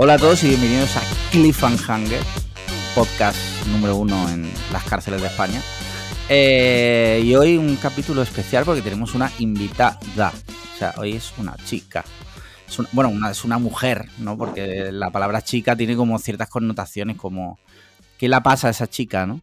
[0.00, 2.20] Hola a todos y bienvenidos a Cliffhanger,
[2.94, 5.60] podcast número uno en las cárceles de España.
[6.28, 9.98] Eh, y hoy un capítulo especial porque tenemos una invitada.
[10.74, 12.04] O sea, hoy es una chica.
[12.68, 14.38] Es una- bueno, una, es una mujer, ¿no?
[14.38, 17.58] Porque la palabra chica tiene como ciertas connotaciones como...
[18.18, 19.40] ¿Qué la pasa a esa chica, no?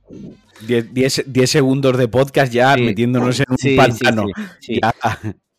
[0.68, 2.82] 10 segundos de podcast ya Sí.
[2.82, 4.26] metiéndonos en un Sí, pantano.
[4.60, 4.80] sí, sí.
[4.82, 4.94] Ya.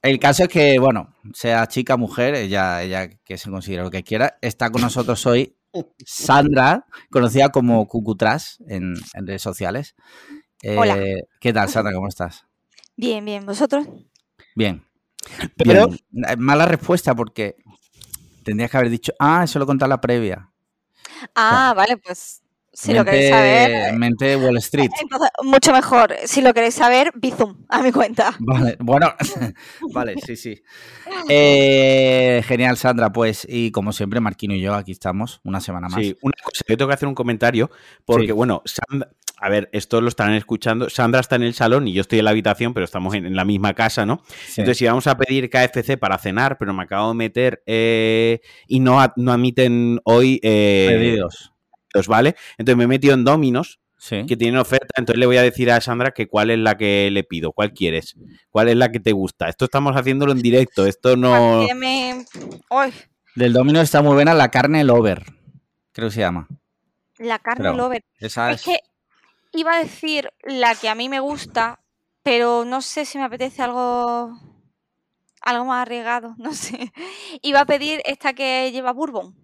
[0.07, 4.05] El caso es que, bueno, sea chica, mujer, ella, ella que se considere lo que
[4.05, 5.57] quiera, está con nosotros hoy
[6.05, 9.97] Sandra, conocida como Cucutras en, en redes sociales.
[10.63, 10.97] Eh, Hola.
[11.41, 11.93] ¿Qué tal, Sandra?
[11.93, 12.47] ¿Cómo estás?
[12.97, 13.45] Bien, bien.
[13.45, 13.85] ¿Vosotros?
[14.55, 14.85] Bien.
[15.57, 16.25] Pero Bien.
[16.29, 17.57] eh, mala respuesta porque
[18.45, 20.53] tendrías que haber dicho, ah, eso lo conté en la previa.
[21.35, 22.43] Ah, vale, pues
[22.77, 23.95] si lo queréis saber.
[23.95, 24.91] Mente Wall Street.
[25.01, 26.15] Entonces, mucho mejor.
[26.27, 28.37] Si lo queréis saber, Bizum, a mi cuenta.
[28.39, 29.15] Vale, bueno,
[29.95, 30.63] vale, sí, sí.
[31.29, 36.01] Eh, genial, Sandra, pues, y como siempre, Marquino y yo aquí estamos una semana más.
[36.01, 37.71] Sí, una cosa, yo tengo que hacer un comentario
[38.05, 38.33] porque, Sí.
[38.33, 39.09] bueno, Sandra,
[39.39, 40.91] a ver, esto lo estarán escuchando.
[40.91, 43.37] Sandra está en el salón y yo estoy en la habitación, pero estamos en, en
[43.37, 44.23] la misma casa, ¿no?
[44.47, 44.61] Sí.
[44.61, 48.99] Entonces íbamos a pedir KFC para cenar, pero me acabo de meter eh, y no,
[49.17, 51.53] no admiten hoy eh, Pedidos.
[52.07, 52.37] ¿Vale?
[52.59, 54.27] Entonces me he metido en Dominos, Sí.
[54.27, 57.09] que tienen oferta, entonces le voy a decir a Sandra que cuál es la que
[57.11, 58.15] le pido, cuál quieres,
[58.51, 59.49] cuál es la que te gusta.
[59.49, 61.67] Esto estamos haciéndolo en directo, esto no...
[63.35, 65.25] Del Domino está muy buena la carne Lover,
[65.93, 66.47] creo que se llama.
[67.19, 68.05] la carne Pero- lover.
[68.19, 68.67] Esa Es es.
[68.67, 68.79] que
[69.53, 71.81] iba a decir la que a mí me gusta,
[72.23, 74.39] pero no sé si me apetece algo.
[75.43, 76.93] Algo más arriesgado, no sé.
[77.43, 79.35] Iba a pedir esta que lleva bourbon.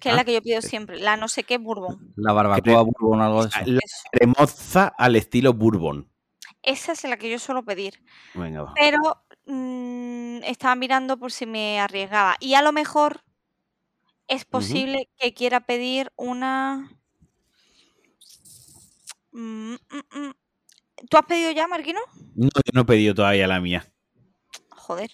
[0.00, 0.16] Que es Ah.
[0.16, 2.12] la que yo pido siempre, la no sé qué bourbon.
[2.16, 3.58] La barbacoa bourbon o algo de eso.
[3.64, 4.08] La Eso.
[4.12, 6.10] cremoza al estilo bourbon.
[6.62, 8.02] Esa es la que yo suelo pedir.
[8.34, 8.74] Venga, va.
[8.74, 8.98] pero
[9.46, 12.36] mm, estaba mirando por si me arriesgaba.
[12.40, 13.22] Y a lo mejor
[14.28, 16.90] es posible que quiera pedir una...
[19.32, 20.32] Mm, mm, mm.
[21.08, 22.00] ¿Tú has pedido ya, Marquino?
[22.34, 23.86] No, yo no he pedido todavía la mía.
[24.70, 25.10] Joder.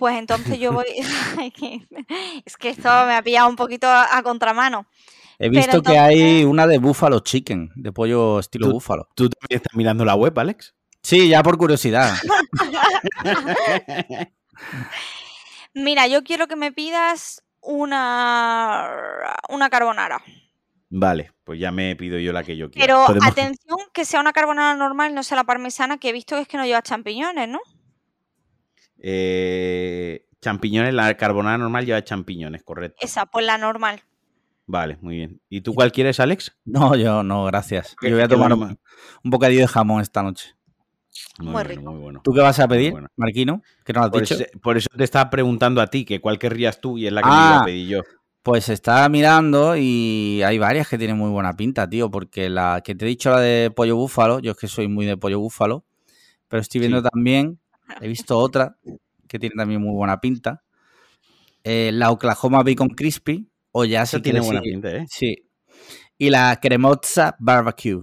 [0.00, 0.86] Pues entonces yo voy...
[2.44, 4.86] Es que esto me ha pillado un poquito a, a contramano.
[5.38, 9.08] He visto que hay una de búfalo chicken, de pollo estilo Tú- búfalo.
[9.14, 10.74] ¿Tú también estás mirando la web, Alex?
[11.02, 12.14] Sí, ya por curiosidad.
[15.74, 19.36] Mira, yo quiero que me pidas una...
[19.48, 20.22] una carbonara.
[20.90, 22.86] Vale, pues ya me pido yo la que yo quiero.
[22.86, 26.36] Pero Podemos- atención que sea una carbonara normal, no sea la parmesana, que he visto
[26.36, 27.60] que es que no lleva champiñones, ¿no?
[29.02, 32.96] Eh, champiñones, la carbonara normal lleva champiñones, correcto.
[33.00, 34.00] Esa, pues la normal.
[34.66, 35.40] Vale, muy bien.
[35.48, 36.56] ¿Y tú cuál quieres, Alex?
[36.64, 37.96] No, yo no, gracias.
[38.00, 38.78] Que- Yo voy a que tomar bueno, un,
[39.24, 40.54] un bocadillo de jamón esta noche.
[41.40, 41.82] Muy bueno, rico.
[41.90, 42.20] muy bueno.
[42.22, 43.08] ¿Tú qué vas a pedir, bueno.
[43.16, 43.62] Marquino?
[43.84, 44.34] ¿Qué nos has Por dicho?
[44.34, 47.22] eso, por eso te estaba preguntando a ti, que cuál querrías tú y es la
[47.22, 47.46] que me Ah.
[47.48, 48.00] iba a pedir yo.
[48.42, 52.94] Pues estaba mirando y hay varias que tienen muy buena pinta, tío, porque la que
[52.94, 55.84] te he dicho, la de pollo búfalo, yo es que soy muy de pollo búfalo,
[56.48, 57.08] pero estoy viendo Sí.
[57.12, 57.58] también,
[58.00, 58.76] he visto otra
[59.28, 60.62] que tiene también muy buena pinta,
[61.64, 65.06] eh, la Oklahoma Bacon Crispy, o ya si tiene buena pinta, ¿eh?
[65.08, 65.36] Sí.
[66.18, 68.02] Y la Cremozza Barbecue.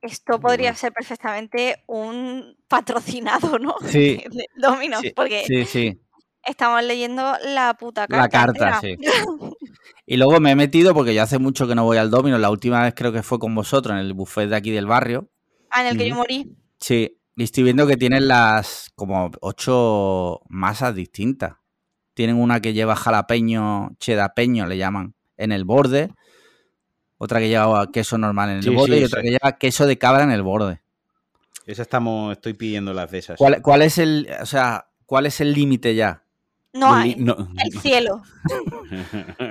[0.00, 3.74] Esto podría ser perfectamente un patrocinado, ¿no?
[3.88, 4.22] Sí.
[4.56, 6.00] Domino's, Sí, porque Sí, sí.
[6.44, 8.22] estamos leyendo la puta carta.
[8.22, 9.10] La carta, entera.
[9.10, 9.52] sí.
[10.08, 12.50] Y luego me he metido, porque yo hace mucho que no voy al Domino, la
[12.50, 15.28] última vez creo que fue con vosotros en el buffet de aquí del barrio.
[15.68, 16.56] Ah, en el que yo morí.
[16.78, 21.56] Sí, y estoy viendo que tienen las como ocho masas distintas.
[22.14, 26.10] Tienen una que lleva jalapeño, chedapeño, le llaman, en el borde.
[27.18, 29.86] Otra que lleva queso normal en el Sí, borde sí, y otra que lleva queso
[29.86, 30.80] de cabra en el borde.
[31.66, 33.36] Esa estamos, estoy pidiendo las de esas.
[33.36, 36.22] ¿Cuál, cuál es el, o sea, cuál es el límite ya?
[36.72, 37.16] No hay.
[37.16, 37.36] no.
[37.62, 38.22] El cielo.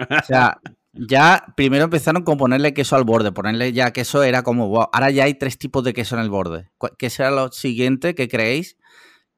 [0.09, 0.59] O sea,
[0.95, 5.11] ya primero empezaron con ponerle queso al borde, ponerle ya queso era como, wow, ahora
[5.11, 6.69] ya hay tres tipos de queso en el borde.
[6.77, 8.77] ¿Cuál- ¿Qué será lo siguiente que creéis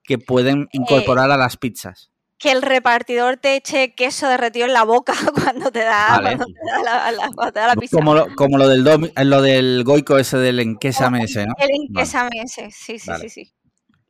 [0.04, 2.12] que pueden incorporar a las pizzas?
[2.40, 6.38] Que el repartidor te eche queso derretido en la boca cuando te da, Vale.
[6.38, 7.98] cuando te da la, la- cuando te da la pizza.
[7.98, 11.54] Como lo, como lo del domi- eh, lo del goico ese del enquésame ese, ¿no?
[11.58, 11.76] El Vale.
[11.88, 13.30] inquésame ese, sí, sí, Vale.
[13.30, 13.54] sí, sí.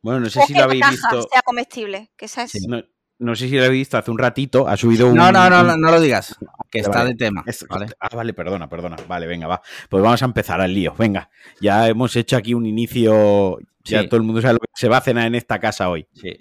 [0.02, 1.28] Bueno, no sé O si que lo la habéis caja visto.
[1.32, 2.52] sea comestible, que esa es...
[2.52, 2.66] Sí.
[2.68, 2.82] No,
[3.18, 4.68] no sé si lo habéis visto hace un ratito.
[4.68, 5.14] Ha subido un.
[5.16, 6.36] No, no, no, no, no lo digas,
[6.70, 7.42] que está de tema.
[7.46, 7.86] Es- ¿vale?
[8.00, 8.96] Ah, vale, perdona, perdona.
[9.08, 9.60] Vale, venga, va.
[9.88, 10.94] Pues vamos a empezar al lío.
[10.98, 11.30] Venga,
[11.60, 13.58] ya hemos hecho aquí un inicio.
[13.84, 16.06] Ya todo el mundo sabe lo que se va a cenar en esta casa hoy.
[16.12, 16.36] Sí.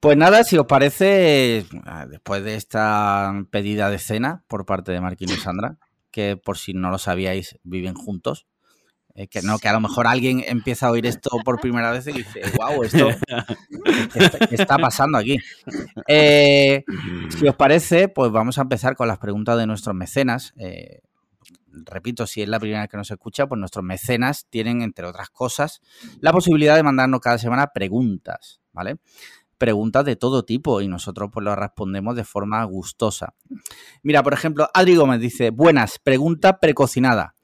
[0.00, 1.64] Pues nada, si os parece,
[2.10, 5.78] después de esta pedida de cena por parte de Marquino y Sandra,
[6.10, 8.46] que por si no lo sabíais, viven juntos
[9.14, 12.06] Eh, que no, que a lo mejor alguien empieza a oír esto por primera vez
[12.06, 13.08] y dice, wow, esto
[14.12, 15.36] ¿qué está, qué está pasando aquí.
[16.08, 16.82] Eh,
[17.28, 20.54] si os parece, pues vamos a empezar con las preguntas de nuestros mecenas.
[20.56, 21.00] Eh,
[21.72, 25.28] repito, si es la primera vez que nos escucha, pues nuestros mecenas tienen, entre otras
[25.28, 25.82] cosas,
[26.20, 28.96] la posibilidad de mandarnos cada semana preguntas, ¿vale?
[29.58, 33.34] Preguntas de todo tipo y nosotros pues las respondemos de forma gustosa.
[34.02, 37.36] Mira, por ejemplo, Adri Gómez dice, buenas, pregunta precocinada.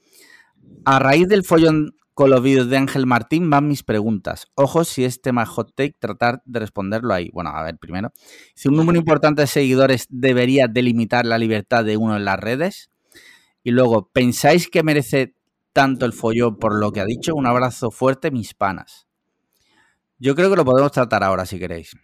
[0.84, 4.48] A raíz del follón con los vídeos de Ángel Martín van mis preguntas.
[4.54, 7.30] Ojo si es tema hot take, tratar de responderlo ahí.
[7.32, 8.12] Bueno, a ver, primero,
[8.54, 12.90] si un número importante de seguidores debería delimitar la libertad de uno en las redes.
[13.62, 15.36] Y luego, ¿pensáis que merece
[15.72, 17.34] tanto el follón por lo que ha dicho?
[17.36, 19.06] Un abrazo fuerte, mis panas.
[20.18, 21.96] Yo creo que lo podemos tratar ahora, si queréis.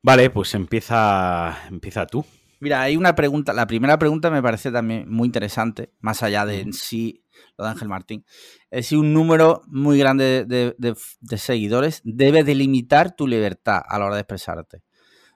[0.00, 2.24] Vale, pues empieza, empieza tú.
[2.60, 3.52] Mira, hay una pregunta.
[3.52, 7.22] La primera pregunta me parece también muy interesante, más allá de en sí
[7.58, 8.24] lo de Ángel Martín.
[8.70, 13.98] Es si un número muy grande de, de- de seguidores debe delimitar tu libertad a
[13.98, 14.82] la hora de expresarte.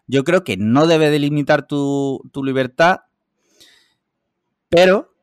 [0.07, 3.01] Yo creo que no debe delimitar tu, tu libertad,
[4.69, 5.15] pero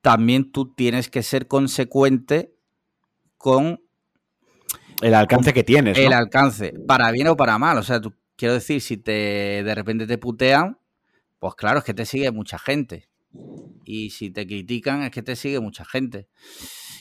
[0.00, 2.54] también tú tienes que ser consecuente
[3.36, 3.80] con
[5.02, 7.76] El alcance que tienes, el alcance, para bien o para mal.
[7.78, 10.78] O sea, tú, quiero decir, si te de repente te putean,
[11.46, 13.08] pues claro, es que te sigue mucha gente.
[13.84, 16.28] Y si te critican, es que te sigue mucha gente.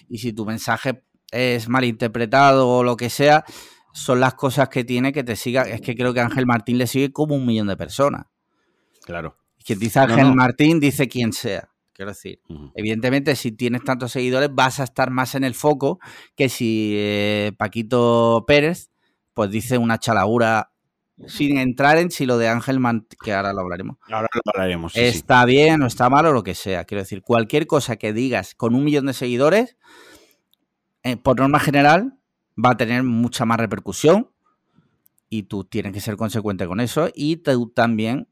[0.08, 3.44] Y si tu mensaje es malinterpretado o lo que sea,
[3.92, 5.64] son las cosas que tiene que te siga.
[5.64, 8.28] Es que creo que Ángel Martín le sigue como un millón de personas.
[9.04, 9.36] Claro.
[9.66, 10.36] Quien dice Ángel no.
[10.36, 11.72] Martín, dice quien sea.
[11.92, 12.40] Quiero decir.
[12.76, 15.98] Evidentemente, si tienes tantos seguidores, vas a estar más en el foco
[16.36, 18.92] que si eh, Paquito Pérez,
[19.34, 20.75] pues dice una chalaura
[21.28, 24.94] sin entrar en si lo de Ángel Martín, que ahora lo hablaremos, Ahora lo hablaremos.
[24.94, 25.06] sí, sí.
[25.06, 26.84] está bien o está mal o lo que sea.
[26.86, 29.78] Quiero decir, cualquier cosa que digas con un millón de seguidores,
[31.04, 32.18] eh, por norma general,
[32.64, 34.32] va a tener mucha más repercusión
[35.30, 38.28] y tú tienes que ser consecuente con eso y tú también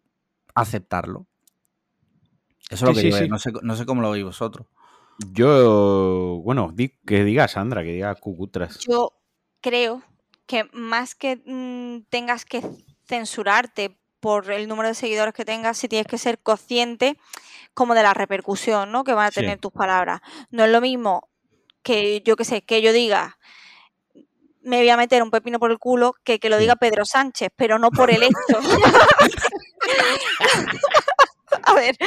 [0.56, 1.28] aceptarlo.
[2.70, 3.30] Eso es lo que sí, digo, eh, sí.
[3.30, 4.68] no sé, no sé cómo lo veis vosotros.
[5.32, 8.80] Yo, bueno, di- que diga Sandra, que diga Cucutras.
[8.88, 9.14] Yo
[9.62, 10.02] creo
[10.46, 12.62] que más que mm, tengas que
[13.08, 17.18] censurarte por el número de seguidores que tengas, sí tienes que ser consciente
[17.74, 19.04] como de la repercusión ¿no?
[19.04, 19.42] que van a Sí.
[19.42, 20.22] tener tus palabras.
[20.50, 21.28] No es lo mismo
[21.82, 23.38] que yo que sé, que yo diga
[24.62, 27.50] me voy a meter un pepino por el culo que que lo diga Pedro Sánchez,
[27.58, 28.38] pero no por el hecho.
[31.64, 31.98] a ver,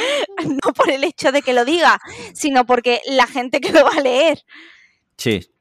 [0.43, 1.99] no por el hecho de que lo diga,
[2.33, 4.43] sino porque la gente que lo va a leer
[5.17, 5.51] Sí,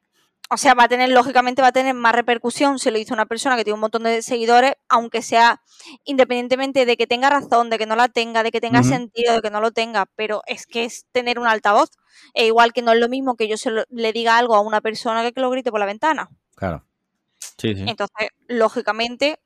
[0.51, 3.27] o sea, va a tener, lógicamente, va a tener más repercusión si lo hizo una
[3.27, 5.61] persona que tiene un montón de seguidores, aunque sea
[6.05, 9.43] independientemente de que tenga razón, de que no la tenga, de que tenga sentido, de
[9.43, 11.91] que no lo tenga, pero es que es tener un altavoz.
[12.35, 14.61] E igual que no es lo mismo que yo se lo- le diga algo a
[14.61, 16.29] una persona que que lo grite por la ventana.
[16.55, 16.85] claro.
[17.59, 17.85] Sí, sí.
[17.87, 19.41] Entonces, lógicamente,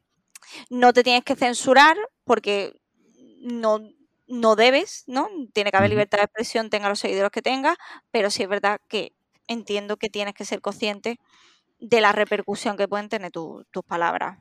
[0.71, 2.81] no te tienes que censurar porque
[3.41, 3.81] no,
[4.29, 5.29] no debes, ¿no?
[5.55, 7.77] Tiene que haber libertad de expresión, tenga los seguidores que tenga,
[8.11, 9.15] pero sí es verdad que
[9.51, 11.19] entiendo que tienes que ser consciente
[11.81, 14.39] de la repercusión que pueden tener tu- tus palabras.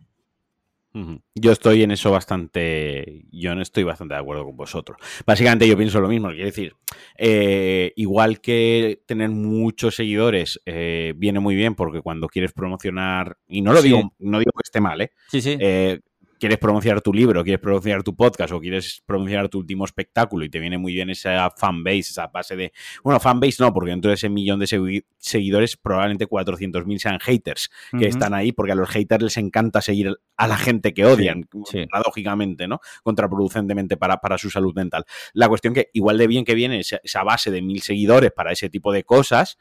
[1.36, 3.24] Yo estoy en eso bastante.
[3.32, 4.98] Yo no estoy bastante de acuerdo con vosotros.
[5.26, 6.30] Básicamente, yo pienso lo mismo.
[6.30, 6.74] Quiero decir,
[7.18, 13.62] eh, igual que tener muchos seguidores eh, viene muy bien porque cuando quieres promocionar, y
[13.62, 13.88] no lo Sí.
[13.90, 15.12] digo, no digo que esté mal, ¿eh?
[15.30, 15.58] Sí, sí.
[15.60, 16.02] Eh,
[16.40, 20.50] quieres promocionar tu libro, quieres promocionar tu podcast o quieres promocionar tu último espectáculo y
[20.50, 22.72] te viene muy bien esa fanbase, esa base de...
[23.04, 27.70] Bueno, fanbase no, porque dentro de ese millón de segui- seguidores probablemente 400.000 sean haters
[27.98, 31.48] que están ahí porque a los haters les encanta seguir a la gente que odian,
[31.66, 31.86] sí.
[31.86, 32.80] paradójicamente, ¿no?
[33.04, 35.04] Contraproducentemente para, para su salud mental.
[35.34, 38.52] La cuestión que igual de bien que viene esa, esa base de mil seguidores para
[38.54, 39.58] ese tipo de cosas,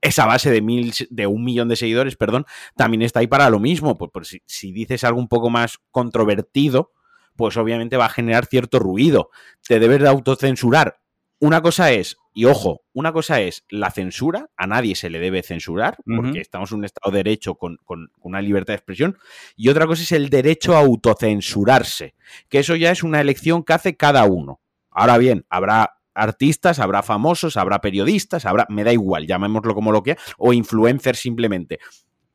[0.00, 2.44] esa base de mil, de un millón de seguidores, perdón,
[2.76, 3.96] también está ahí para lo mismo.
[3.96, 6.92] Pues, pues si, si dices algo un poco más controvertido,
[7.36, 9.30] pues obviamente va a generar cierto ruido.
[9.66, 11.00] Te debes de autocensurar.
[11.38, 15.42] Una cosa es, y ojo, una cosa es la censura, a nadie se le debe
[15.42, 19.18] censurar, porque estamos en un Estado de Derecho con, con- con una libertad de expresión,
[19.54, 22.14] y otra cosa es el derecho a autocensurarse,
[22.48, 24.60] que eso ya es una elección que hace cada uno.
[24.90, 30.02] Ahora bien, habrá artistas, habrá famosos, habrá periodistas, habrá, me da igual, llamémoslo como lo
[30.02, 31.78] que, o influencers simplemente,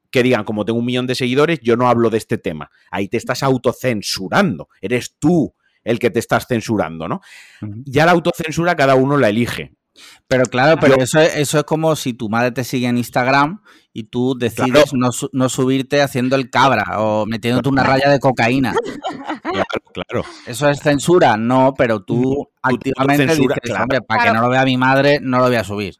[0.09, 2.69] que digan, como tengo un millón de seguidores, yo no hablo de este tema.
[2.91, 7.21] Ahí te estás autocensurando, eres tú el que te estás censurando, ¿no?
[7.85, 9.73] Ya la autocensura cada uno la elige.
[10.27, 12.97] Pero claro, pero Yo- eso, es- eso es como si tu madre te sigue en
[12.97, 13.61] Instagram
[13.93, 14.85] y tú decides Claro.
[14.93, 18.73] no, no subirte haciendo el cabra o metiéndote una raya de cocaína.
[19.43, 20.25] Claro, claro.
[20.45, 21.35] ¿Eso es censura?
[21.37, 23.83] No, pero tú tú activamente censura, dices, claro.
[23.83, 25.95] hombre, para que no lo vea mi madre, no lo voy a subir.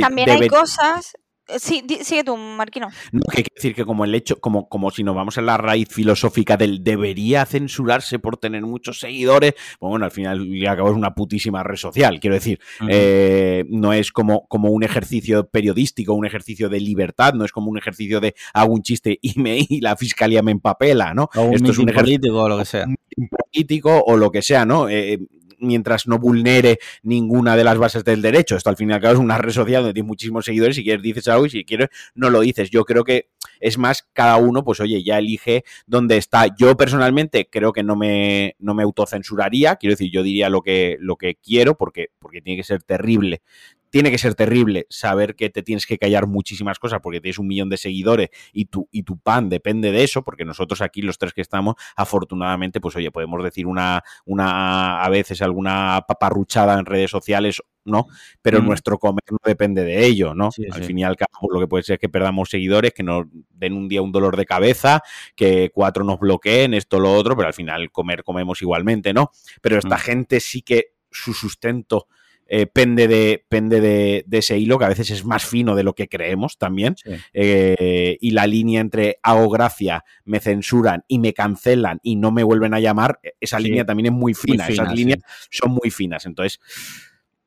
[0.00, 1.12] También hay cosas
[1.58, 2.88] sí, sigue tú, Marquino.
[3.12, 5.56] No, que quiere decir que como el hecho, como, como si nos vamos a la
[5.56, 10.96] raíz filosófica del debería censurarse por tener muchos seguidores, pues bueno, al final acabo es
[10.96, 12.20] una putísima red social.
[12.20, 17.44] Quiero decir, eh, no es como, como un ejercicio periodístico, un ejercicio de libertad, no
[17.44, 21.14] es como un ejercicio de hago un chiste y, me, y la fiscalía me empapela,
[21.14, 21.28] ¿no?
[21.52, 22.86] Esto es un político o lo que sea.
[23.30, 24.88] político o lo que sea, ¿no?
[24.88, 25.18] Eh,
[25.58, 28.56] mientras no vulnere ninguna de las bases del derecho.
[28.56, 30.84] Esto al fin y al cabo es una red social donde tienes muchísimos seguidores, si
[30.84, 32.70] quieres dices algo y si quieres no lo dices.
[32.70, 33.28] Yo creo que
[33.60, 36.46] es más, cada uno, pues oye, ya elige dónde está.
[36.58, 40.96] Yo personalmente creo que no me, no me autocensuraría, quiero decir, yo diría lo que,
[41.00, 43.42] lo que quiero porque, porque tiene que ser terrible
[43.90, 47.46] tiene que ser terrible saber que te tienes que callar muchísimas cosas porque tienes un
[47.46, 51.18] millón de seguidores y tu, y tu pan depende de eso, porque nosotros aquí, los
[51.18, 56.86] tres que estamos, afortunadamente, pues oye, podemos decir una, una a veces alguna paparruchada en
[56.86, 58.06] redes sociales, ¿no?
[58.42, 58.66] Pero mm.
[58.66, 60.50] nuestro comer no depende de ello, ¿no?
[60.72, 63.26] al fin y al cabo, lo que puede ser es que perdamos seguidores, que nos
[63.50, 65.02] den un día un dolor de cabeza,
[65.34, 69.30] que cuatro nos bloqueen, esto, lo otro, pero al final comer comemos igualmente, ¿no?
[69.62, 70.00] Pero esta mm.
[70.00, 72.06] gente sí que su sustento
[72.50, 75.94] eh, pende, de, pende de, ese hilo, que a veces es más fino de lo
[75.94, 76.96] que creemos también.
[77.34, 82.42] Eh, y la línea entre hago gracia, me censuran y me cancelan y no me
[82.42, 84.66] vuelven a llamar, e, esa línea también es muy fina.
[84.66, 86.24] Esas líneas son muy finas.
[86.24, 86.58] Entonces,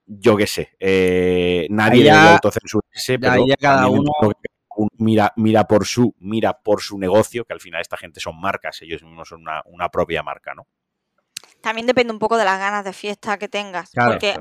[0.05, 4.12] yo qué sé, eh, nadie debe autocensurarse, pero cada uno
[4.98, 8.81] mira, mira por su, mira por su negocio, que al final esta gente son marcas,
[8.81, 10.67] ellos mismos son una, una propia marca, ¿no?
[11.62, 13.91] También depende un poco de las ganas de fiesta que tengas.
[13.93, 14.36] porque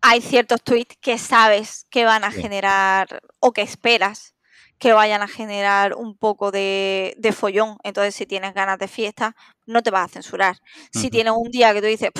[0.00, 4.34] hay ciertos tweets que sabes que van a generar o que esperas
[4.80, 7.76] que vayan a generar un poco de, follón.
[7.82, 10.56] Entonces, si tienes ganas de fiesta, no te vas a censurar.
[10.90, 12.10] Si tienes un día que tú dices,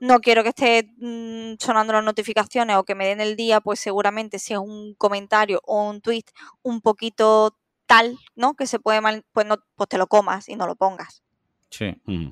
[0.00, 3.80] no quiero que esté mm, sonando las notificaciones o que me den el día, pues
[3.80, 6.24] seguramente si es un comentario o un tweet
[6.62, 7.54] un poquito
[7.86, 8.54] tal, ¿no?
[8.54, 11.22] Que se puede mal, pues, no, pues te lo comas y no lo pongas.
[11.68, 12.00] Sí.
[12.06, 12.30] Mm.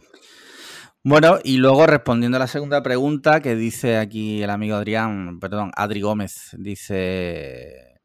[1.07, 5.71] Bueno, y luego respondiendo a la segunda pregunta que dice aquí el amigo Adrián, perdón,
[5.77, 8.01] Adri Gómez, dice,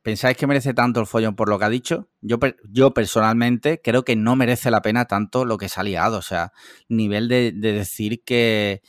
[0.00, 2.08] ¿pensáis que merece tanto el follón por lo que ha dicho?
[2.20, 2.38] Yo,
[2.70, 6.22] yo personalmente creo que no merece la pena tanto lo que se ha liado, o
[6.22, 6.52] sea,
[6.88, 8.82] nivel de, decir que,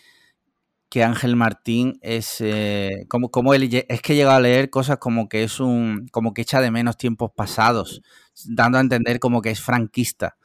[0.94, 5.00] que Ángel Martín es eh, como, como él es que he llegado a leer cosas
[5.00, 8.04] como que es un como que echa de menos tiempos pasados
[8.46, 10.38] dando a entender como que es franquista.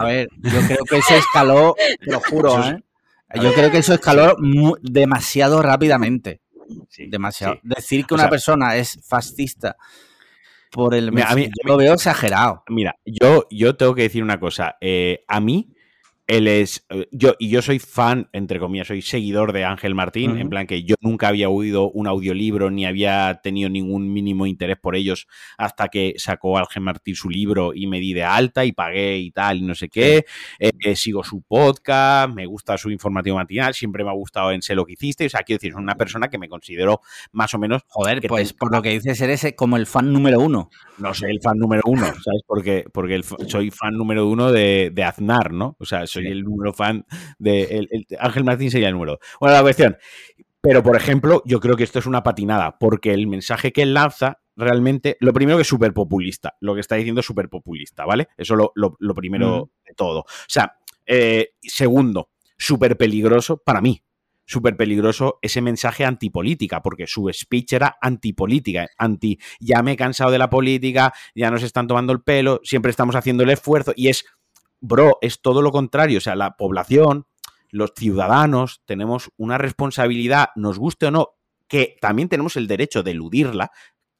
[0.00, 2.84] A ver, yo creo que eso escaló, te lo juro, ¿eh?
[3.42, 4.36] Yo creo que eso escaló
[4.80, 6.40] demasiado rápidamente.
[7.08, 7.58] demasiado.
[7.64, 9.76] Decir que una persona es fascista
[10.70, 11.08] por el...
[11.20, 12.62] a mí, lo veo exagerado.
[12.68, 14.76] Mira, yo, yo tengo que decir una cosa.
[14.80, 15.74] Eh, a mí
[16.26, 16.86] él es.
[16.88, 20.66] Eh, yo, y yo soy fan, entre comillas, soy seguidor de Ángel Martín, en plan
[20.66, 25.26] que yo nunca había oído un audiolibro ni había tenido ningún mínimo interés por ellos
[25.58, 29.30] hasta que sacó Ángel Martín su libro y me di de alta y pagué y
[29.30, 30.24] tal, y no sé qué.
[30.58, 34.62] Eh, eh, sigo su podcast, me gusta su informativo matinal, siempre me ha gustado en
[34.62, 35.26] sé lo que hiciste.
[35.26, 37.00] O sea, quiero decir, es una persona que me considero
[37.32, 37.82] más o menos.
[37.88, 40.70] Joder, pues por lo que dices, eres como el fan número uno.
[40.98, 42.42] No sé, el fan número uno, ¿sabes?
[42.46, 45.76] Porque, porque soy fan número uno de, de Aznar, ¿no?
[45.78, 47.04] O sea, soy el número fan
[47.38, 49.18] de Ángel Martín sería el número.
[49.40, 49.96] Bueno, la cuestión.
[50.60, 53.92] Pero, por ejemplo, yo creo que esto es una patinada, porque el mensaje que él
[53.92, 58.06] lanza realmente, lo primero que es súper populista, lo que está diciendo es súper populista,
[58.06, 58.28] ¿vale?
[58.38, 60.20] Eso lo, lo, primero de todo.
[60.20, 64.02] O sea, eh, segundo, súper peligroso para mí,
[64.46, 70.30] súper peligroso ese mensaje antipolítica, porque su speech era antipolítica, anti, ya me he cansado
[70.30, 74.08] de la política, ya nos están tomando el pelo, siempre estamos haciendo el esfuerzo, y
[74.08, 74.24] es
[74.84, 76.18] bro, es todo lo contrario.
[76.18, 77.26] O sea, la población,
[77.70, 81.30] los ciudadanos, tenemos una responsabilidad, nos guste o no,
[81.68, 83.70] que también tenemos el derecho de eludirla.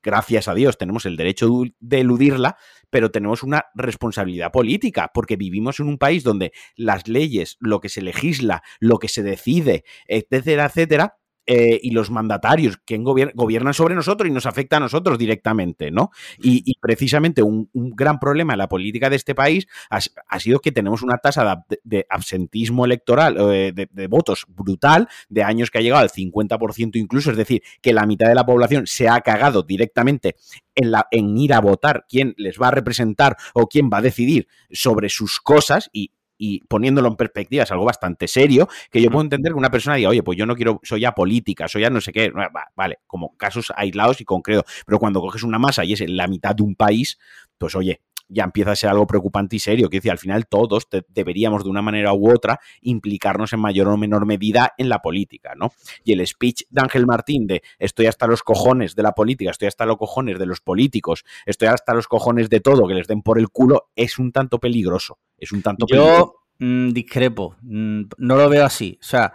[0.03, 2.57] Gracias a Dios tenemos el derecho de eludirla,
[2.91, 7.89] pero tenemos una responsabilidad política, porque vivimos en un país donde las leyes, lo que
[7.89, 11.17] se legisla, lo que se decide, etcétera, etcétera,
[11.47, 16.11] eh, y los mandatarios que gobiernan sobre nosotros y nos afecta a nosotros directamente, ¿no?
[16.39, 21.03] Y, precisamente un, gran problema en la política de este país ha, sido que tenemos
[21.03, 26.97] una tasa de, absentismo electoral, de, votos brutal, de años que ha llegado al 50%
[26.97, 30.37] incluso, es decir, que la mitad de la población se ha cagado directamente
[30.75, 34.49] en, en ir a votar quién les va a representar o quién va a decidir
[34.71, 36.11] sobre sus cosas y
[36.45, 39.97] y poniéndolo en perspectiva es algo bastante serio, que yo puedo entender que una persona
[39.97, 42.31] diga, oye, pues yo no quiero, soy ya política, soy ya no sé qué,
[42.77, 46.55] vale, como casos aislados y concretos, pero cuando coges una masa y es la mitad
[46.55, 47.19] de un país,
[47.57, 49.89] pues oye, ya empieza a ser algo preocupante y serio.
[49.89, 53.97] Que decir, al final todos deberíamos de una manera u otra implicarnos en mayor o
[53.97, 55.73] menor medida en la política, ¿no?
[56.05, 59.69] Y el speech de Ángel Martín de estoy hasta los cojones de la política, estoy
[59.69, 63.23] hasta los cojones de los políticos, estoy hasta los cojones de todo, que les den
[63.23, 65.19] por el culo, es un tanto peligroso.
[65.39, 68.99] Es un tanto Yo mm, discrepo, mm, no lo veo así.
[69.01, 69.35] O sea,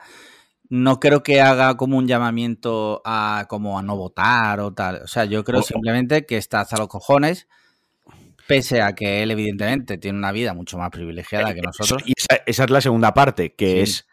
[0.70, 5.02] no creo que haga como un llamamiento a como a no votar o tal.
[5.04, 7.48] O sea, yo creo simplemente que está hasta los cojones
[8.50, 12.02] Pese a que él, evidentemente, tiene una vida mucho más privilegiada que nosotros.
[12.04, 12.14] Y
[12.48, 14.08] esa, es la segunda parte, que es.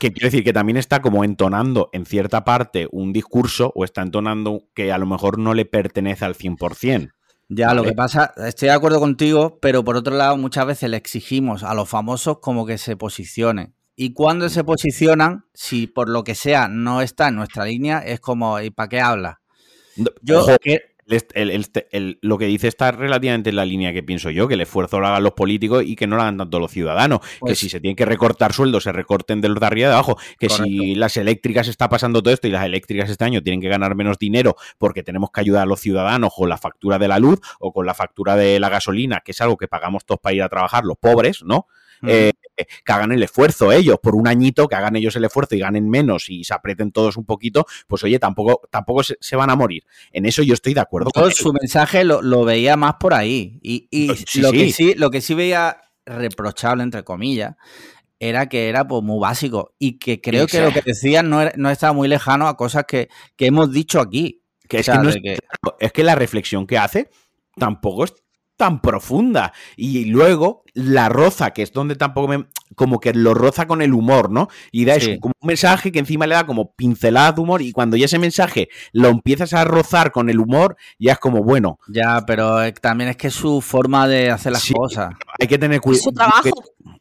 [0.00, 4.02] que quiere decir que también está como entonando en cierta parte un discurso o está
[4.02, 7.12] entonando que a lo mejor no le pertenece al 100%.
[7.52, 10.96] Ya, lo que pasa, estoy de acuerdo contigo, pero por otro lado, muchas veces le
[10.96, 13.74] exigimos a los famosos como que se posicionen.
[13.96, 18.20] Y cuando se posicionan, si por lo que sea no está en nuestra línea, es
[18.20, 19.40] como, ¿y para qué habla?
[20.22, 20.46] Yo,
[22.22, 25.06] lo que dice está relativamente en la línea que pienso yo, que el esfuerzo lo
[25.06, 27.20] hagan los políticos y que no lo hagan tanto los ciudadanos.
[27.20, 29.94] que pues si se tienen que recortar sueldos, se recorten de los de arriba de
[29.94, 30.16] abajo.
[30.38, 33.68] Que si las eléctricas está pasando todo esto y las eléctricas este año tienen que
[33.68, 37.18] ganar menos dinero porque tenemos que ayudar a los ciudadanos con la factura de la
[37.18, 40.34] luz o con la factura de la gasolina, que es algo que pagamos todos para
[40.34, 41.66] ir a trabajar, los pobres, ¿no?
[42.06, 42.32] Eh,
[42.84, 45.88] que hagan el esfuerzo ellos por un añito, que hagan ellos el esfuerzo y ganen
[45.88, 49.84] menos y se aprieten todos un poquito, pues oye, tampoco, tampoco se, van a morir.
[50.12, 51.10] En eso yo estoy de acuerdo.
[51.10, 53.58] con su mensaje lo, veía más por ahí.
[53.62, 54.08] Y,
[54.40, 57.56] lo, Que sí, lo que sí veía reprochable, entre comillas,
[58.18, 61.70] era que era pues, muy básico y que creo que lo que decían no, no
[61.70, 64.42] estaba muy lejano a cosas que, hemos dicho aquí.
[64.68, 65.38] Que es, que
[65.80, 67.10] es que la reflexión que hace
[67.56, 68.14] tampoco es
[68.60, 69.54] tan profunda.
[69.74, 72.44] Y luego la roza, que es donde tampoco me.
[72.74, 74.48] Como que lo roza con el humor, ¿no?
[74.70, 77.62] Y da eso, como un mensaje que encima le da como pincelada de humor.
[77.62, 81.42] Y cuando ya ese mensaje lo empiezas a rozar con el humor, ya es como
[81.42, 81.78] bueno.
[81.88, 85.14] Ya, pero eh, también es que es su forma de hacer las cosas.
[85.40, 86.02] Hay que tener cuidado.
[86.02, 86.50] Su trabajo.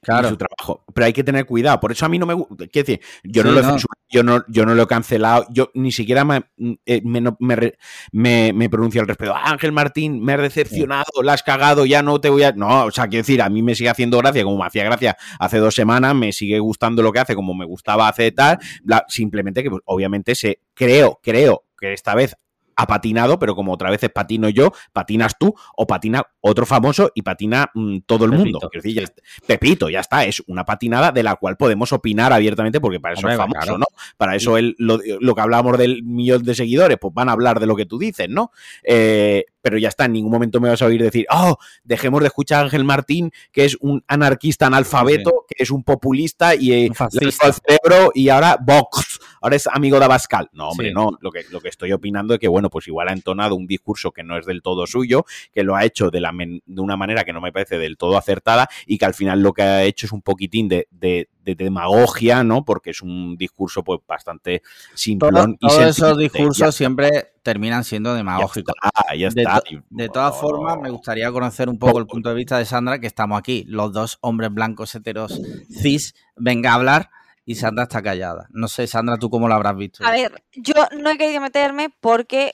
[0.02, 0.30] Claro.
[0.30, 0.84] Su trabajo.
[0.94, 1.80] Pero hay que tener cuidado.
[1.80, 2.68] Por eso a mí no me gusta.
[2.68, 5.92] Quiero decir, yo no lo he yo no, yo no lo he cancelado, yo ni
[5.92, 6.44] siquiera me,
[6.86, 9.36] eh, me, me, pronuncio al respecto.
[9.36, 12.52] Ah, Ángel Martín, me has decepcionado, la has cagado, ya no te voy a.
[12.52, 15.16] No, o sea, quiero decir, a mí me sigue haciendo gracia, como me hacía gracia
[15.40, 18.60] hace dos semanas, me sigue gustando lo que hace, como me gustaba hace tal.
[19.08, 22.36] simplemente que, pues, obviamente, se creo, creo que esta vez
[22.80, 27.12] ha patinado, pero como otra vez es patino yo, patinas tú o patina otro famoso
[27.14, 28.60] y patina mm, todo el mundo.
[29.46, 33.28] Pepito, ya está, es una patinada de la cual podemos opinar abiertamente porque para eso
[33.28, 33.86] es famoso, ¿no?
[34.16, 37.76] Para eso lo, que hablábamos del millón de seguidores, pues van a hablar de lo
[37.76, 38.52] que tú dices, ¿no?
[38.84, 42.28] Eh, pero ya está, en ningún momento me vas a oír decir, oh, dejemos de
[42.28, 46.92] escuchar a Ángel Martín, que es un anarquista analfabeto, que es un populista y eh,
[47.20, 50.50] el cerebro y ahora Vox, ahora es amigo de Abascal.
[50.54, 53.14] No, hombre, no, lo que, lo que estoy opinando es que, bueno, pues igual ha
[53.14, 56.32] entonado un discurso que no es del todo suyo, que lo ha hecho de, la
[56.32, 59.54] de una manera que no me parece del todo acertada y que al final lo
[59.54, 62.64] que ha hecho es un poquitín de, de, demagogia, ¿no?
[62.64, 64.62] Porque es un discurso pues bastante
[64.94, 65.58] simplón.
[65.58, 68.76] todos esos discursos siempre terminan siendo demagógicos.
[69.90, 73.08] De, todas formas, me gustaría conocer un poco el punto de vista de Sandra, que
[73.08, 77.10] estamos aquí, los dos hombres blancos heteros cis, venga a hablar
[77.50, 78.48] y Sandra está callada.
[78.52, 80.06] No sé, Sandra, ¿tú cómo lo habrás visto?
[80.06, 82.54] A ver, yo no he querido meterme porque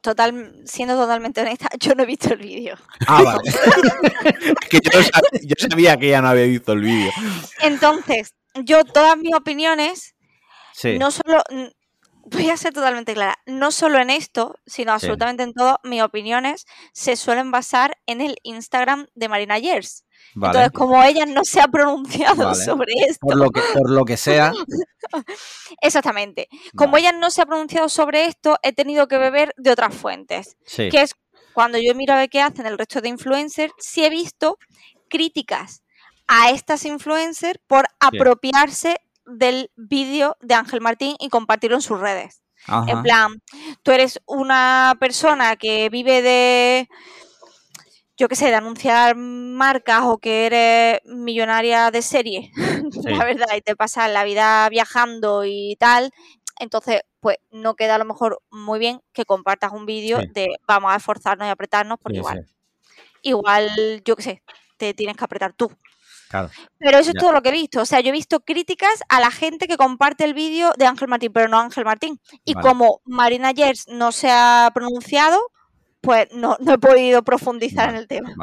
[0.00, 2.74] total, siendo totalmente honesta, yo no he visto el vídeo.
[3.06, 3.52] Ah, vale.
[4.70, 4.80] que
[5.42, 7.12] yo sabía, que ya no había visto el vídeo.
[7.60, 10.14] Entonces, yo todas mis opiniones,
[10.98, 11.42] no solo,
[12.24, 16.64] voy a ser totalmente clara, no solo en esto, sino absolutamente en todo, mis opiniones
[16.94, 20.06] se suelen basar en el Instagram de Marina Yers.
[20.34, 23.26] Entonces, como ella no se ha pronunciado sobre esto.
[23.26, 24.52] Por lo que, por lo que sea.
[25.80, 26.48] Exactamente.
[26.74, 30.56] Como ella no se ha pronunciado sobre esto, he tenido que beber de otras fuentes.
[30.74, 31.14] Que es
[31.52, 34.58] cuando yo miro a ver qué hacen el resto de influencers, sí he visto
[35.08, 35.82] críticas
[36.28, 42.42] a estas influencers por apropiarse del vídeo de Ángel Martín y compartirlo en sus redes.
[42.86, 43.42] En plan,
[43.82, 46.88] tú eres una persona que vive de
[48.16, 52.50] yo qué sé, de anunciar marcas o que eres millonaria de serie,
[53.04, 56.12] la verdad, y te pasas la vida viajando y tal,
[56.58, 60.92] entonces, pues no queda a lo mejor muy bien que compartas un vídeo de vamos
[60.92, 62.46] a esforzarnos y apretarnos, porque igual,
[63.22, 64.42] igual, yo qué sé,
[64.76, 65.72] te tienes que apretar tú.
[66.28, 66.50] Claro.
[66.78, 67.80] Pero eso es todo lo que he visto.
[67.82, 71.08] O sea, yo he visto críticas a la gente que comparte el vídeo de Ángel
[71.08, 72.20] Martín, pero no Ángel Martín.
[72.44, 75.50] Y como Marina Yers no se ha pronunciado,
[76.02, 78.34] pues no, he podido profundizar en el tema.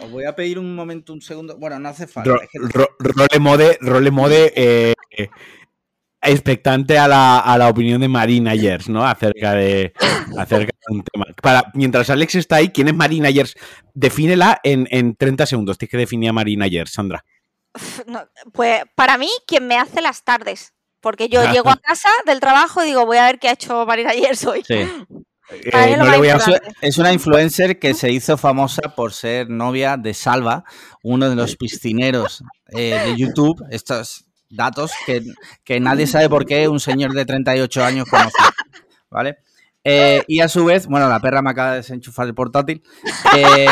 [0.00, 1.58] Os voy a pedir un momento, un segundo.
[1.58, 2.30] Bueno, no hace falta.
[2.98, 4.94] role mode, role mode eh,
[6.22, 9.06] expectante a la, a la opinión de Marina Yers, ¿no?
[9.06, 9.92] Acerca de,
[10.38, 11.26] acerca de un tema.
[11.42, 13.54] Para, mientras Alex está ahí, ¿quién es Marina Yers?
[13.92, 15.76] Defínela en, en 30 segundos.
[15.76, 17.24] Tienes que definir a Marina Yers, Sandra.
[18.06, 20.72] No, pues para mí, quien me hace las tardes.
[21.00, 23.84] Porque yo llego a casa del trabajo y digo, voy a ver qué ha hecho
[23.84, 24.62] Marina ayer hoy.
[24.66, 24.86] Sí.
[25.86, 26.34] Mí es no voy a-
[26.98, 30.64] una influencer que se hizo famosa por ser novia de Salva,
[31.02, 33.62] uno de los piscineros eh, de YouTube.
[33.70, 35.22] Estos datos que,
[35.64, 38.36] que nadie sabe por qué un señor de 38 años conoce.
[39.10, 39.38] ¿Vale?
[39.86, 42.82] Eh, y a su vez, bueno, la perra me acaba de desenchufar el portátil.
[43.36, 43.66] Eh,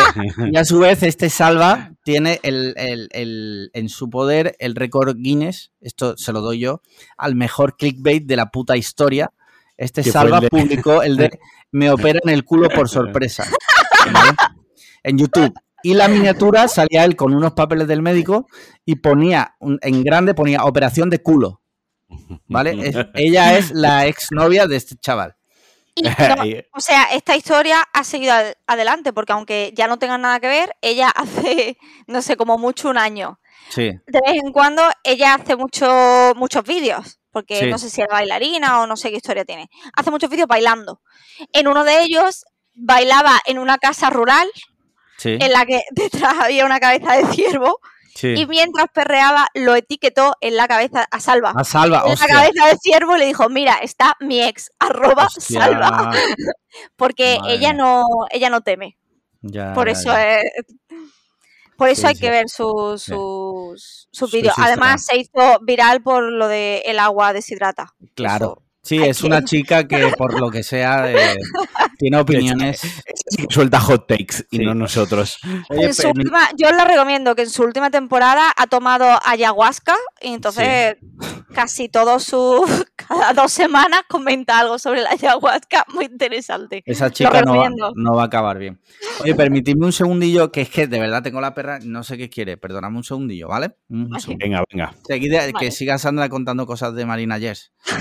[0.53, 5.17] y a su vez, este Salva tiene el, el- el- en su poder el récord
[5.17, 6.83] Guinness, esto se lo doy yo,
[7.17, 9.33] al mejor clickbait de la puta historia.
[9.83, 11.39] Este Salva el de- publicó el de
[11.73, 13.45] Me opera en el culo por sorpresa.
[14.13, 14.31] ¿vale?
[15.03, 15.53] En YouTube.
[15.83, 18.47] Y la miniatura salía él con unos papeles del médico
[18.85, 21.61] y ponía, en grande ponía operación de culo.
[22.47, 22.71] ¿Vale?
[22.89, 25.35] Es- ella es la exnovia de este chaval.
[25.95, 26.11] Y no,
[26.75, 30.47] o sea, esta historia ha seguido ad- adelante, porque aunque ya no tengan nada que
[30.49, 33.41] ver, ella hace, no sé, como mucho un año.
[33.71, 33.91] Sí.
[34.07, 37.67] De vez en cuando ella hace mucho, muchos vídeos, porque Sí.
[37.71, 39.69] no sé si es bailarina o no sé qué historia tiene.
[39.97, 41.01] Hace muchos vídeos bailando.
[41.53, 44.49] En uno de ellos bailaba en una casa rural
[45.19, 45.39] Sí.
[45.41, 47.79] en la que detrás había una cabeza de ciervo
[48.15, 48.35] sí.
[48.37, 51.53] y mientras perreaba lo etiquetó en la cabeza a Salva.
[51.57, 55.27] A Salva, en la cabeza de ciervo y le dijo, mira, está mi ex, arroba
[55.27, 55.61] Hostia.
[55.65, 56.13] salva.
[56.97, 58.97] Porque Madre ella no, ella no teme.
[59.43, 60.39] Ya, Por ya, eso ya.
[60.41, 60.53] es-
[61.83, 62.21] por eso Sí, hay sí.
[62.21, 64.55] que ver sus, sus, sus Sus vídeos.
[64.57, 67.95] Además, se hizo viral por lo de el agua deshidrata.
[68.15, 68.59] Claro.
[68.59, 68.63] Eso.
[68.85, 71.37] Sí, es una chica que por lo que sea eh,
[71.99, 72.81] tiene opiniones.
[73.49, 74.65] Suelta hot takes y Sí.
[74.65, 75.39] no nosotros.
[75.71, 78.67] Oye, En su pero- última- yo os la recomiendo que en su última temporada ha
[78.67, 80.97] tomado ayahuasca y entonces
[81.55, 82.69] casi todos sus
[83.19, 86.83] cada dos semanas comenta algo sobre la ayahuasca muy interesante.
[86.87, 88.81] Esa chica no va, no va a acabar bien.
[89.21, 92.29] Oye, permitidme un segundillo, que es que de verdad tengo la perra, no sé qué
[92.31, 92.57] quiere.
[92.57, 93.77] Perdonadme un segundillo, ¿vale?
[93.89, 94.21] Un Vale.
[94.23, 94.45] segundo.
[94.45, 94.95] Venga, venga.
[95.07, 95.71] Seguida, que Vale.
[95.71, 97.73] siga Sandra contando cosas de Marina Yers.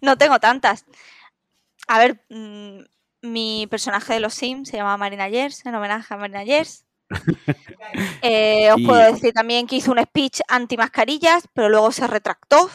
[0.00, 0.84] No tengo tantas.
[1.88, 2.80] A ver, mm,
[3.22, 6.84] mi personaje de los Sims se llama Marina Yers, en homenaje a Marina Yers.
[8.22, 12.06] Eh, os Y- puedo decir también que hizo un speech anti mascarillas, pero luego se
[12.06, 12.68] retractó.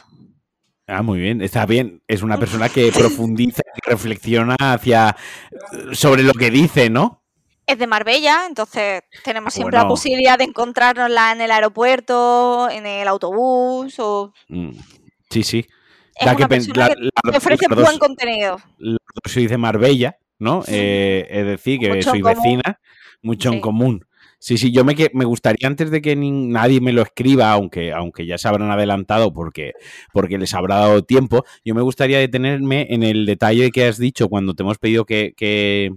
[0.89, 2.01] Ah, muy bien, está bien.
[2.07, 5.15] Es una persona que profundiza y reflexiona hacia
[5.93, 7.23] sobre lo que dice, ¿no?
[7.67, 13.07] Es de Marbella, entonces tenemos siempre la posibilidad de encontrárnosla en el aeropuerto, en el
[13.07, 14.71] autobús, o Mm,
[15.29, 15.59] Sí, sí.
[16.15, 18.57] es que una persona la- que la- ofrece dos- buen contenido.
[18.79, 20.63] dos sois de Marbella, ¿no?
[20.67, 22.79] Eh, es decir, que Mucho soy vecina,
[23.21, 24.03] mucho en común.
[24.41, 28.25] Sí, sí, yo me, me gustaría antes de que nadie me lo escriba, aunque, aunque
[28.25, 29.73] ya se habrán adelantado porque,
[30.13, 34.29] porque les habrá dado tiempo, yo me gustaría detenerme en el detalle que has dicho
[34.29, 35.91] cuando te hemos pedido que, que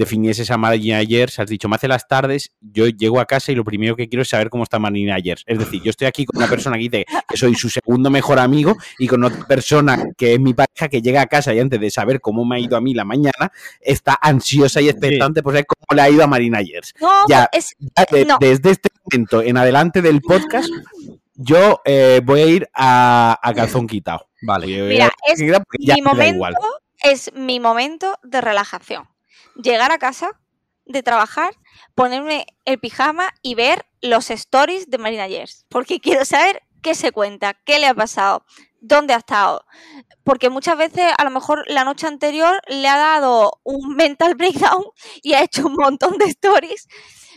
[0.00, 3.54] definieses a Marina ayer, has dicho, me hace las tardes, yo llego a casa y
[3.54, 5.38] lo primero que quiero es saber cómo está Marina ayer.
[5.46, 8.38] Es decir, yo estoy aquí con una persona que dice que soy su segundo mejor
[8.38, 11.78] amigo y con otra persona que es mi pareja que llega a casa y antes
[11.80, 15.52] de saber cómo me ha ido a mí la mañana, está ansiosa y expectante por
[15.52, 16.82] saber cómo le ha ido a Marina ayer.
[17.00, 17.48] No, Ya.
[17.52, 18.38] es, Ya de- No.
[18.40, 20.68] Desde este momento en adelante del podcast,
[21.34, 24.26] yo eh, voy a ir a, a calzón quitado.
[24.42, 26.46] Vale, Mira, es quitado porque ya mi momento
[27.02, 29.04] es mi momento de relajación.
[29.62, 30.40] Llegar a casa,
[30.90, 31.54] de trabajar,
[31.94, 35.66] ponerme el pijama y ver los stories de Marina Yers.
[35.68, 38.44] Porque quiero saber qué se cuenta, qué le ha pasado,
[38.80, 39.64] dónde ha estado.
[40.24, 44.84] Porque muchas veces, a lo mejor la noche anterior, le ha dado un mental breakdown
[45.22, 46.88] y ha hecho un montón de stories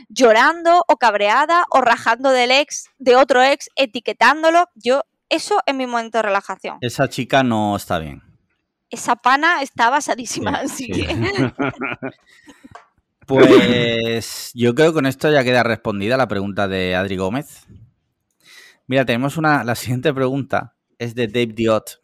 [0.09, 4.67] llorando o cabreada o rajando del ex, de otro ex, etiquetándolo.
[4.75, 8.21] Yo, eso es mi momento de relajación Esa chica no está bien.
[8.93, 10.91] Esa pana está basadísima, Sí, así sí.
[11.05, 11.53] que
[13.25, 17.65] Pues yo creo que con esto ya queda respondida la pregunta de Adri Gómez.
[18.87, 19.63] Mira, tenemos una.
[19.63, 22.01] La siguiente pregunta es de Dave Diot.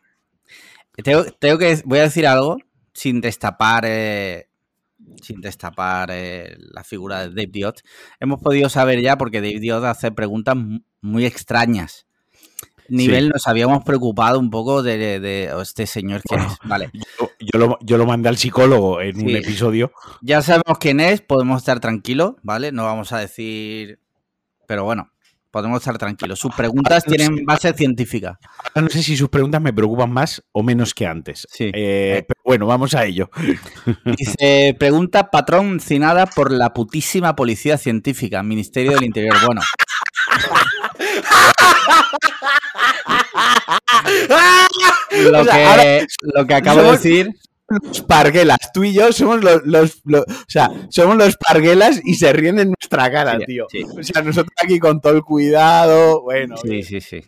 [1.03, 1.81] Tengo, tengo que.
[1.85, 2.57] Voy a decir algo
[2.93, 3.83] sin destapar.
[3.85, 4.45] eh,
[5.21, 7.81] sin destapar eh, la figura de Dave Diot.
[8.21, 12.05] Hemos podido saber ya, porque Dave Diot hace preguntas mu- muy extrañas.
[12.89, 16.57] Nivel, nos habíamos preocupado un poco de, de- de- oh, este señor quién es.
[16.63, 16.89] Vale.
[16.93, 19.91] Yo, yo lo, yo lo mandé al psicólogo en un episodio.
[20.21, 22.71] Ya sabemos quién es, podemos estar tranquilos, ¿vale?
[22.71, 23.99] No vamos a decir.
[24.67, 25.09] Pero bueno,
[25.51, 26.37] podemos estar tranquilos.
[26.39, 28.37] Sus preguntas tienen base científica.
[28.75, 31.47] Ahora no sé si sus preguntas me preocupan más o menos que antes.
[31.51, 31.71] Sí.
[31.73, 33.29] Eh, pero bueno, vamos a ello.
[34.17, 39.35] Dice: Pregunta patrocinada por la putísima policía científica, Ministerio del Interior.
[39.45, 39.61] Bueno.
[45.31, 45.83] Lo, O sea, que, ahora
[46.35, 47.29] lo que acabo de decir.
[47.67, 48.57] los parguelas.
[48.73, 52.59] Tú y yo somos los, los- los- o sea, somos los parguelas y se ríen
[52.59, 53.67] en nuestra cara, Sí, tío.
[53.69, 53.83] sí.
[53.83, 56.21] O sea, nosotros aquí con todo el cuidado.
[56.21, 57.23] Bueno, Sí, sí, sí.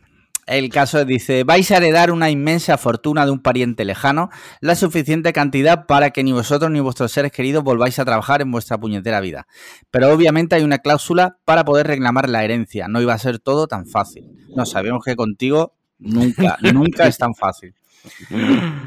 [0.51, 5.31] El caso dice, vais a heredar una inmensa fortuna de un pariente lejano, la suficiente
[5.31, 9.21] cantidad para que ni vosotros ni vuestros seres queridos volváis a trabajar en vuestra puñetera
[9.21, 9.47] vida.
[9.91, 12.89] Pero obviamente hay una cláusula para poder reclamar la herencia.
[12.89, 14.25] No iba a ser todo tan fácil.
[14.53, 17.73] No, sabemos que contigo nunca, nunca es tan fácil.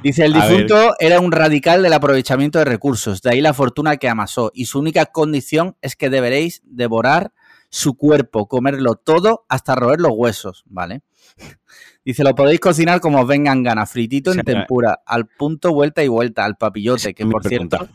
[0.02, 4.10] Dice, el difunto era un radical del aprovechamiento de recursos, de ahí la fortuna que
[4.10, 7.32] amasó, y su única condición es que deberéis devorar
[7.74, 11.02] su cuerpo, comerlo todo hasta roer los huesos, ¿vale?
[12.04, 16.08] Dice, lo podéis cocinar como os vengan ganas, fritito en tempura, al punto vuelta y
[16.08, 17.78] vuelta, al papillote, que por pregunta.
[17.78, 17.94] cierto...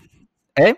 [0.56, 0.76] ¿Eh?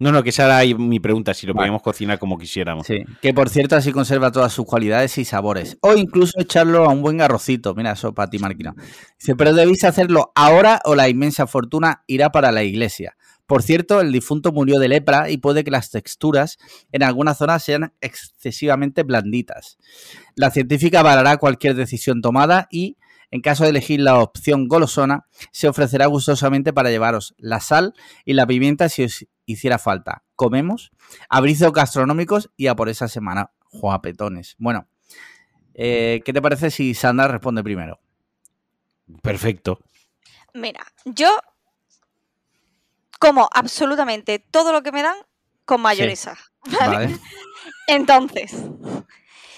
[0.00, 1.62] No, no, que esa era ahí mi pregunta, si lo Vale.
[1.64, 2.86] podíamos cocinar como quisiéramos.
[2.86, 5.78] Sí, que por cierto así conserva todas sus cualidades y sabores.
[5.82, 7.74] O incluso echarlo a un buen arrocito.
[7.76, 8.74] Mira, eso para ti, Marquino.
[9.20, 13.16] Dice, pero debéis hacerlo ahora o la inmensa fortuna irá para la iglesia.
[13.46, 16.58] Por cierto, el difunto murió de lepra y puede que las texturas
[16.92, 19.76] en algunas zonas sean excesivamente blanditas.
[20.34, 22.96] La científica avalará cualquier decisión tomada y,
[23.30, 28.32] en caso de elegir la opción golosona, se ofrecerá gustosamente para llevaros la sal y
[28.32, 30.24] la pimienta si os hiciera falta.
[30.36, 30.92] Comemos,
[31.28, 34.56] abrizos gastronómicos y a por esa semana, juapetones.
[34.58, 34.88] Bueno,
[35.74, 38.00] eh, ¿qué te parece si Sandra responde primero?
[39.22, 39.80] Perfecto.
[40.54, 41.28] Mira, yo
[43.18, 45.16] como absolutamente todo lo que me dan
[45.64, 46.36] con mayonesa.
[46.80, 46.96] ¿vale?
[46.96, 47.18] Vale,
[47.86, 48.54] Entonces,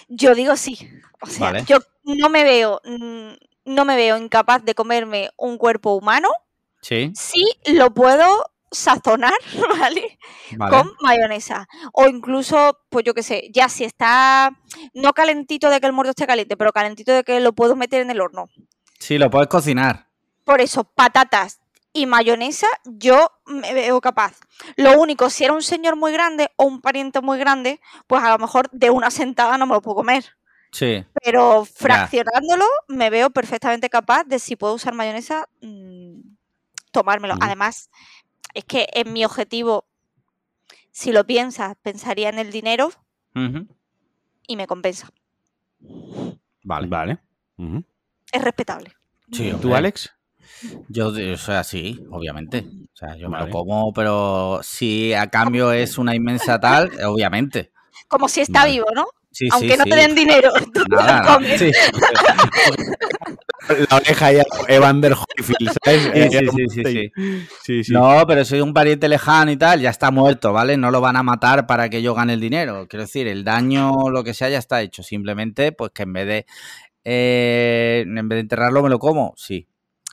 [0.09, 0.79] yo digo sí.
[1.21, 1.65] O sea, Vale.
[1.65, 3.33] yo no me veo, mm,
[3.65, 6.29] no me veo incapaz de comerme un cuerpo humano
[6.87, 9.33] sí, si lo puedo sazonar,
[9.81, 10.19] ¿vale?
[10.57, 10.77] vale.
[10.77, 11.69] Con mayonesa.
[11.93, 14.57] O incluso, pues yo qué sé, ya si está
[14.95, 18.03] no calentito de que el muerto esté caliente, pero calentito de que lo puedo meter
[18.03, 18.49] en el horno.
[18.99, 20.09] Sí, lo puedes cocinar.
[20.45, 21.61] Por eso, patatas
[21.97, 24.39] y mayonesa, yo me veo capaz.
[24.77, 28.31] Lo único, si era un señor muy grande o un pariente muy grande, pues a
[28.31, 30.25] lo mejor de una sentada no me lo puedo comer.
[30.73, 36.21] Sí, Pero fraccionándolo, me veo perfectamente capaz de si puedo usar mayonesa, mm,
[36.93, 37.35] tomármelo.
[37.41, 37.89] Además,
[38.53, 39.87] es que en mi objetivo,
[40.91, 42.91] si lo piensas, pensaría en el dinero
[44.47, 45.09] y me compensa.
[46.63, 46.89] vale.
[46.89, 47.19] Vale.
[48.33, 48.93] Es respetable.
[49.33, 49.75] Sí, ¿Tú.
[49.75, 50.13] Alex?
[50.89, 52.65] Yo, o sea, sí, obviamente.
[52.95, 57.71] O sea, yo me lo como, pero si a cambio es una inmensa tal, obviamente.
[58.09, 58.73] Como si está Vale.
[58.73, 59.07] vivo, ¿no?
[59.31, 59.91] Sí, Aunque sí, no sí.
[59.91, 60.51] te den dinero.
[60.75, 61.35] tú Nada, nada.
[61.35, 61.59] comes.
[61.61, 61.71] Sí,
[63.91, 66.03] La oreja ya, Evander Holyfield, ¿sabes?
[66.05, 67.13] sí, Eh, sí, sí, sí, sí.
[67.65, 67.93] sí, sí.
[67.93, 70.77] No, pero soy un pariente lejano y tal, ya está muerto, ¿vale?
[70.77, 72.87] No lo van a matar para que yo gane el dinero.
[72.89, 75.03] Quiero decir, el daño, lo que sea, ya está hecho.
[75.03, 76.47] Simplemente, pues que en vez de
[77.05, 79.35] eh, en vez de enterrarlo, me lo como.
[79.37, 79.67] Sí,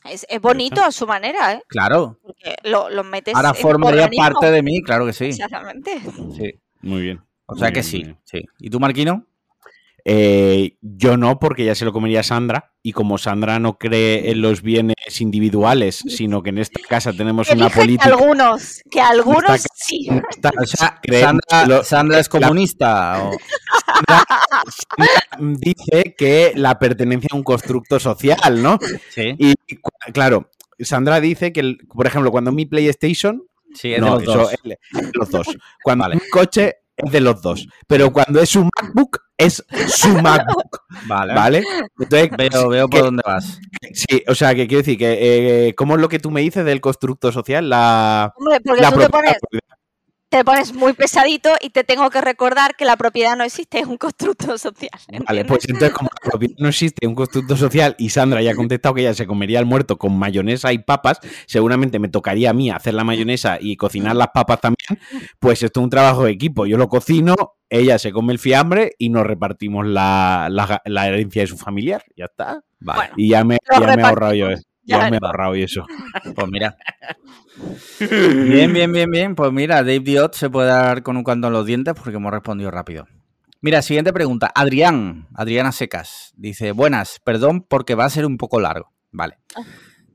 [0.10, 1.64] Es, es bonito a su manera, ¿eh?
[1.68, 2.20] claro.
[2.22, 5.26] Porque lo, lo metes Ahora formaría parte de mí, claro que sí.
[5.26, 6.02] Exactamente.
[6.38, 6.54] sí.
[6.82, 7.22] Muy bien.
[7.46, 8.18] O sea Muy que bien, sí, bien.
[8.26, 8.46] sí.
[8.60, 9.26] ¿Y tú, Marquino?
[10.06, 12.74] Eh, yo no, porque ya se lo comería Sandra.
[12.82, 17.48] Y como Sandra no cree en los bienes individuales, sino que en esta casa tenemos
[17.48, 18.10] Que una dije que política.
[18.10, 20.08] algunos, que algunos sí.
[20.10, 23.24] en esta O sea, creemos Sandra, lo- Sandra es la- comunista.
[23.24, 23.38] o-
[25.40, 28.78] dice que la pertenencia a un constructo social, ¿no?
[29.10, 29.54] Sí, Y
[30.12, 34.36] claro, Sandra dice que, el- por ejemplo, cuando mi PlayStation, sí, es no, de los
[34.36, 34.54] eso dos.
[34.54, 34.78] es de
[35.14, 35.48] los dos.
[35.84, 36.16] Cuando Vale.
[36.16, 41.34] mi coche es de los dos, pero cuando es su MacBook es su MacBook, Vale.
[41.34, 41.64] ¿vale?
[42.00, 43.60] Entonces, Veo, veo por que- dónde vas.
[43.94, 46.64] sí, o sea, que quiero decir que eh, ¿cómo es lo que tú me dices
[46.66, 47.70] del constructo social?
[47.70, 49.34] La, Hombre, porque la tú te pones,
[50.38, 53.86] te pones muy pesadito y te tengo que recordar que la propiedad no existe, es
[53.86, 54.90] un constructo social.
[55.28, 58.56] Vale, pues entonces como la propiedad no existe un constructo social y Sandra ya ha
[58.56, 62.54] contestado que ella se comería el muerto con mayonesa y papas, seguramente me tocaría a
[62.54, 65.00] mí hacer la mayonesa y cocinar las papas también,
[65.40, 66.66] pues esto es un trabajo de equipo.
[66.66, 67.36] Yo lo cocino,
[67.70, 72.04] ella se come el fiambre y nos repartimos la, la- la herencia de su familiar.
[72.18, 72.62] Ya está.
[72.80, 73.00] Vale.
[73.00, 74.48] Bueno, Y ya me, ya me he ahorrado yo.
[74.48, 74.73] repartimos.
[74.86, 75.28] Ya me he está.
[75.28, 75.86] ahorrado yo eso.
[76.36, 76.78] Pues mira.
[78.00, 79.36] Bien, bien, bien, bien.
[79.36, 82.32] Pues mira, Dave Diot se puede dar con un canto en los dientes porque hemos
[82.32, 83.08] respondido rápido.
[83.62, 84.52] Mira, siguiente pregunta.
[84.54, 88.92] Adrián, Adriana Secas, dice, buenas, perdón porque va a ser un poco largo.
[89.12, 89.38] Vale.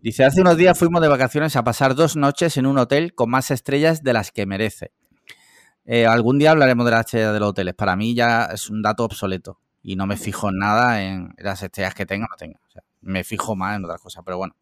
[0.03, 3.31] Dice, hace unos días fuimos de vacaciones a pasar dos noches en un hotel con
[3.31, 4.93] más estrellas de las que merece.
[5.87, 7.75] Eh, algún día hablaremos de las estrellas de los hoteles.
[7.75, 11.63] Para mí ya es un dato obsoleto y no me fijo en nada en las
[11.63, 12.61] estrellas que tenga o no tenga.
[12.69, 14.55] O sea, me fijo más en otras cosas, pero bueno.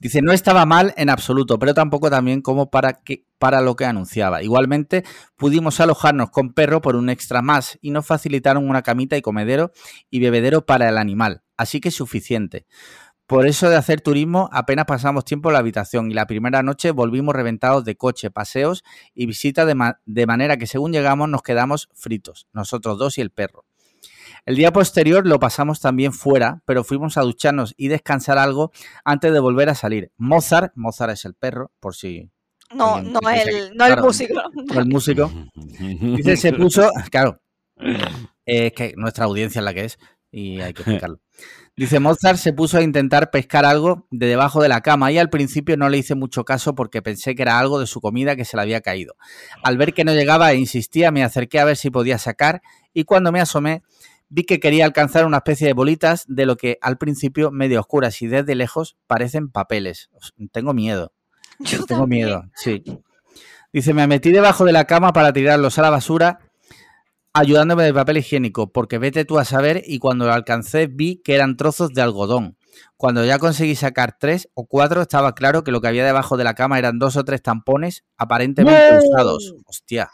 [0.00, 3.84] Dice, no estaba mal en absoluto, pero tampoco también como para, que, para lo que
[3.84, 4.42] anunciaba.
[4.42, 5.04] Igualmente,
[5.36, 9.72] pudimos alojarnos con perro por un extra más y nos facilitaron una camita y comedero
[10.08, 11.42] y bebedero para el animal.
[11.56, 12.66] así que suficiente.
[13.26, 16.92] Por eso de hacer turismo apenas pasamos tiempo en la habitación y la primera noche
[16.92, 21.90] volvimos reventados de coche, paseos y visitas de, de manera que según llegamos nos quedamos
[21.92, 23.66] fritos, nosotros dos y el perro.
[24.48, 28.72] El día posterior lo pasamos también fuera, pero fuimos a ducharnos y descansar algo
[29.04, 30.10] antes de volver a salir.
[30.16, 32.30] Mozart, Mozart es el perro, por si...
[32.74, 34.40] No, no, el, no el músico.
[34.54, 35.30] No el músico.
[36.16, 37.42] Dice, se puso, claro,
[38.46, 39.98] es que nuestra audiencia es la que es
[40.30, 41.20] y hay que explicarlo.
[41.76, 45.28] Dice, Mozart se puso a intentar pescar algo de debajo de la cama y al
[45.28, 48.46] principio no le hice mucho caso porque pensé que era algo de su comida que
[48.46, 49.14] se le había caído.
[49.62, 52.62] Al ver que no llegaba e insistía, me acerqué a ver si podía sacar
[52.94, 53.82] y cuando me asomé
[54.28, 58.20] vi que quería alcanzar una especie de bolitas de lo que al principio medio oscuras
[58.22, 60.10] y desde lejos parecen papeles.
[60.52, 61.12] Tengo miedo.
[61.60, 62.26] Yo Tengo también.
[62.26, 62.82] miedo, sí.
[63.72, 66.40] Dice, me metí debajo de la cama para tirarlos a la basura
[67.34, 71.34] ayudándome de papel higiénico, porque vete tú a saber y cuando lo alcancé vi que
[71.34, 72.56] eran trozos de algodón.
[72.96, 76.44] Cuando ya conseguí sacar tres o cuatro, estaba claro que lo que había debajo de
[76.44, 79.54] la cama eran dos o tres tampones aparentemente usados.
[79.66, 80.10] Hostia.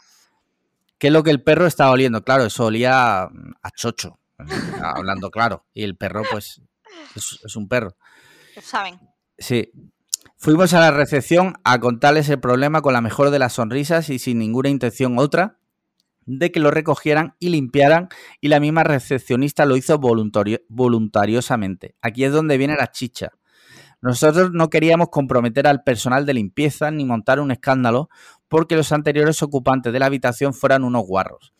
[1.05, 2.23] ¿Qué es lo que el perro estaba oliendo?
[2.23, 4.17] Claro, eso olía a chocho,
[4.81, 5.67] hablando claro.
[5.71, 6.63] Y el perro, pues,
[7.15, 7.95] es, es un perro.
[8.55, 8.99] Lo saben.
[9.37, 9.71] Sí.
[10.35, 14.17] Fuimos a la recepción a contarles el problema con la mejor de las sonrisas y
[14.17, 15.59] sin ninguna intención otra
[16.25, 18.09] de que lo recogieran y limpiaran
[18.41, 21.93] y la misma recepcionista lo hizo voluntario- voluntariosamente.
[22.01, 23.29] Aquí es donde viene la chicha.
[24.01, 28.09] Nosotros no queríamos comprometer al personal de limpieza ni montar un escándalo
[28.47, 31.53] porque los anteriores ocupantes de la habitación fueran unos guarros.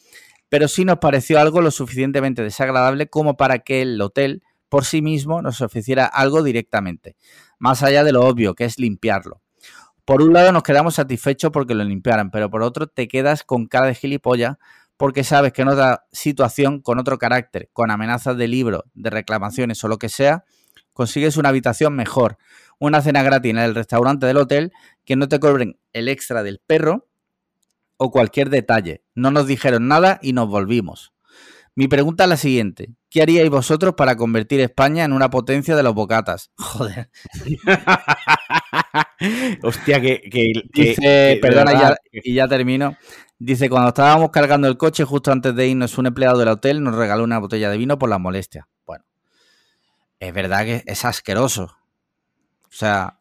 [0.49, 5.01] Pero sí nos pareció algo lo suficientemente desagradable como para que el hotel por sí
[5.01, 7.15] mismo nos ofreciera algo directamente,
[7.59, 9.41] más allá de lo obvio que es limpiarlo.
[10.05, 13.65] Por un lado nos quedamos satisfechos porque lo limpiaran, pero por otro te quedas con
[13.65, 14.57] cara de gilipollas
[14.97, 19.83] porque sabes que en otra situación, con otro carácter, con amenazas de libro, de reclamaciones
[19.83, 20.45] o lo que sea,
[20.93, 22.37] consigues una habitación mejor,
[22.79, 24.71] una cena gratis en el restaurante del hotel,
[25.05, 27.07] que no te cobren el extra del perro
[27.97, 29.03] o cualquier detalle.
[29.13, 31.13] No nos dijeron nada y nos volvimos.
[31.77, 32.89] Mi pregunta es la siguiente.
[33.09, 36.51] ¿Qué haríais vosotros para convertir España en una potencia de los bocatas?
[36.57, 37.09] Joder.
[39.61, 40.21] Hostia, que.
[40.21, 42.95] que, que- Dice, que perdona, y ya, y ya termino.
[43.39, 46.95] Dice, cuando estábamos cargando el coche, justo antes de irnos, un empleado del hotel nos
[46.95, 48.65] regaló una botella de vino por las molestias.
[48.85, 49.03] Bueno,
[50.19, 51.75] es verdad que es asqueroso.
[52.75, 53.19] O sea,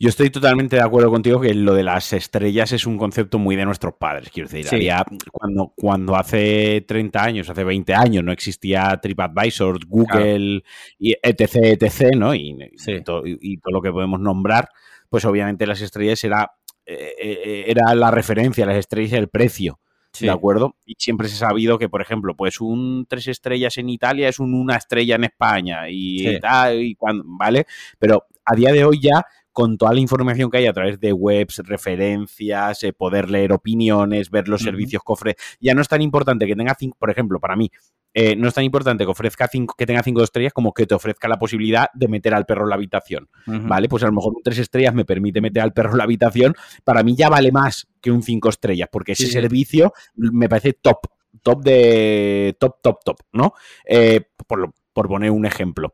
[0.00, 3.54] Yo estoy totalmente de acuerdo contigo que lo de las estrellas es un concepto muy
[3.56, 4.28] de nuestros padres.
[4.30, 4.74] Quiero decir, Sí.
[4.74, 10.62] había- cuando, cuando hace 30 años, hace 20 años, no existía TripAdvisor, Google,
[10.98, 12.34] y etc., etc., ¿no?
[12.34, 13.02] Y, Sí.
[13.04, 13.22] todo
[13.70, 14.68] lo que podemos nombrar,
[15.08, 16.50] pues obviamente las estrellas era,
[16.84, 19.78] eh, eh, era la referencia, las estrellas y el precio.
[20.12, 20.76] sí, ¿De acuerdo?
[20.86, 24.38] Y siempre se ha sabido que, por ejemplo, pues un tres estrellas en Italia es
[24.38, 26.38] un una estrella en España y Sí.
[26.40, 27.66] tal, y cuando, ¿vale?
[27.98, 31.12] Pero a día de hoy ya, con toda la información que hay a través de
[31.12, 36.02] webs, referencias, eh, poder leer opiniones, ver los servicios que ofrece, ya no es tan
[36.02, 37.70] importante que tenga cinco, por ejemplo, para mí,
[38.12, 40.94] eh, no es tan importante que ofrezca cinco, que tenga cinco estrellas como que te
[40.94, 43.28] ofrezca la posibilidad de meter al perro en la habitación.
[43.68, 43.88] ¿vale?
[43.88, 46.54] Pues a lo mejor un tres estrellas me permite meter al perro en la habitación.
[46.84, 49.32] Para mí ya vale más que un cinco estrellas, porque ese sí.
[49.32, 50.98] servicio me parece top,
[51.42, 53.52] top de top, top, top, ¿no?
[53.84, 55.92] Eh, por, lo- por poner un ejemplo.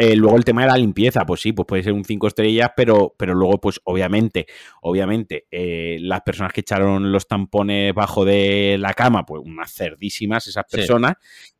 [0.00, 2.70] Eh, luego el tema de la limpieza, pues sí, pues puede ser un cinco estrellas,
[2.76, 4.46] pero, pero luego, pues obviamente,
[4.82, 10.46] obviamente, eh, las personas que echaron los tampones bajo de la cama, pues unas cerdísimas
[10.46, 10.76] esas Sí.
[10.76, 11.14] personas.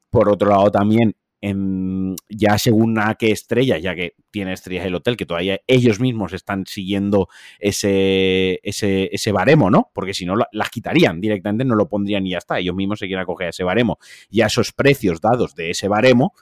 [0.09, 4.95] Por otro lado, también, en- ya según a qué estrella, ya que tiene estrellas el
[4.95, 9.91] hotel, que todavía ellos mismos están siguiendo ese, ese, ese baremo, ¿no?
[9.95, 12.59] Porque si no, la- las quitarían directamente, no lo pondrían y ya está.
[12.59, 13.99] Ellos mismos se quieren acoger a ese baremo
[14.31, 16.35] y a esos precios dados de ese baremo,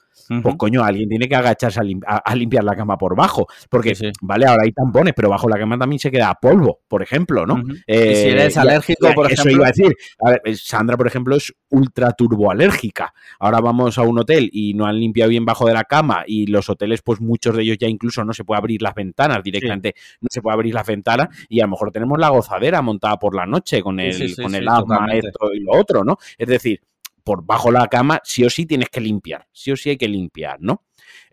[0.43, 3.47] Pues coño, alguien tiene que agacharse a, lim- a- a limpiar la cama por bajo.
[3.71, 4.13] Porque, Sí, sí.
[4.23, 7.63] vale, ahora hay tampones, pero bajo la cama también se queda polvo, por ejemplo, ¿no?
[7.87, 9.53] Eh, y si eres alérgico, ya, por eso ejemplo.
[9.63, 9.97] iba a decir.
[10.25, 13.13] A ver, eh, Sandra, por ejemplo, es ultra turboalérgica.
[13.39, 16.47] Ahora vamos a un hotel y no han limpiado bien bajo de la cama y
[16.47, 19.95] los hoteles, pues muchos de ellos ya incluso no se puede abrir las ventanas directamente,
[20.21, 23.35] no se puede abrir las ventanas y a lo mejor tenemos la gozadera montada por
[23.35, 24.13] la noche con el,
[24.43, 26.17] con el asma, esto y lo otro, ¿no?
[26.39, 26.81] Es decir,
[27.27, 30.07] por bajo la cama sí o sí tienes que limpiar, sí o sí hay que
[30.07, 30.85] limpiar, ¿no?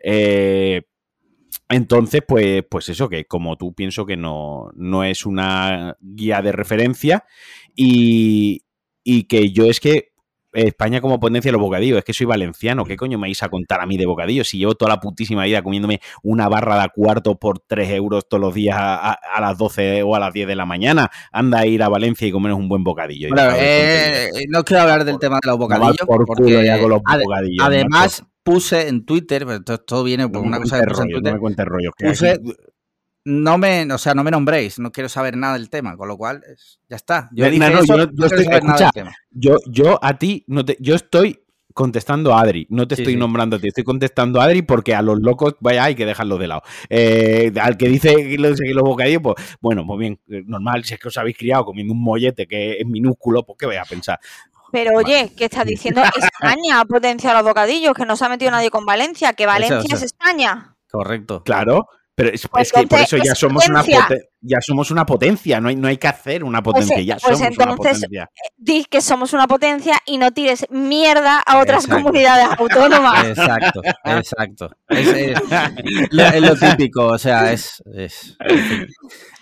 [0.04, 0.82] Eh,
[1.70, 6.52] entonces, pues, pues eso, que como tú pienso que no, no es una guía de
[6.52, 7.26] referencia
[7.76, 8.64] y,
[9.04, 10.12] y que yo es que
[10.54, 11.97] España como potencia de los bocadillos.
[11.97, 12.86] Es que soy valenciano.
[12.86, 14.47] ¿Qué coño me vais a contar a mí de bocadillos?
[14.47, 18.41] Si llevo toda la putísima vida comiéndome una barra de cuarto por 3 euros todos
[18.41, 21.10] los días a, las 12 o a las 10 de la mañana.
[21.32, 23.30] Anda a ir a Valencia y comeros un buen bocadillo.
[23.56, 25.97] Eh, no quiero hablar del tema de los bocadillos.
[26.06, 26.66] porque
[27.60, 31.36] además, puse en Twitter, pero todo, viene por una cosa de en Twitter.
[31.36, 31.93] No me rollos.
[33.26, 36.17] No me, o sea, no me nombréis, no quiero saber nada del tema, con lo
[36.17, 36.43] cual
[36.89, 37.30] ya está.
[37.32, 38.45] Yo, estoy,
[39.32, 41.39] yo, yo, a ti, no te, yo estoy
[41.74, 45.01] contestando a Adri, no te estoy nombrando a ti, estoy contestando a Adri porque a
[45.01, 46.61] los locos, vaya, hay que dejarlos de lado.
[46.89, 50.93] Eh, al que dice que los, los bocadillos, pues bueno, pues bien, eh, normal, si
[50.93, 53.86] es que os habéis criado comiendo un mollete que es minúsculo, pues qué voy a
[53.86, 54.19] pensar.
[54.71, 56.01] Pero oye, ¿qué estás diciendo?
[56.15, 60.01] España potencia los bocadillos, que no se ha metido nadie con Valencia, que Valencia es
[60.01, 60.76] España.
[60.91, 61.43] Correcto.
[61.43, 63.84] Claro, pero es, pues que por eso ya somos, una
[64.41, 67.39] ya somos una potencia, no hay, no hay que hacer una pues, potencia, ya pues
[67.39, 68.24] somos una potencia.
[68.24, 73.26] Eh, di que somos una potencia y no tires mierda a otras comunidades autónomas.
[73.34, 74.70] Exacto, exacto.
[74.89, 75.41] Es,
[76.11, 77.82] lo, típico, o sea, es...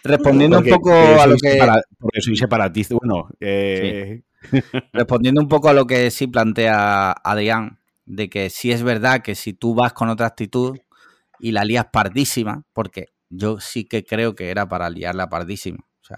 [0.04, 1.60] Respondiendo un poco a lo que...
[2.00, 3.28] porque soy separatista, bueno...
[3.40, 4.22] Eh,
[4.94, 9.36] Respondiendo un poco a lo que sí plantea Adrián, de que sí es verdad que
[9.36, 10.78] si tú vas con otra actitud
[11.42, 15.80] y la lías pardísima, porque yo sí que creo que era para liarla pardísima.
[16.02, 16.18] O sea,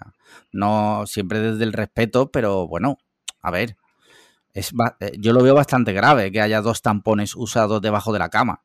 [0.52, 2.98] no siempre desde el respeto, pero bueno,
[3.42, 3.76] a ver,
[4.52, 8.28] es eh, yo lo veo bastante grave que haya dos tampones usados debajo de la
[8.28, 8.62] cama.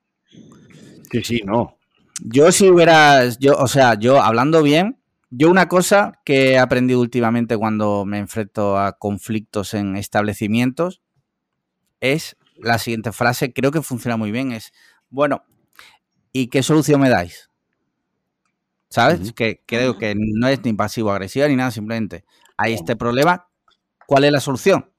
[1.12, 1.78] Sí, sí, no.
[2.24, 5.00] Yo si hubiera, yo, o sea, yo hablando bien,
[5.30, 11.02] yo una cosa que he aprendido últimamente cuando me enfrento a conflictos en establecimientos
[12.02, 14.72] es la siguiente frase, creo que funciona muy bien, es,
[15.10, 15.44] bueno,
[16.32, 17.50] ¿y qué solución me dais?
[18.90, 19.34] ¿Sabes?
[19.34, 22.26] Que creo que no es ni pasivo-agresiva ni nada, simplemente
[22.58, 23.48] hay este problema,
[24.08, 24.92] ¿cuál es la solución?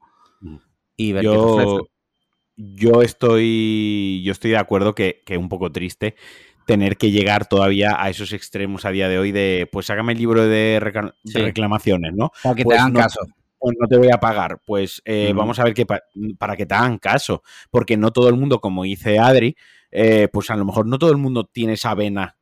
[0.97, 1.89] Y ver yo,
[2.57, 6.15] yo estoy yo estoy de acuerdo que es un poco triste
[6.71, 10.19] tener que llegar todavía a esos extremos a día de hoy de, pues sácame el
[10.19, 10.79] libro de,
[11.35, 12.31] reclamaciones, ¿no?
[12.45, 13.21] Para que te hagan pues caso.
[13.61, 14.61] Pues no te voy a pagar.
[14.67, 17.43] Pues eh, vamos a ver que para que te hagan caso.
[17.71, 19.55] Porque no todo el mundo, como dice Adri,
[19.91, 22.37] eh, pues a lo mejor no todo el mundo tiene esa vena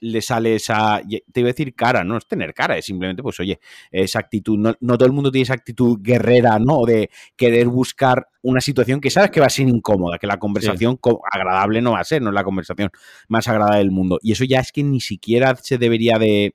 [0.00, 3.40] le sale esa, te iba a decir cara, no es tener cara, es simplemente, pues
[3.40, 3.58] oye,
[3.90, 6.84] esa actitud, no, todo el mundo tiene esa actitud guerrera, ¿no?
[6.84, 10.98] De querer buscar una situación que sabes que va a ser incómoda, que la conversación
[11.30, 12.90] agradable no va a ser, no es la conversación
[13.28, 14.18] más agradable del mundo.
[14.22, 16.54] Y eso ya es que ni siquiera se debería de,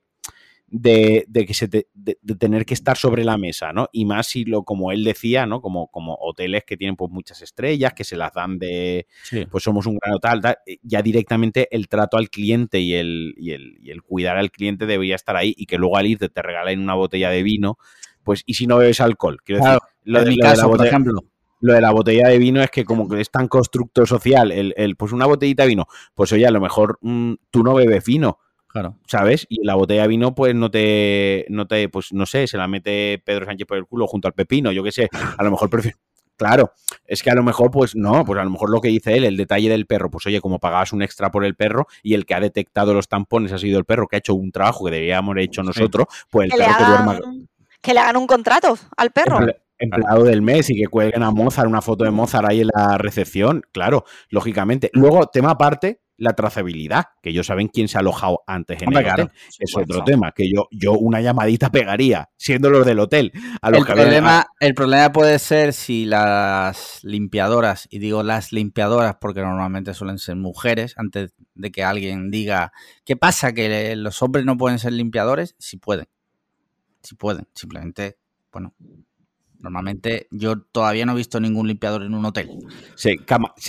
[0.73, 1.87] de, que se de,
[2.39, 3.89] tener que estar sobre la mesa, ¿no?
[3.91, 5.61] Y más si lo, como él decía, ¿no?
[5.61, 9.05] Como, como hoteles que tienen pues muchas estrellas, que se las dan de,
[9.51, 13.51] pues somos un gran hotel, eh, ya directamente el trato al cliente y el, y
[13.51, 16.41] el, y el cuidar al cliente debería estar ahí y que luego al irte te
[16.41, 17.77] regalen una botella de vino,
[18.23, 21.19] pues, y si no bebes alcohol, quiero decir, lo, de, mi caso, por ejemplo
[21.59, 24.73] lo de la botella de vino es que como que es tan constructo social, el,
[24.75, 28.03] el pues una botellita de vino, pues oye, a lo mejor mm, tú no bebes
[28.03, 28.39] vino,
[28.73, 28.97] Claro.
[29.07, 29.45] ¿Sabes?
[29.49, 32.67] Y la botella de vino, pues no te, no te, pues no sé, se la
[32.67, 35.09] mete Pedro Sánchez por el culo junto al pepino, yo qué sé.
[35.37, 35.99] A lo mejor prefiero.
[36.35, 36.73] Claro,
[37.05, 39.25] es que a lo mejor, pues no, pues a lo mejor lo que dice él,
[39.25, 42.25] el detalle del perro, pues oye, como pagabas un extra por el perro y el
[42.25, 44.91] que ha detectado los tampones ha sido el perro que ha hecho un trabajo que
[44.91, 47.19] deberíamos haber hecho nosotros, pues el perro que duerma.
[47.79, 49.39] Que le hagan un contrato al perro.
[49.77, 52.97] empleado del mes y que cuelguen a Mozart una foto de Mozart ahí en la
[52.97, 54.89] recepción, claro, lógicamente.
[54.93, 59.05] Luego, tema aparte, la trazabilidad, que ellos saben quién se ha alojado antes en el
[59.05, 59.31] hotel.
[59.59, 63.31] Es otro tema, que yo, yo una llamadita pegaría, siendo los del hotel.
[63.61, 69.93] el, problema, el problema puede ser si las limpiadoras, y digo las limpiadoras porque normalmente
[69.93, 72.71] suelen ser mujeres, antes de que alguien diga,
[73.05, 73.53] ¿qué pasa?
[73.53, 75.55] ¿Que los hombres no pueden ser limpiadores?
[75.57, 76.07] Si pueden.
[77.01, 77.47] Si pueden.
[77.53, 78.17] Simplemente,
[78.51, 78.73] bueno,
[79.59, 82.51] Normalmente yo todavía no he visto ningún limpiador en un hotel.
[82.95, 83.15] se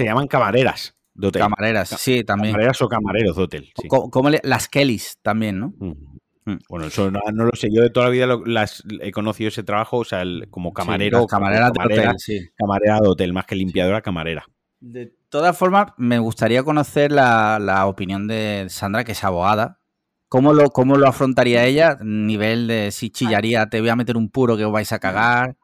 [0.05, 1.43] llaman camareras de hotel.
[1.43, 2.53] Camareras, sí, también.
[2.53, 3.73] Camareras o camareros de hotel.
[3.89, 5.75] Como, las Kellys también, ¿no?
[5.79, 6.59] Mm.
[6.69, 7.69] Bueno, eso no, lo sé.
[7.73, 11.27] Yo de toda la vida las, he conocido ese trabajo, o sea, como camarero.
[11.27, 12.51] camarera de hotel, sí.
[12.57, 14.45] Camarera de hotel, más que limpiadora, camarera.
[14.81, 19.81] De todas formas, me gustaría conocer la, opinión de Sandra, que es abogada.
[20.29, 21.97] ¿Cómo lo, ¿Cómo lo afrontaría ella?
[22.03, 25.57] Nivel de si chillaría, te voy a meter un puro que os vais a cagar.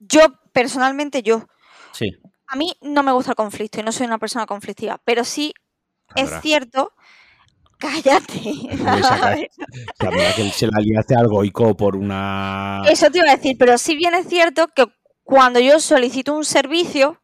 [0.00, 0.20] Yo,
[0.52, 1.46] personalmente, yo.
[1.92, 2.10] Sí.
[2.48, 5.52] A mí no me gusta el conflicto y no soy una persona conflictiva, pero sí
[6.16, 6.92] es cierto.
[7.78, 8.40] Cállate.
[10.36, 12.82] que se la liaste algo Ico por una.
[12.88, 14.86] Eso te iba a decir, pero sí bien es cierto que
[15.22, 17.22] cuando yo solicito un servicio,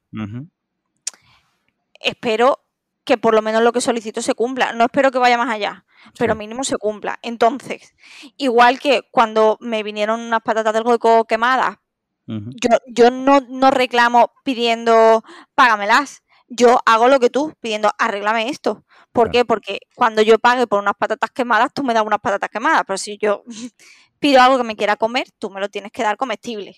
[2.00, 2.60] espero
[3.04, 4.72] que por lo menos lo que solicito se cumpla.
[4.74, 5.86] No espero que vaya más allá,
[6.18, 7.18] pero mínimo se cumpla.
[7.22, 7.94] Entonces,
[8.36, 11.78] igual que cuando me vinieron unas patatas del hueco quemadas
[12.26, 15.22] Yo, yo no, no reclamo pidiendo
[15.54, 16.22] págamelas.
[16.48, 18.84] Yo hago lo que tú, pidiendo arréglame esto.
[19.12, 19.32] ¿Por Claro.
[19.32, 19.44] qué?
[19.44, 22.82] Porque cuando yo pague por unas patatas quemadas, tú me das unas patatas quemadas.
[22.86, 23.44] Pero si yo
[24.18, 26.76] pido algo que me quiera comer, tú me lo tienes que dar comestible.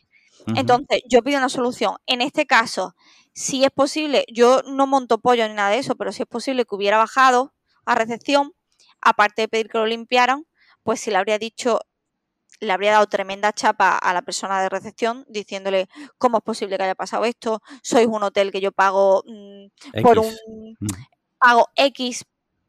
[0.54, 1.96] Entonces, yo pido una solución.
[2.06, 2.94] En este caso,
[3.32, 6.64] si es posible, yo no monto pollo ni nada de eso, pero si es posible
[6.64, 8.52] que hubiera bajado a recepción,
[9.00, 10.44] aparte de pedir que lo limpiaran,
[10.82, 11.80] pues si le habría dicho,
[12.60, 15.88] le habría dado tremenda chapa a la persona de recepción diciéndole
[16.18, 20.18] cómo es posible que haya pasado esto, sois un hotel que yo pago mm, por
[20.18, 20.34] un
[20.80, 20.88] Mm.
[21.38, 22.24] pago X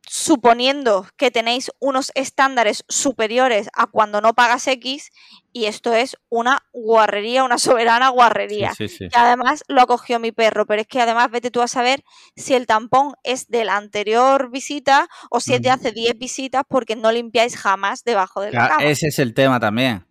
[0.08, 5.12] suponiendo que tenéis unos estándares superiores a cuando no pagas X
[5.52, 8.74] y esto es una guarrería, una soberana guarrería.
[8.74, 9.04] Sí, sí, sí.
[9.06, 12.04] Y además lo acogió mi perro, pero es que además vete tú a saber
[12.36, 16.64] si el tampón es de la anterior visita o si es de hace 10 visitas
[16.68, 18.90] porque no limpiáis jamás debajo de la Claro, cama.
[18.90, 20.06] ese es el tema también.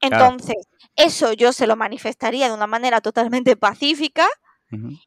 [0.00, 0.26] claro.
[0.26, 0.56] Entonces,
[0.96, 4.26] eso yo se lo manifestaría de una manera totalmente pacífica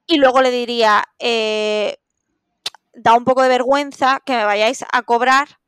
[0.07, 1.97] y luego le diría, eh,
[2.93, 5.59] da un poco de vergüenza que me vayáis a cobrar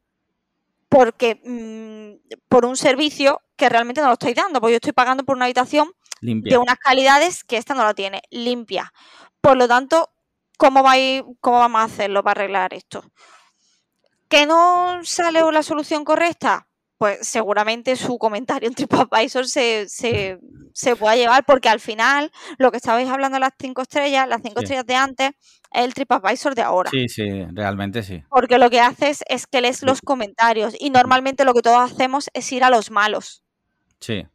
[0.90, 5.24] porque mm, por un servicio que realmente no lo estoy dando, porque yo estoy pagando
[5.24, 6.54] por una habitación Limpia.
[6.54, 8.94] de unas calidades que esta no la tiene, limpia.
[9.42, 10.10] Por lo tanto,
[10.58, 13.04] ¿cómo, vais, ¿cómo vamos a hacerlo para arreglar esto?
[14.30, 16.68] ¿Que no sale la solución correcta?
[17.04, 20.40] Pues seguramente su comentario en TripAdvisor se, se,
[20.72, 24.42] se pueda llevar, porque al final lo que estabais hablando de las cinco estrellas, las
[24.42, 24.64] cinco Sí.
[24.64, 25.32] estrellas de antes,
[25.74, 26.90] es el TripAdvisor de ahora.
[26.92, 28.24] Sí, sí, realmente sí.
[28.30, 32.30] Porque lo que haces es que lees los comentarios y normalmente lo que todos hacemos
[32.34, 33.44] es ir a los malos
[34.00, 34.26] Sí.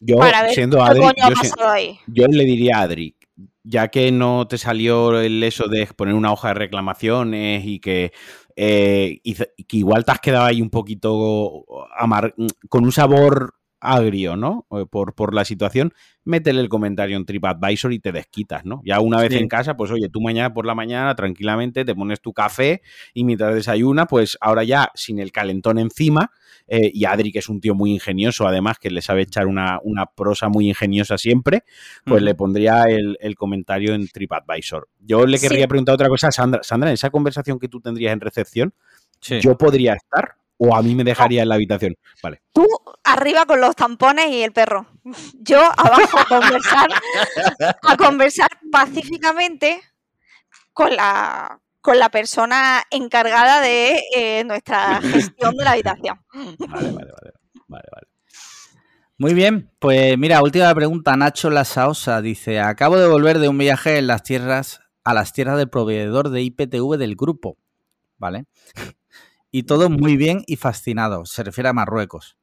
[0.00, 2.00] Yo, para ver siendo qué Adri, coño ha yo, si- pasado ahí.
[2.08, 3.14] yo le diría a Adri,
[3.62, 8.12] ya que no te salió el eso de poner una hoja de reclamaciones y que,
[8.60, 11.64] eh, y que igual te has quedado ahí un poquito
[11.96, 12.34] amar
[12.68, 14.66] con un sabor agrio, ¿no?
[14.70, 15.92] Eh, Por, por la situación,
[16.24, 18.80] métele el comentario en TripAdvisor y te desquitas, ¿no?
[18.84, 19.38] Ya una vez Sí.
[19.38, 22.82] en casa, pues oye, tú mañana por la mañana tranquilamente te pones tu café
[23.14, 26.30] y mientras desayuna, pues ahora ya sin el calentón encima,
[26.66, 29.78] eh, y Adri, que es un tío muy ingenioso, además, que le sabe echar una,
[29.82, 31.64] una prosa muy ingeniosa siempre,
[32.04, 34.88] pues le pondría el, el comentario en TripAdvisor.
[34.98, 35.48] Yo le Sí.
[35.48, 36.62] querría preguntar otra cosa a Sandra.
[36.62, 38.74] Sandra, en esa conversación que tú tendrías en recepción,
[39.20, 39.40] Sí.
[39.40, 41.96] ¿yo podría estar o a mí me dejaría en la habitación?
[42.22, 42.42] Vale.
[42.52, 42.66] Tú
[43.04, 44.86] arriba con los tampones y el perro.
[45.40, 46.88] Yo abajo a conversar,
[47.82, 49.80] a conversar pacíficamente
[50.72, 56.20] con la, con la persona encargada de eh, nuestra gestión de la habitación.
[56.32, 57.32] Vale, vale, vale.
[57.68, 58.08] Vale, vale.
[59.18, 61.16] Muy bien, pues mira, última pregunta.
[61.16, 65.58] Nacho Lasaosa dice: Acabo de volver de un viaje en las tierras, a las tierras
[65.58, 67.58] del proveedor de IPTV del grupo.
[68.16, 68.46] ¿Vale?
[69.50, 71.24] Y todo muy bien y fascinado.
[71.24, 72.36] Se refiere a Marruecos.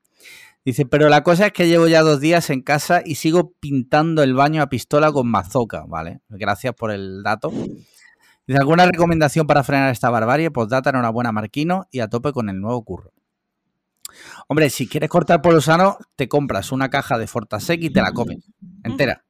[0.66, 4.24] Dice, pero la cosa es que llevo ya dos días en casa y sigo pintando
[4.24, 6.22] el baño a pistola con mazoca, ¿vale?
[6.28, 7.52] Gracias por el dato.
[8.54, 10.52] ¿alguna recomendación para frenar esta barbarie?
[10.52, 13.12] Pues data enhorabuena Marquino y a tope con el nuevo curro.
[14.48, 18.02] Hombre, si quieres cortar por lo sano, te compras una caja de Fortasec y te
[18.02, 18.38] la comes
[18.84, 19.24] entera.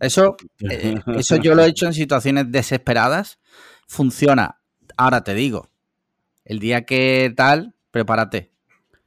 [0.00, 3.38] Eso, eh, eso yo lo he hecho en situaciones desesperadas.
[3.86, 4.60] Funciona.
[4.96, 5.68] Ahora te digo,
[6.44, 8.50] el día que tal, prepárate.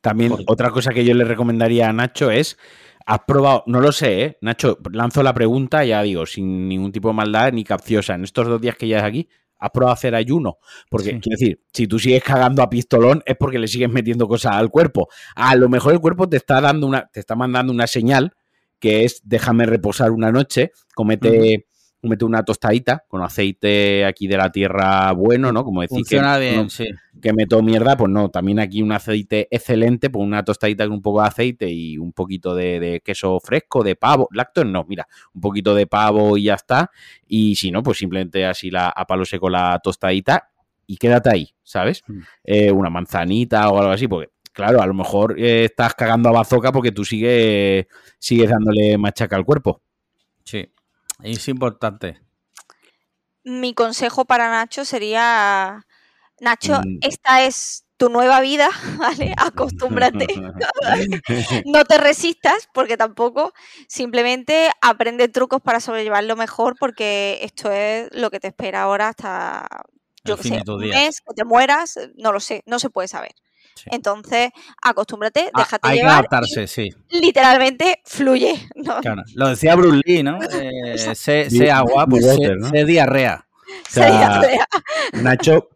[0.02, 2.58] También otra cosa que yo le recomendaría a Nacho es,
[3.06, 3.64] ¿has probado?
[3.66, 4.38] No lo sé, ¿eh?
[4.42, 8.14] Nacho, lanzo la pregunta, ya digo, sin ningún tipo de maldad ni capciosa.
[8.14, 9.28] En estos dos días que ya es aquí,
[9.58, 10.60] ¿has probado hacer ayuno?
[10.90, 11.20] Porque, Sí.
[11.22, 14.70] quiero decir, si tú sigues cagando a pistolón es porque le sigues metiendo cosas al
[14.70, 15.08] cuerpo.
[15.36, 18.34] A lo mejor el cuerpo te está dando una, te está mandando una señal
[18.80, 21.66] que es déjame reposar una noche, comete,
[22.06, 25.64] comete una tostadita con aceite aquí de la tierra bueno, ¿no?
[25.64, 26.86] Como decir que Funciona bien, no- sí.
[27.22, 31.02] que meto mierda, pues no, también aquí un aceite excelente, pues una tostadita con un
[31.02, 35.08] poco de aceite y un poquito de, de queso fresco, de pavo, lácteos no, mira,
[35.34, 36.92] un poquito de pavo y ya está,
[37.28, 40.50] y si no, pues simplemente así la, a palo seco la tostadita
[40.88, 42.04] y quédate ahí, ¿sabes?
[42.08, 42.20] Mm.
[42.44, 46.32] Eh, una manzanita o algo así, porque claro, a lo mejor eh, estás cagando a
[46.32, 47.88] bazoca porque tú sigues,
[48.20, 49.82] sigues dándole machaca al cuerpo.
[50.44, 50.70] Sí.
[51.24, 52.20] Es importante.
[53.44, 55.86] Mi consejo para Nacho sería,
[56.40, 56.98] Nacho, Mm.
[57.02, 59.34] esta es tu nueva vida, ¿vale?
[59.38, 60.28] Acostúmbrate.
[61.66, 63.54] no te resistas, porque tampoco,
[63.88, 69.68] simplemente aprende trucos para sobrellevarlo mejor, porque esto es lo que te espera ahora hasta,
[70.26, 71.02] yo que sé, un días.
[71.02, 73.34] mes, que te mueras, no lo sé, no se puede saber.
[73.76, 73.90] Sí.
[73.92, 74.52] Entonces,
[74.82, 76.90] acostúmbrate, Ah, déjate hay que llevar, adaptarse, sí.
[77.10, 78.56] literalmente fluye.
[78.76, 79.02] ¿no?
[79.02, 79.22] Claro.
[79.36, 80.40] Lo decía Bruce Lee, ¿no?
[80.54, 82.70] Eh, sé, sé agua, pues sé, water, ¿no?
[82.70, 83.46] sé diarrea.
[83.90, 84.68] sea, Sería-
[85.24, 85.70] Nacho,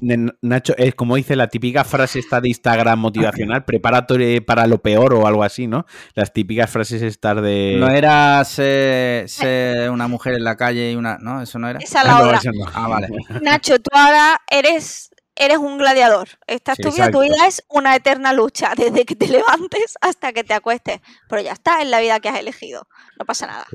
[0.00, 4.78] Ne- Nacho, es como dice la típica frase esta de Instagram motivacional, prepárate para lo
[4.80, 5.86] peor o algo así, ¿no?
[6.14, 7.76] Las típicas frases estas de...
[7.80, 11.18] No era ser, ser una mujer en la calle y una.
[11.18, 11.80] No, eso no era.
[11.80, 12.40] Esa es Ah, la no, otra.
[12.52, 12.64] no.
[12.74, 13.08] Ah, vale.
[13.42, 16.28] Nacho, tú ahora eres, eres un gladiador.
[16.46, 19.96] Esta es Sí, tu vida, tu vida es una eterna lucha, desde que te levantes
[20.00, 21.00] hasta que te acuestes.
[21.28, 22.86] Pero ya está, es la vida que has elegido.
[23.18, 23.66] No pasa nada.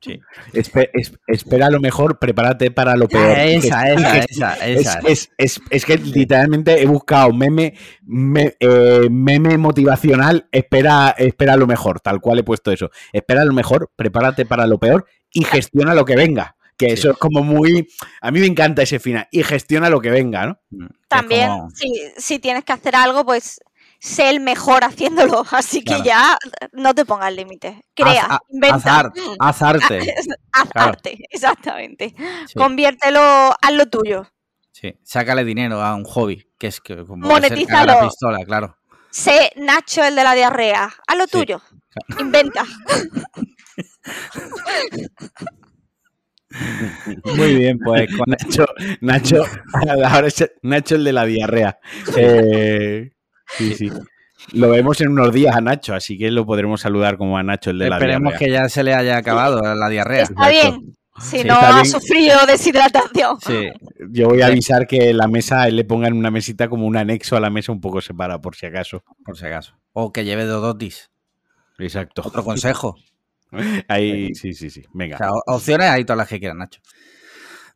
[0.00, 0.20] Sí.
[0.52, 3.38] Espe- es- espera lo mejor, prepárate para lo peor.
[3.38, 4.98] Esa, esa, Es- esa, Es, esa.
[5.06, 11.66] es- es- es que literalmente he buscado meme, me- eh, meme motivacional, espera, espera lo
[11.66, 12.90] mejor, tal cual he puesto eso.
[13.14, 16.54] Espera lo mejor, prepárate para lo peor y gestiona lo que venga.
[16.76, 17.88] Que eso es como muy...
[18.20, 19.28] A mí me encanta ese final.
[19.30, 20.58] Y gestiona lo que venga, ¿no?
[20.70, 23.60] Mm, También, como- si, si tienes que hacer algo, pues
[24.00, 25.44] sé el mejor haciéndolo.
[25.52, 26.04] Así que Claro.
[26.04, 26.38] ya
[26.72, 27.76] no te pongas límites.
[27.94, 28.98] Crea, haz- haz inventa.
[28.98, 30.14] art- haz arte.
[30.52, 30.88] Haz claro.
[30.90, 32.14] arte, exactamente.
[32.46, 34.26] Sí, Conviértelo, haz lo tuyo.
[34.72, 34.94] sí.
[35.02, 37.92] Sácale dinero a un hobby, que es que como Monetízalo.
[37.94, 38.76] la pistola, claro.
[39.10, 40.92] Sé Nacho el de la diarrea.
[41.06, 41.30] Haz lo Sí.
[41.32, 41.62] tuyo.
[42.20, 42.64] Inventa.
[47.36, 48.66] Muy bien, pues con Nacho,
[49.00, 49.44] Nacho,
[50.04, 51.78] ahora es Nacho el de la diarrea.
[52.16, 53.10] Eh,
[53.56, 53.90] sí, sí.
[54.52, 57.70] Lo vemos en unos días a Nacho, así que lo podremos saludar como a Nacho
[57.70, 58.38] el de la Esperemos diarrea.
[58.46, 60.22] que ya se le haya acabado la diarrea.
[60.24, 60.94] Está bien.
[61.20, 61.86] Si Sí, no ha bien.
[61.86, 63.38] sufrido deshidratación.
[63.40, 63.68] Sí,
[64.10, 66.96] Yo voy a avisar que la mesa, él le ponga en una mesita como un
[66.96, 69.04] anexo a la mesa un poco separada, por si acaso.
[69.24, 69.74] por si acaso.
[69.92, 71.10] O que lleve dodotis.
[71.78, 72.22] Exacto.
[72.24, 72.96] Otro consejo.
[73.88, 74.82] Ahí, sí, sí, sí.
[74.86, 75.18] O Venga.
[75.18, 76.80] sea, opciones hay todas las que quieran, Nacho.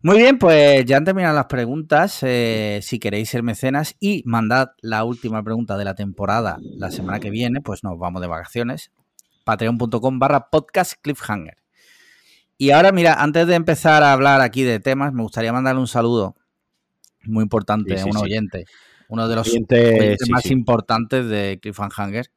[0.01, 2.21] Muy bien, pues ya han terminado las preguntas.
[2.23, 7.19] Eh, si queréis ser mecenas y mandad la última pregunta de la temporada la semana
[7.19, 8.93] que viene, pues nos vamos de vacaciones.
[9.45, 11.57] Patreon.com barra podcast cliffhanger.
[12.57, 15.89] Y ahora, mira, antes de empezar a hablar aquí de temas, me gustaría mandarle un
[15.89, 16.37] saludo
[17.25, 18.19] muy importante Sí, a un sí.
[18.23, 18.65] oyente.
[19.09, 22.31] Uno de los Oyente, más importantes de Cliffhanger.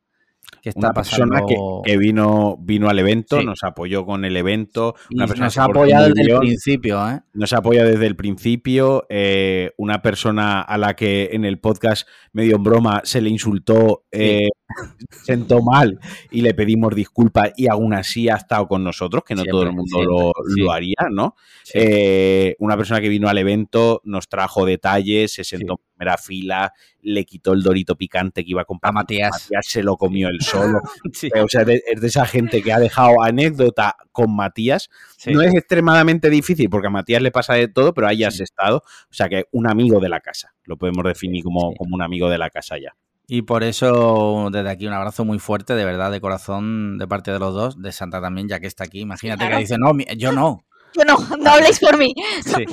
[0.62, 1.36] Que está Una pasando.
[1.36, 3.46] persona que, que vino, vino al evento, Sí.
[3.46, 4.96] nos apoyó con el evento.
[5.14, 7.20] Una persona nos que ha apoyado desde el principio, ¿eh?
[7.34, 9.06] Nos apoya desde el principio.
[9.10, 14.04] eh, una persona a la que en el podcast, medio en broma, se le insultó,
[14.12, 14.48] eh,
[15.24, 16.00] sentó mal
[16.32, 19.74] y le pedimos disculpas y aún así ha estado con nosotros, que no todo el
[19.74, 20.62] mundo siempre, lo, sí.
[20.62, 21.36] lo haría, ¿no?
[21.64, 21.74] Sí.
[21.76, 25.82] Eh, una persona que vino al evento, nos trajo detalles, se sentó Sí.
[25.82, 28.94] en primera fila, le quitó el dorito picante que iba a a comprar.
[28.94, 29.32] Matías.
[29.32, 30.80] Matías se lo comió él solo.
[31.44, 34.90] O sea, es de esa gente que ha dejado anécdota con Matías
[35.28, 38.78] no es extremadamente difícil porque a Matías le pasa de todo, pero ahí has estado.
[38.78, 40.54] O sea que un amigo de la casa.
[40.64, 42.96] Lo podemos definir como, como un amigo de la casa ya.
[43.34, 47.32] Y por eso, desde aquí, un abrazo muy fuerte, de verdad, de corazón, de parte
[47.32, 49.00] de los dos, de Santa también, ya que está aquí.
[49.00, 49.56] Imagínate Claro.
[49.56, 50.66] que dice, no, yo no.
[50.94, 52.14] Yo no, no habléis por mí.
[52.44, 52.66] Sí.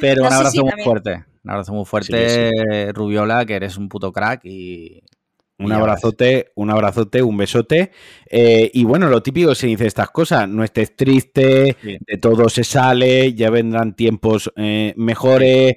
[0.00, 0.84] Pero No, un abrazo sí, muy también.
[0.86, 1.24] fuerte.
[1.44, 5.02] Un abrazo muy fuerte, Rubiola, que eres un puto crack y.
[5.58, 7.90] Un abrazote, un abrazote, un besote.
[8.30, 10.48] Eh, y bueno, lo típico se dice estas cosas.
[10.48, 11.98] No estés triste, Sí.
[12.00, 15.76] de todo se sale, ya vendrán tiempos eh, mejores.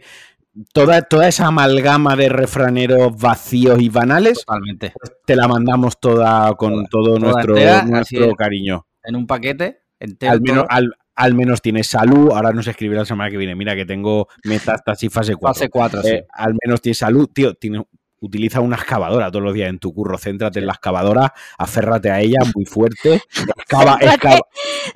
[0.73, 4.93] Toda, toda esa amalgama de refraneros vacíos y banales, Totalmente.
[5.25, 8.33] te la mandamos toda con Toda, todo toda nuestro, entera, nuestro es.
[8.35, 8.85] cariño.
[9.03, 10.31] En un paquete entero.
[10.33, 12.31] al menos, al, al menos tienes salud.
[12.33, 13.55] Ahora nos escribirá la semana que viene.
[13.55, 15.53] Mira que tengo metástasis fase 4.
[15.59, 16.09] fase 4, sí.
[16.09, 17.29] Eh, al menos tienes salud.
[17.33, 17.85] Tío, tiene-
[18.21, 20.17] utiliza una excavadora todos los días en tu curro.
[20.17, 23.21] Céntrate en la excavadora, aférrate a ella muy fuerte.
[23.57, 24.15] Excava, Céntrate.
[24.27, 24.41] excava-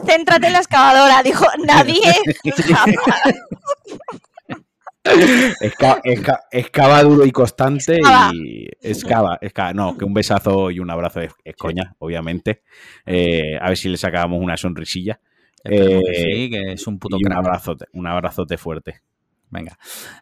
[0.05, 2.01] Céntrate en la excavadora, dijo nadie.
[2.67, 2.95] jamás.
[5.03, 8.31] Esca- esca- excava duro y constante Excava.
[8.33, 9.73] y excava, excava.
[9.73, 12.63] No, que un besazo y un abrazo es, es coña, obviamente.
[13.05, 15.19] Eh, a ver si le sacábamos una sonrisilla.
[15.63, 17.37] Que eh, sí, que es un puto y un crack.
[17.39, 19.01] abrazote, un abrazote fuerte.
[19.49, 19.77] Venga.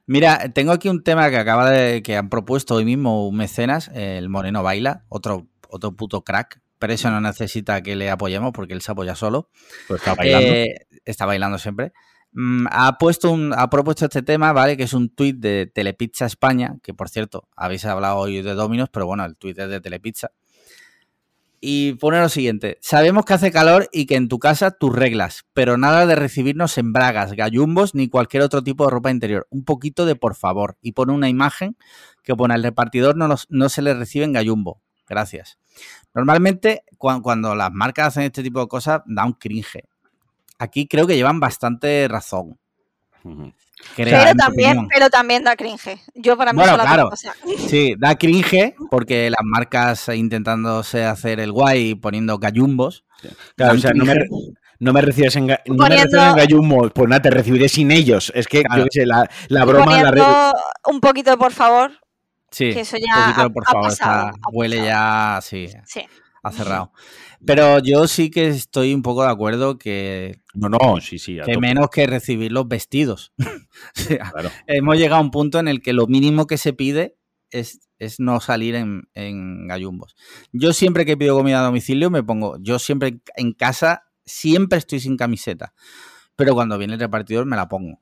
[0.08, 2.02] Mira, tengo aquí un tema que acaba de.
[2.04, 6.62] que han propuesto hoy mismo un mecenas, el Moreno Baila, otro, otro puto crack.
[6.80, 9.50] Pero eso no necesita que le apoyemos porque él se apoya solo.
[9.88, 10.48] Pues está bailando.
[10.48, 11.92] Eh, está bailando siempre.
[12.34, 14.78] Mm, ha, propuesto este tema, ¿vale?
[14.78, 18.90] Que es un tuit de Telepizza España, que por cierto, habéis hablado hoy de Dominos,
[18.90, 20.32] pero bueno, el tuit es de Telepizza.
[21.60, 25.46] Y pone lo siguiente: Sabemos que hace calor y que en tu casa tus reglas,
[25.54, 29.46] pero nada de recibirnos en bragas, gallumbos ni cualquier otro tipo de ropa interior.
[29.52, 30.78] Un poquito de por favor.
[30.82, 31.78] Y pone una imagen
[32.24, 34.82] que pone al repartidor no, se le recibe en gallumbo.
[35.08, 35.60] Gracias.
[36.16, 39.84] Normalmente, cuan- cuando las marcas hacen este tipo de cosas, da un cringe.
[40.62, 42.60] Aquí creo que llevan bastante razón.
[43.96, 46.00] Creo, Pero también, pero también da cringe.
[46.14, 47.04] Yo para mí Bueno, las claro.
[47.04, 47.36] dos cosas.
[47.68, 53.06] Sí, da cringe porque las marcas intentándose hacer el guay poniendo gallumbos.
[53.56, 54.14] Claro, o sea, no me,
[54.80, 58.32] no me recibes en, no me en gallumbos, pues nada, te recibiré sin ellos.
[58.36, 58.84] Es que, Claro.
[58.84, 60.54] yo sé, la, la Y broma, la re- poniendo
[60.92, 61.92] un poquito por favor.
[62.52, 65.68] Sí, Que eso un poquito, ha- por ha favor, pasado, está- ha huele ya, sí,
[65.86, 66.02] Sí.
[66.44, 66.92] ha cerrado.
[67.46, 71.38] Pero yo sí que estoy un poco de acuerdo que, No, no, sí, sí.
[71.44, 73.34] que menos que recibir los vestidos.
[73.98, 74.50] O sea, claro.
[74.68, 77.18] hemos llegado a un punto en el que lo mínimo que se pide
[77.50, 80.16] es, es no salir en, en gallumbos.
[80.52, 84.78] Yo siempre que pido comida a domicilio me pongo, yo siempre en- en casa siempre
[84.78, 85.74] estoy sin camiseta,
[86.36, 88.02] pero cuando viene el repartidor me la pongo.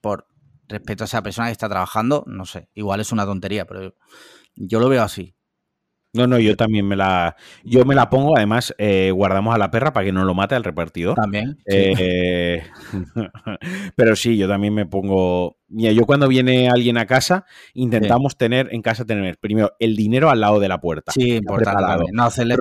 [0.00, 0.26] Por
[0.68, 3.94] respeto a esa persona que está trabajando, no sé, igual es una tontería, pero
[4.56, 5.35] yo lo veo así.
[6.12, 7.36] No, no, yo también me la.
[7.62, 10.54] Yo me la pongo, además, eh, guardamos a la perra para que no lo mate
[10.54, 11.14] al repartidor.
[11.14, 11.58] También.
[11.66, 11.92] sí.
[11.98, 12.62] Eh,
[13.96, 15.58] pero sí, yo también me pongo.
[15.68, 17.44] Mira, yo cuando viene alguien a casa,
[17.74, 21.12] intentamos tener en casa tener primero el dinero al lado de la puerta.
[21.12, 22.56] Sí, importante No hacerle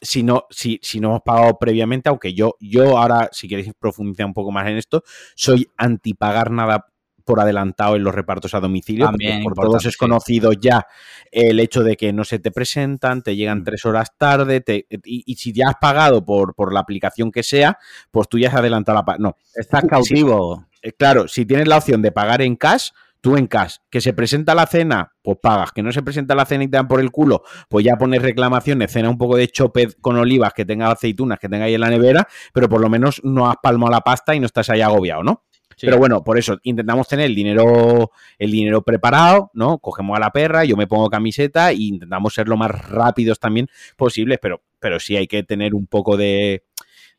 [0.00, 4.26] si no, si, si no hemos pagado previamente, aunque yo, yo ahora, si queréis profundizar
[4.26, 5.02] un poco más en esto,
[5.34, 6.86] soy anti pagar nada
[7.28, 10.86] por adelantado en los repartos a domicilio, También porque por todos es conocido ya
[11.30, 13.64] el hecho de que no se te presentan, te llegan Mm.
[13.64, 17.42] tres horas tarde, te- y, y si ya has pagado por, por la aplicación que
[17.42, 17.78] sea,
[18.10, 19.16] pues tú ya has adelantado la.
[19.18, 20.64] No, Estás cautivo.
[20.82, 23.76] eh, claro, si tienes la opción de pagar en cash, tú en cash.
[23.90, 25.72] Que se presenta la cena, pues pagas.
[25.72, 28.22] Que no se presenta la cena y te dan por el culo, pues ya pones
[28.22, 31.80] reclamaciones, cena un poco de chope con olivas, que tenga aceitunas, que tenga ahí en
[31.80, 34.80] la nevera, pero por lo menos no has palmado la pasta y no estás ahí
[34.80, 35.42] agobiado, ¿no?
[35.78, 35.86] Sí.
[35.86, 39.78] Pero bueno, por eso intentamos tener el dinero, el dinero preparado, ¿no?
[39.78, 43.68] Cogemos a la perra, yo me pongo camiseta e intentamos ser lo más rápidos también
[43.96, 46.64] posibles, pero, pero sí hay que tener un poco de,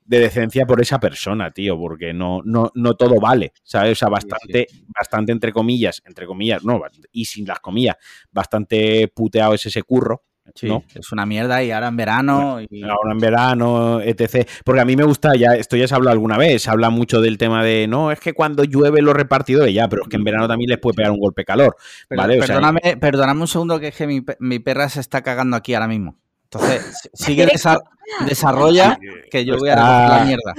[0.09, 3.91] de decencia por esa persona, tío, porque no, no, no todo vale, ¿sabes?
[3.91, 6.81] O sea, bastante, bastante entre comillas, entre comillas, no,
[7.11, 7.95] y sin las comillas,
[8.31, 10.23] bastante puteado es ese curro,
[10.55, 10.83] Sí, ¿no?
[10.93, 14.47] es una mierda y ahora en verano y Ahora en verano, etc.
[14.63, 16.89] Porque a mí me gusta, ya esto ya se ha hablado alguna vez, se habla
[16.89, 20.17] mucho del tema de, no, es que cuando llueve los repartidores, ya, pero es que
[20.17, 21.75] en verano también les puede pegar un golpe de calor,
[22.07, 22.39] Pero- ¿vale?
[22.39, 22.59] O sea,
[22.99, 25.87] perdóname, un segundo que es que mi, pe- mi perra se está cagando aquí ahora
[25.87, 26.15] mismo.
[26.51, 27.79] Entonces, si- sigue desa-
[28.27, 28.97] desarrolla
[29.29, 30.53] que yo voy a recoger la mierda.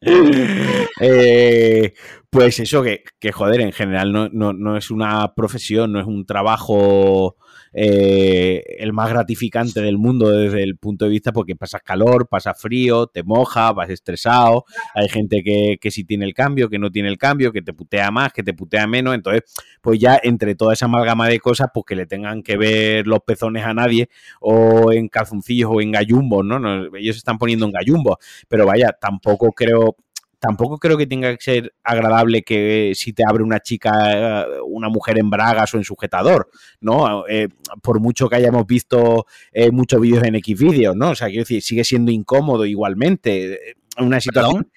[1.00, 1.94] Eh,
[2.34, 6.06] pues eso, que, que, joder, en general no, no- no es una profesión, no es
[6.06, 7.36] un trabajo
[7.72, 12.60] eh, el más gratificante del mundo desde el punto de vista porque pasas calor, pasas
[12.60, 14.64] frío, te moja, vas estresado,
[14.94, 17.72] hay gente que, que sí tiene el cambio, que no tiene el cambio, que te
[17.72, 19.42] putea más, que te putea menos, entonces
[19.80, 23.20] pues ya entre toda esa amalgama de cosas, pues que le tengan que ver los
[23.20, 24.08] pezones a nadie
[24.40, 26.58] o en calzoncillos o en gallumbos, ¿no?
[26.58, 28.16] No, ellos se están poniendo en gallumbos,
[28.48, 29.96] pero vaya, tampoco creo
[30.44, 34.88] tampoco creo que tenga que ser agradable que si te abre una chica, eh, una
[34.90, 37.26] mujer en bragas o en sujetador, ¿no?
[37.28, 37.48] Eh,
[37.82, 41.10] por mucho que hayamos visto eh, muchos vídeos en X vídeos, ¿no?
[41.10, 43.54] O sea, quiero decir, sigue siendo incómodo igualmente.
[43.54, 44.70] eh, Una situación.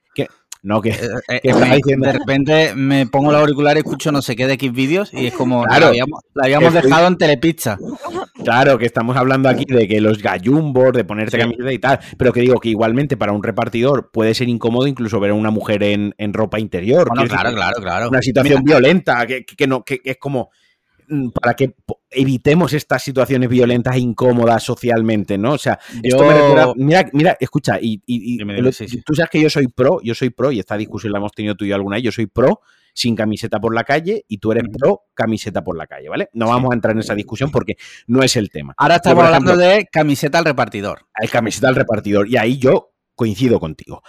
[0.64, 0.90] No, que.
[0.90, 0.96] Eh,
[1.30, 2.08] eh, ¿Qué me- diciendo?
[2.08, 5.28] de repente me pongo el auricular y escucho no sé qué de X vídeos y
[5.28, 5.82] es como Claro.
[5.82, 7.78] la habíamos, la habíamos Estoy- dejado en Telepizza.
[8.44, 11.38] Claro, que estamos hablando aquí de que los gallumbos, de ponerte Sí.
[11.38, 15.20] camiseta y tal, pero que digo que igualmente para un repartidor puede ser incómodo incluso
[15.20, 17.08] ver a una mujer en, en ropa interior.
[17.10, 18.10] Bueno, claro, claro, claro.
[18.10, 20.50] Una situación violenta, que, que- no, que, que es como
[21.10, 21.56] mm, para
[21.86, 25.54] po- evitemos estas situaciones violentas e incómodas socialmente, ¿no?
[25.54, 28.72] O sea, esto me recuerda- mira, mira, escucha, y, y- y Dime, el dime, otro-
[28.72, 29.02] sí, sí.
[29.06, 31.56] tú sabes que yo soy pro, yo soy pro, y esta discusión la hemos tenido
[31.56, 32.62] tú y yo alguna vez, yo soy pro
[32.94, 36.30] sin camiseta por la calle y tú eres pro camiseta por la calle, ¿vale?
[36.34, 37.76] No vamos a entrar en esa discusión porque
[38.08, 38.74] no es el tema.
[38.76, 41.02] Ahora estamos hablando de camiseta al repartidor.
[41.14, 42.28] Hay camiseta al repartidor.
[42.28, 44.02] Y ahí yo coincido contigo.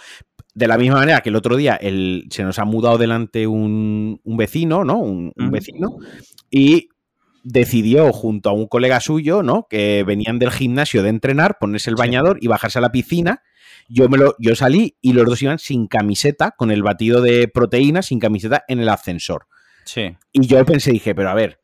[0.55, 4.19] De la misma manera que el otro día el, se nos ha mudado delante un,
[4.23, 4.97] un vecino, ¿no?
[4.97, 5.97] Un, un vecino.
[6.49, 6.89] Y
[7.43, 9.67] decidió junto a un colega suyo, ¿no?
[9.69, 13.43] Que venían del gimnasio de entrenar, ponerse el bañador y bajarse a la piscina.
[13.87, 17.47] Yo, me lo, yo salí y los dos iban sin camiseta, con el batido de
[17.47, 19.47] proteína, sin camiseta en el ascensor.
[19.85, 20.15] Sí.
[20.31, 21.59] Y yo pensé, dije, pero a ver,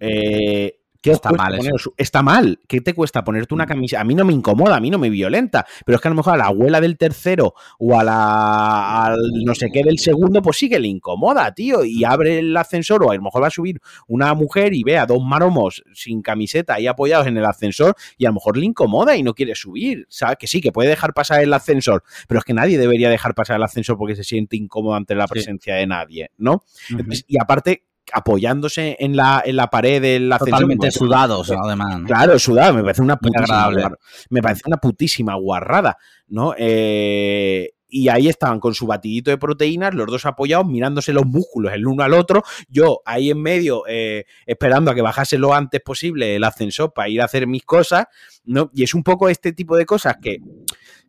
[0.00, 1.58] eh, ¿qué Está mal
[1.96, 2.58] Está mal.
[2.68, 3.68] ¿Qué te cuesta ponerte una Mm.
[3.68, 4.00] camisa?
[4.00, 6.16] A mí no me incomoda, a mí no me violenta, pero es que a lo
[6.16, 10.42] mejor a la abuela del tercero o a la al no sé qué del segundo,
[10.42, 13.46] pues sí que le incomoda, tío, y abre el ascensor o a lo mejor va
[13.48, 17.44] a subir una mujer y ve a dos maromos sin camiseta ahí apoyados en el
[17.44, 20.36] ascensor y a lo mejor le incomoda y no quiere subir, ¿sabes?
[20.38, 23.56] Que sí, que puede dejar pasar el ascensor, pero es que nadie debería dejar pasar
[23.56, 25.32] el ascensor porque se siente incómodo ante la Sí.
[25.32, 26.62] presencia de nadie, ¿no?
[26.90, 30.50] Entonces, y aparte, apoyándose en la, en la pared del ascensor.
[30.60, 32.00] Totalmente sudados, además.
[32.00, 32.06] ¿no?
[32.06, 33.82] Claro, sudado, me parece una Muy putísima agradable.
[33.82, 33.98] guar-
[34.30, 35.96] me parece una putísima guarrada,
[36.28, 36.54] ¿no?
[36.58, 41.72] Eh, y ahí estaban con su batidito de proteínas, los dos apoyados, mirándose los músculos
[41.72, 45.80] el uno al otro, yo ahí en medio eh, esperando a que bajase lo antes
[45.80, 48.04] posible el ascensor para ir a hacer mis cosas,
[48.44, 48.70] ¿no?
[48.74, 50.38] Y es un poco este tipo de cosas que,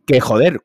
[0.08, 0.62] que joder,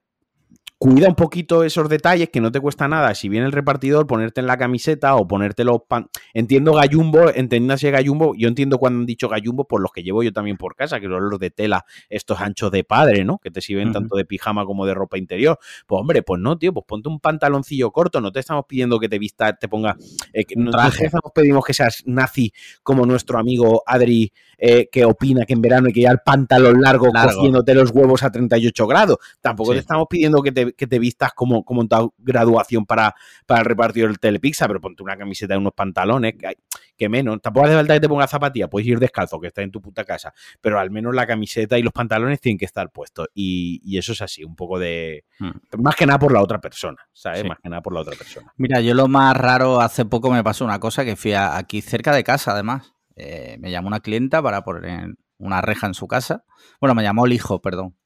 [0.79, 3.14] cuida un poquito esos detalles que no te cuesta nada.
[3.14, 6.09] Si viene el repartidor, ponerte en la camiseta o ponerte los pan.
[6.35, 8.35] Entiendo gallumbo, entendiéndose gallumbo.
[8.37, 11.07] Yo entiendo cuando han dicho gallumbo por los que llevo yo también por casa, que
[11.07, 13.39] son los de tela, estos anchos de padre, ¿no?
[13.39, 15.59] Que te sirven tanto de pijama como de ropa interior.
[15.87, 18.20] Pues hombre, pues no, tío, pues ponte un pantaloncillo corto.
[18.20, 19.97] No te estamos pidiendo que te vista, te ponga.
[20.33, 20.99] eh, no, traje.
[20.99, 22.53] te estamos pedimos que seas nazi
[22.83, 27.09] como nuestro amigo Adri, eh, que opina que en verano hay que llevar pantalón largo,
[27.13, 27.35] Largo.
[27.35, 29.19] cogiéndote los huevos a 38 grados.
[29.41, 29.77] Tampoco Sí.
[29.77, 33.15] te estamos pidiendo que te, que te vistas como, como en tu graduación para,
[33.47, 36.57] para el repartidor del Telepizza, pero ponte una camiseta y unos pantalones, que, hay-
[36.97, 37.41] que menos.
[37.43, 40.05] Tampoco hace falta que te pongas zapatillas, puedes ir descalzo, que estás en tu puta
[40.05, 43.29] casa, pero al menos la camiseta y los pantalones tienen que estar puestos.
[43.35, 45.25] Y, y eso es así, un poco de...
[45.39, 45.51] Mm.
[45.83, 47.41] Más que nada por la otra persona, ¿sabes?
[47.43, 47.49] Sí.
[47.49, 48.53] Más que nada por la otra persona.
[48.57, 51.83] Mira, yo lo más raro, hace poco me pasó una cosa que fui a- aquí
[51.83, 52.95] cerca de casa, además.
[53.17, 56.45] Eh, me llamó una clienta para poner una reja en su casa.
[56.81, 57.97] Bueno, me llamó el hijo, perdón.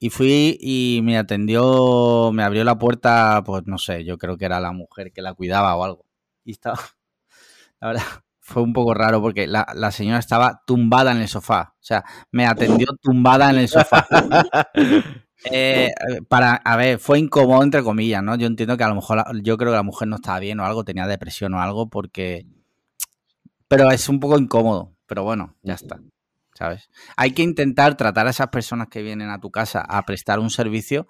[0.00, 4.44] Y fui y me atendió, me abrió la puerta, pues no sé, yo creo que
[4.44, 6.04] era la mujer que la cuidaba o algo.
[6.44, 6.78] Y estaba,
[7.80, 8.04] la verdad,
[8.40, 11.74] fue un poco raro porque la, la señora estaba tumbada en el sofá.
[11.76, 14.06] O sea, me atendió tumbada en el sofá.
[15.44, 15.90] Eh,
[16.28, 18.34] para, a ver, fue incómodo entre comillas, ¿no?
[18.36, 20.58] Yo entiendo que a lo mejor, la- yo creo que la mujer no estaba bien
[20.60, 22.46] o algo, tenía depresión o algo, porque...
[23.68, 26.00] Pero es un poco incómodo, pero bueno, ya está,
[26.54, 26.88] ¿sabes?
[27.16, 30.50] Hay que intentar tratar a esas personas que vienen a tu casa a prestar un
[30.50, 31.06] servicio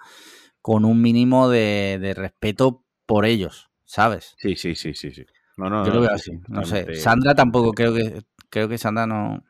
[0.60, 4.34] con un mínimo de, de respeto por ellos, ¿sabes?
[4.38, 5.24] Sí, sí, sí, sí, sí.
[5.56, 6.94] No, no, Yo no, lo veo sí, así, sí, no sé.
[6.96, 9.42] Sandra tampoco creo que, creo que Sandra no...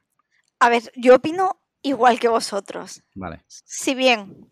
[0.61, 3.02] A ver, yo opino igual que vosotros.
[3.14, 3.44] Vale.
[3.46, 4.50] Si bien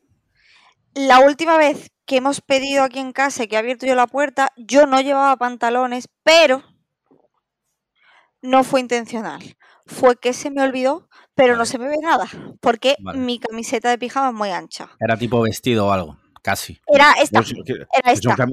[0.94, 4.06] la última vez que hemos pedido aquí en casa y que he abierto yo la
[4.06, 6.62] puerta, yo no llevaba pantalones, pero
[8.46, 9.42] no fue intencional.
[9.86, 12.26] Fue que se me olvidó, pero no se me ve nada,
[12.60, 13.18] porque Vale.
[13.18, 14.88] mi camiseta de pijama es muy ancha.
[14.98, 16.80] Era tipo vestido o algo, casi.
[16.92, 18.46] Era esta, Pues, era que son esta.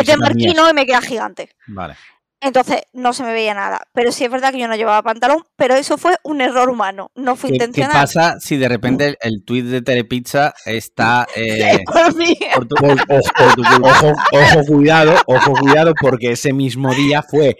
[0.00, 1.50] Es de marquino y me queda gigante.
[1.68, 1.94] Vale.
[2.40, 3.82] Entonces no se me veía nada.
[3.94, 7.10] Pero sí es verdad que yo no llevaba pantalón, pero eso fue un error humano,
[7.14, 8.02] no fue ¿Qué, qué intencional.
[8.02, 11.26] pasa si de repente el, el tweet de Telepizza está...
[11.36, 12.36] eh, Por mí.
[12.54, 13.00] por tu- Pues,
[13.38, 17.56] ojo, ojo, ojo, cuidado, ojo, cuidado, porque ese mismo día fue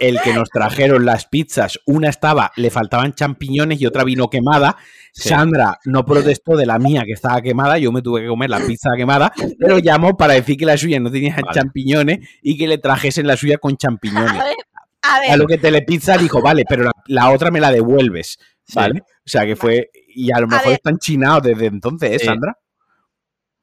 [0.00, 1.78] el que nos trajeron las pizzas.
[1.86, 4.76] Una estaba, le faltaban champiñones y otra vino quemada.
[5.12, 5.28] Sí.
[5.28, 8.58] Sandra no protestó de la mía que estaba quemada, yo me tuve que comer la
[8.58, 11.46] pizza quemada, pero llamó para decir que la suya no tenía Vale.
[11.54, 14.32] champiñones y que le trajesen la suya con A champiñones.
[14.32, 14.56] ver,
[15.02, 18.38] a ver, A lo que Telepizza dijo, vale, pero la, la otra me la devuelves,
[18.66, 18.72] Sí.
[18.74, 19.02] ¿vale?
[19.02, 20.74] O sea que fue, y a lo mejor ver.
[20.74, 22.24] están chinados desde entonces, ¿eh, Sí.
[22.26, 22.56] Sandra?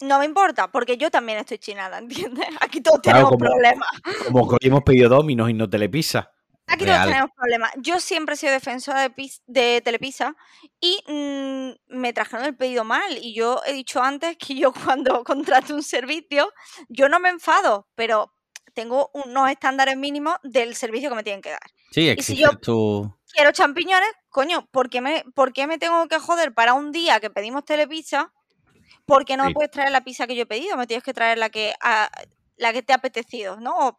[0.02, 2.46] No me importa, porque yo también estoy chinada, ¿entiendes?
[2.62, 3.90] Aquí todos Claro, tenemos como- problemas.
[4.28, 6.32] Como que hoy hemos pedido Dominos y no Telepizza.
[6.68, 7.00] Aquí Real.
[7.00, 7.72] todos tenemos problemas.
[7.78, 10.36] Yo siempre he sido defensora de, de Telepizza
[10.80, 13.18] y mm, me trajeron el pedido mal.
[13.22, 16.52] Y yo he dicho antes que yo cuando contrato un servicio,
[16.88, 18.34] yo no me enfado, pero
[18.74, 21.60] tengo unos estándares mínimos del servicio que me tienen que dar.
[21.92, 23.18] Sí, si exige yo- tu...
[23.34, 27.20] Quiero champiñones, coño, ¿por qué me, por qué me tengo que joder para un día
[27.20, 28.32] que pedimos Telepizza?
[29.12, 29.50] ¿Por qué no Sí.
[29.50, 30.78] me puedes traer la pizza que yo he pedido?
[30.78, 32.10] Me tienes que traer la que, a-
[32.58, 33.98] la que te ha apetecido, ¿no?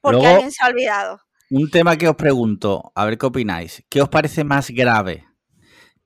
[0.00, 1.20] Porque Luego- alguien se ha olvidado.
[1.50, 3.84] Un tema que os pregunto, a ver qué opináis.
[3.88, 5.26] ¿Qué os parece más grave?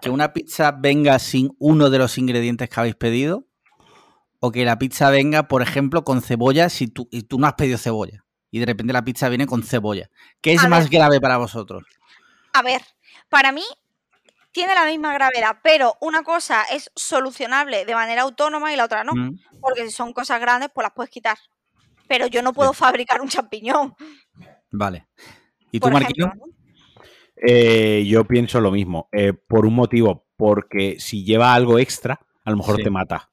[0.00, 3.46] ¿Que una pizza venga sin uno de los ingredientes que habéis pedido?
[4.38, 7.54] ¿O que la pizza venga, por ejemplo, con cebolla si tú, y tú no has
[7.54, 8.24] pedido cebolla?
[8.50, 10.10] Y de repente la pizza viene con cebolla.
[10.40, 10.98] ¿Qué es A más ver.
[10.98, 11.84] grave para vosotros?
[12.54, 12.80] A ver,
[13.28, 13.62] para mí
[14.52, 19.04] tiene la misma gravedad, pero una cosa es solucionable de manera autónoma y la otra
[19.04, 19.12] no.
[19.14, 21.38] Mm, Porque si son cosas grandes, pues las puedes quitar.
[22.08, 23.94] Pero yo no puedo fabricar un champiñón.
[24.72, 25.06] Vale.
[25.70, 26.32] ¿Y tú, Marquino?
[27.36, 32.50] Eh, yo pienso lo mismo, eh, por un motivo, porque si lleva algo extra, a
[32.50, 32.82] lo mejor Sí.
[32.84, 33.30] te mata.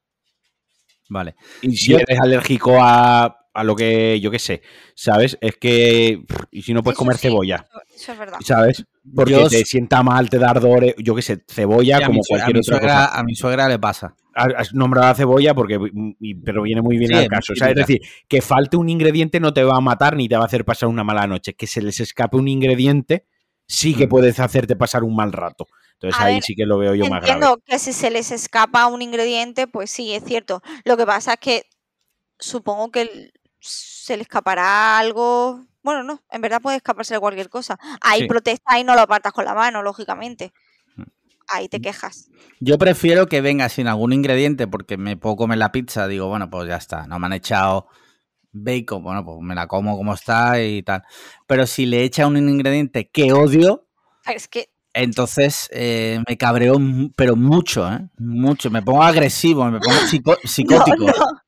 [1.09, 1.35] Vale.
[1.61, 4.61] Y si Yo- eres alérgico a, a lo que, yo qué sé,
[4.95, 5.37] ¿sabes?
[5.41, 8.37] Es que, y si no puedes Eso comer sí, cebolla, Eso, eso es verdad.
[8.45, 8.85] ¿sabes?
[9.15, 12.23] Porque Yo te sienta mal, te da ardores, yo qué sé, cebolla a, como a
[12.27, 13.19] cualquier mi otra suegra, cosa.
[13.19, 14.15] a mi suegra le pasa.
[14.35, 15.79] Has nombrado la cebolla porque,
[16.19, 17.53] y- pero viene muy bien Sí, al caso.
[17.53, 20.45] Es decir, que falte un ingrediente no te va a matar ni te va a
[20.45, 21.55] hacer pasar una mala noche.
[21.55, 23.25] Que se les escape un ingrediente
[23.65, 24.09] sí que Mm.
[24.09, 25.65] puedes hacerte pasar un mal rato.
[25.93, 27.31] Entonces A ahí ver, sí que lo veo yo más grave.
[27.33, 30.61] Entiendo que si se les escapa un ingrediente, pues sí, es cierto.
[30.85, 31.63] Lo que pasa es que
[32.39, 35.61] supongo que se le escapará algo.
[35.87, 37.79] Bueno, no, en verdad puede escaparse de cualquier cosa.
[38.01, 38.27] Hay Sí.
[38.27, 40.51] protesta y no lo apartas con la mano, lógicamente.
[41.49, 42.29] ahí te quejas.
[42.59, 46.05] Yo prefiero que venga sin algún ingrediente porque me puedo comer la pizza.
[46.05, 47.07] Digo, bueno, pues ya está.
[47.07, 47.87] No me han echado
[48.51, 49.01] bacon.
[49.01, 51.03] Bueno, pues me la como como está y tal.
[51.47, 53.87] Pero si le echa un ingrediente que odio,
[54.25, 58.09] Es que entonces eh, me cabreo, mu- pero mucho, ¿eh?
[58.17, 58.69] Mucho.
[58.69, 60.97] Me pongo agresivo, me pongo no, psicótico.
[60.97, 61.41] no, no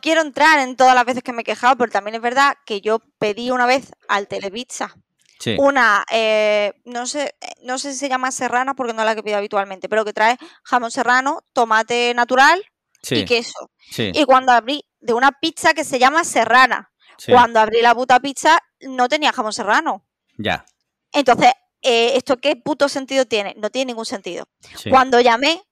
[0.00, 2.80] quiero entrar en todas las veces que me he quejado, pero también es verdad que
[2.80, 4.94] yo pedí una vez al Telepizza
[5.38, 9.22] Sí, una, eh, no sé, no sé si se llama serrana porque no la que
[9.22, 12.64] pido habitualmente, pero que trae jamón serrano, tomate natural
[13.08, 13.70] y queso.
[13.90, 16.90] sí, Y cuando abrí de una pizza que se llama serrana,
[17.28, 20.04] cuando abrí la puta pizza no tenía jamón serrano.
[20.38, 20.64] Ya.
[21.12, 21.52] Entonces,
[21.82, 23.54] eh, ¿esto qué puto sentido tiene?
[23.58, 24.48] No tiene ningún sentido.
[24.90, 25.62] Cuando llamé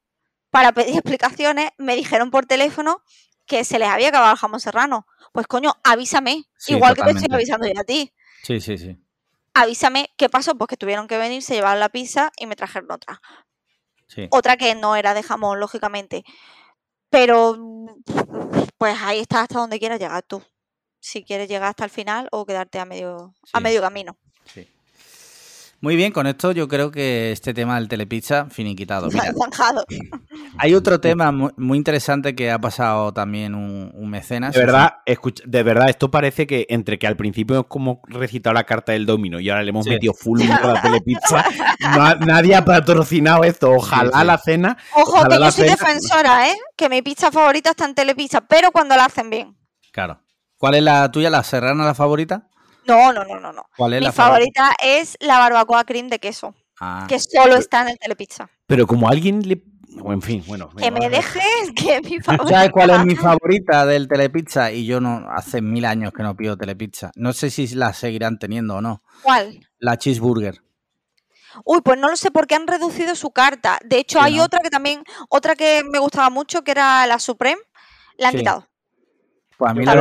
[0.51, 3.03] para pedir explicaciones, me dijeron por teléfono
[3.47, 5.07] que se les había acabado el jamón serrano.
[5.33, 6.45] Pues coño, avísame.
[6.57, 8.13] Sí, Igual que te estoy avisando yo a ti.
[8.43, 8.97] Sí, sí, sí.
[9.55, 12.91] Avísame qué pasó, pues que tuvieron que venir, se llevaron la pizza y me trajeron
[12.91, 13.21] otra.
[14.07, 14.29] sí.
[14.31, 16.25] Otra que no era de jamón, lógicamente.
[17.09, 17.57] Pero,
[18.77, 20.43] pues ahí está hasta donde quieras llegar tú.
[21.01, 24.19] Si quieres llegar hasta el final o quedarte a medio, a medio camino.
[25.87, 29.07] Muy bien, con esto yo creo que este tema del telepizza finiquitado.
[29.07, 29.32] Mira,
[30.59, 34.53] hay otro tema mu- muy, interesante que ha pasado también un, un mecenas.
[34.53, 38.55] De verdad, escucha- de verdad, esto parece que entre que al principio es como recitado
[38.55, 39.91] la carta del domino y ahora le hemos Sí.
[39.91, 41.45] metido full a la telepizza,
[41.95, 43.70] no nadie ha patrocinado esto.
[43.70, 44.26] Ojalá Sí, sí.
[44.26, 44.76] la cena.
[44.97, 46.57] Ojo, que yo soy cena- defensora, ¿eh?
[46.76, 49.57] Que mi pizza favorita está en Telepizza, pero cuando la hacen bien.
[49.93, 50.20] Claro.
[50.59, 52.49] ¿Cuál es la tuya, la serrana, la favorita?
[52.87, 53.64] No, no, no, no, no.
[53.76, 57.82] ¿Cuál es Mi la favorita es la barbacoa cream de queso, Ah, que solo está
[57.82, 58.49] en el Telepizza.
[58.66, 59.62] Pero como alguien le.
[60.03, 60.68] o En fin, bueno.
[60.76, 62.55] Que me dejes, que mi favorita.
[62.59, 64.70] ¿Sabes cuál es mi favorita del telepizza?
[64.72, 67.11] Y yo no, hace mil años que no pido telepizza.
[67.16, 69.03] No sé si la seguirán teniendo o no.
[69.22, 69.61] ¿Cuál?
[69.78, 70.62] La cheeseburger.
[71.64, 73.78] Uy, pues no lo sé porque han reducido su carta.
[73.82, 74.45] De hecho, Sí, hay ¿no?
[74.45, 77.62] otra que también, otra que me gustaba mucho, que era la Supreme,
[78.18, 78.39] la han Sí.
[78.41, 78.68] quitado.
[79.57, 79.95] Pues a mí la,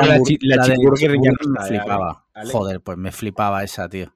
[0.65, 2.24] cheeseburger ya no me flipaba.
[2.35, 2.51] Ale.
[2.51, 4.13] Joder, pues me flipaba esa, tío.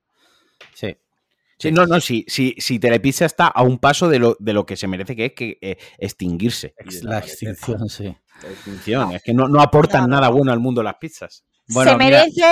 [0.75, 0.95] Sí.
[1.57, 4.65] Sí, no, no, sí, sí, sí, Telepizza está a un paso de lo, de lo
[4.65, 6.73] que se merece, que es que eh, extinguirse.
[6.77, 8.15] Ex- La extinción, sí.
[8.43, 9.11] La extinción.
[9.11, 11.43] Es que no, no aportan No, nada bueno al mundo las pizzas.
[11.67, 12.19] Bueno, Se mira.
[12.23, 12.45] merece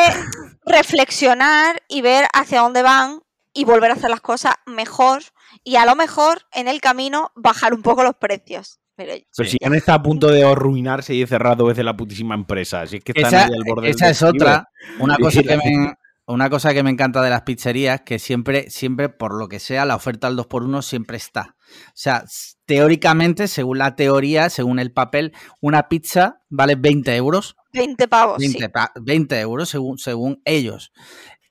[0.66, 3.22] reflexionar y ver hacia dónde van
[3.54, 5.24] y volver a hacer las cosas mejor
[5.64, 8.80] y a lo mejor en el camino bajar un poco los precios.
[8.98, 9.52] Pero Pero Sí.
[9.52, 12.36] si ya no está a punto de arruinarse y de cerrar dos veces la putísima
[12.36, 12.82] empresa.
[12.82, 14.68] Así es que están Esa, ahí al borde del esa es otra.
[15.00, 15.94] Una cosa, que me,
[16.26, 19.86] una cosa que me encanta de las pizzerías, que siempre, siempre, por lo que sea,
[19.86, 21.56] la oferta al 2x1 siempre está.
[21.60, 22.24] O sea,
[22.66, 27.56] teóricamente, según la teoría, según el papel, una pizza vale 20 euros.
[27.74, 28.48] 20 pavos, sí.
[28.50, 30.92] 20, pa- 20 euros según, según ellos.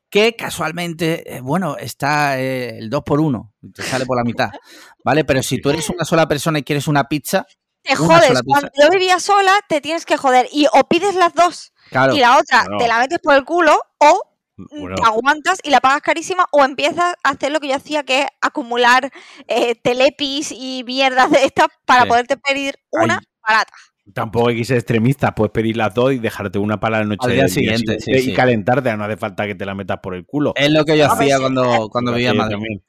[0.09, 4.51] Que casualmente, eh, bueno, está eh, el 2x1, te sale por la mitad.
[5.07, 5.25] ¿Vale?
[5.25, 7.47] Pero si tú eres una sola persona y quieres una pizza,
[7.83, 8.27] Te una jodes.
[8.27, 10.49] sola Cuando yo vivía sola, te tienes que joder.
[10.53, 12.13] Y o pides las dos claro.
[12.15, 12.79] y la otra Claro.
[12.79, 14.21] te la metes por el culo o
[14.57, 17.77] mm, Bueno, te aguantas y la pagas carísima o empiezas a hacer lo que yo
[17.77, 19.13] hacía, que es acumular
[19.47, 22.09] eh, telepis y mierdas de estas para Sí.
[22.09, 23.27] poderte pedir una Ay.
[23.47, 23.73] barata.
[24.13, 25.33] tampoco hay que ser extremista.
[25.37, 28.11] Puedes pedir las dos y dejarte una para la noche Al día del siguiente, sí,
[28.11, 28.35] y sí.
[28.35, 28.97] calentarte.
[28.97, 30.53] No hace falta que te la metas por el culo.
[30.57, 32.81] Es lo que yo hacía sí, cuando, cuando vivía en Madrid.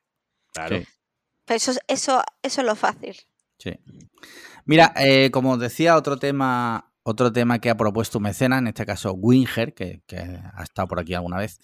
[0.54, 0.80] Claro.
[1.48, 3.16] Eso, es- eso, eso es lo fácil.
[3.58, 3.72] Sí.
[4.66, 9.14] Mira, eh, como decía, otro tema, otro tema que ha propuesto mecena, en este caso
[9.14, 10.02] Winger, que,
[10.54, 11.60] ha estado por aquí alguna vez,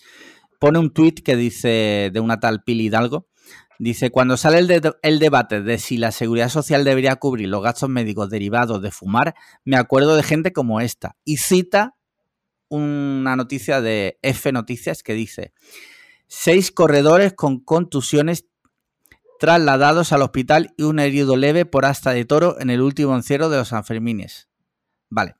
[0.59, 3.27] pone un tuit que dice de una tal Pili Hidalgo.
[3.79, 7.89] Dice, cuando sale el, el debate de si la seguridad social debería cubrir los gastos
[7.89, 11.17] médicos derivados de fumar, me acuerdo de gente como esta.
[11.25, 11.95] Y cita
[12.69, 15.53] una noticia de F Noticias que dice,
[16.27, 18.45] seis corredores con contusiones
[19.43, 23.49] trasladados al hospital y un herido leve por asta de toro en el último encierro
[23.49, 24.47] de los Sanfermines.
[25.09, 25.35] Vale.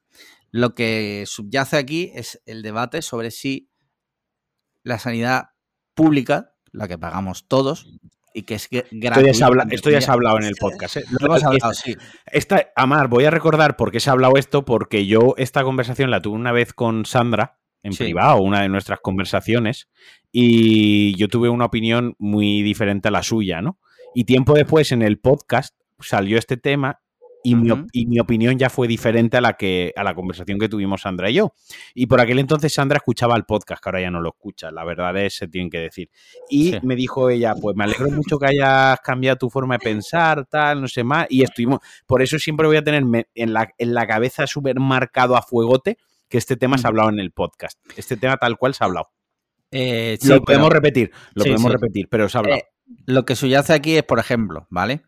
[0.51, 3.69] Lo que subyace aquí es el debate sobre si
[4.83, 5.51] la sanidad
[5.93, 7.97] pública, la que pagamos todos,
[8.33, 10.43] y que es gr- Esto ya, se habla- entre esto ya se ha hablado en
[10.43, 10.97] el podcast.
[10.97, 11.05] ¿eh?
[11.09, 11.95] Lo hemos hablado, Esta- sí.
[12.25, 16.11] Esta, Amar, voy a recordar por qué se ha hablado esto, porque yo esta conversación
[16.11, 18.03] la tuve una vez con Sandra en Sí.
[18.03, 19.87] privado, una de nuestras conversaciones,
[20.29, 23.79] y yo tuve una opinión muy diferente a la suya, ¿no?
[24.13, 26.99] Y tiempo después en el podcast salió este tema
[27.45, 31.01] y, mi, y opinión ya fue diferente a la que a la conversación que tuvimos
[31.01, 31.51] Sandra y yo.
[31.93, 34.85] Y por aquel entonces Sandra escuchaba el podcast, que ahora ya no lo escucha, la
[34.85, 36.09] verdad es, se tienen que decir.
[36.49, 36.79] Y Sí.
[36.83, 40.79] me dijo ella, pues me alegro mucho que hayas cambiado tu forma de pensar, tal,
[40.79, 43.03] no sé más, y estuvimos, por eso siempre voy a tener
[43.35, 45.97] en la, en la cabeza súper marcado a fuegote
[46.29, 47.77] que este tema se ha hablado en el podcast.
[47.97, 49.09] Este tema tal cual se ha hablado.
[49.69, 52.59] Eh, sí, lo pero- podemos repetir, lo Sí, podemos repetir, pero se ha hablado.
[52.61, 52.65] Eh,
[53.05, 55.03] lo que subyace aquí es, por ejemplo, ¿vale?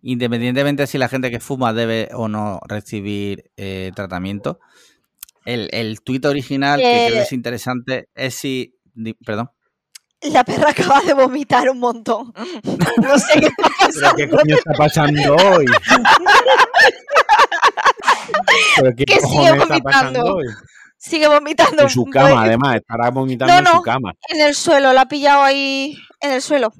[0.00, 4.60] independientemente de si la gente que fuma debe o no recibir eh, tratamiento,
[5.44, 7.22] el, el tuit original, que creo que Eh.
[7.22, 8.76] es interesante, es si...
[8.94, 9.50] di- Perdón.
[10.20, 12.32] La perra acaba de vomitar un montón.
[13.02, 14.16] No sé qué está ¿Pero pasando.
[14.16, 15.66] qué coño está pasando hoy?
[18.76, 20.36] ¿Pero qué Que sigue vomitando.
[20.96, 21.82] Sigue vomitando.
[21.84, 23.82] En su cama, además, estará vomitando No, en su no.
[23.82, 24.12] cama.
[24.28, 26.72] En el suelo, la ha pillado ahí en el suelo.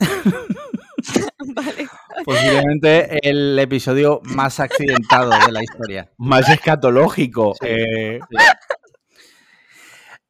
[1.54, 1.88] vale.
[2.24, 6.10] Posiblemente el episodio más accidentado de la historia.
[6.18, 7.54] Más escatológico.
[7.60, 7.66] Sí.
[7.68, 8.18] eh,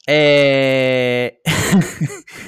[0.07, 1.41] Eh,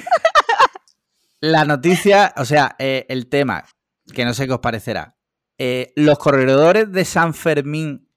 [1.41, 3.65] la noticia, o sea, eh, el tema,
[4.13, 5.17] que no sé qué os parecerá.
[5.57, 8.09] Eh, los corredores de San Fermín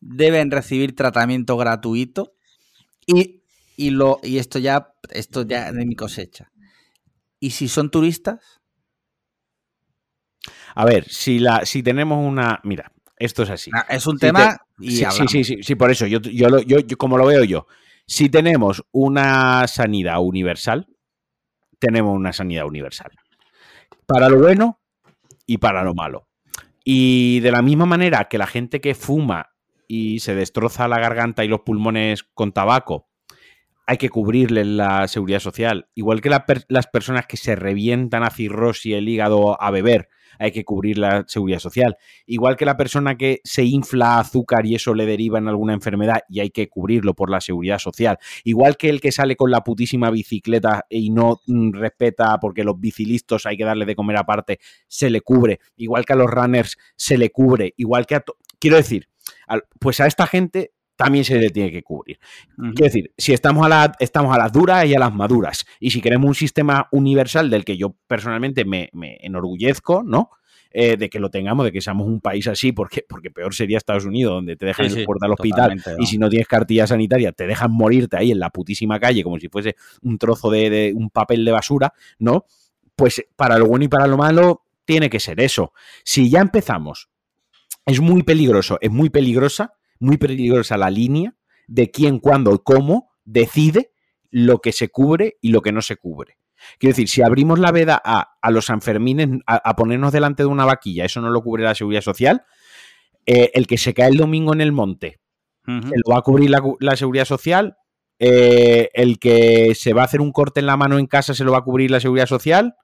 [0.00, 2.34] deben recibir tratamiento gratuito
[3.06, 3.42] y,
[3.76, 6.49] y lo, y esto ya, esto ya de mi cosecha.
[7.40, 8.60] ¿Y si son turistas?
[10.74, 12.60] a ver, si, la, si tenemos una.
[12.62, 13.70] Mira, esto es así.
[13.74, 16.62] Ah, Es un tema y Sí, sí, sí, sí, sí, por eso, yo, yo, lo-
[16.62, 17.66] yo, yo- como lo veo yo,
[18.06, 20.86] si tenemos una sanidad universal,
[21.78, 23.10] tenemos una sanidad universal.
[24.06, 24.80] Para lo bueno
[25.46, 26.28] y para lo malo.
[26.84, 29.50] Y de la misma manera que la gente que fuma
[29.86, 33.09] y se destroza la garganta y los pulmones con tabaco,
[33.90, 35.88] hay que cubrirle la seguridad social.
[35.96, 40.64] Igual que las personas que se revientan a cirrosis el hígado a beber, hay que
[40.64, 41.96] cubrir la seguridad social.
[42.24, 46.20] Igual que la persona que se infla azúcar y eso le deriva en alguna enfermedad
[46.28, 48.18] y hay que cubrirlo por la seguridad social.
[48.44, 52.78] Igual que el que sale con la putísima bicicleta y no mm, respeta porque los
[52.78, 55.58] bicilistas hay que darle de comer aparte, se le cubre.
[55.76, 57.74] Igual que a los runners se le cubre.
[57.76, 58.24] Igual que a...
[58.60, 59.08] Quiero decir,
[59.80, 60.70] pues a esta gente
[61.02, 62.18] también se le tiene que cubrir.
[62.56, 65.90] Quiero decir, si estamos a, la- estamos a las duras y a las maduras, y
[65.90, 70.28] si queremos un sistema universal del que yo personalmente me, me enorgullezco, ¿no?
[70.72, 73.78] Eh, de que lo tengamos, de que seamos un país así, porque, porque peor sería
[73.78, 76.46] Estados Unidos, donde te dejan Sí, en sí, puerta del hospital y si no tienes
[76.46, 80.48] cartilla sanitaria, te dejan morirte ahí en la putísima calle como si fuese un trozo
[80.50, 82.44] de, de un papel de basura, ¿no?
[82.94, 85.72] Pues para lo bueno y para lo malo tiene que ser eso.
[86.04, 87.08] Si ya empezamos,
[87.86, 91.36] es muy peligroso, es muy peligrosa, muy peligrosa la línea
[91.68, 93.92] de quién, cuándo y cómo decide
[94.30, 96.38] lo que se cubre y lo que no se cubre.
[96.78, 100.48] Quiero decir, si abrimos la veda a, a los Sanfermines, a, a ponernos delante de
[100.48, 102.42] una vaquilla, eso no lo cubre la seguridad social,
[103.26, 105.20] eh, el que se cae el domingo en el monte,
[105.88, 107.76] se lo va a cubrir la, cu- la seguridad social,
[108.18, 111.44] eh, el que se va a hacer un corte en la mano en casa se
[111.44, 112.74] lo va a cubrir la seguridad social,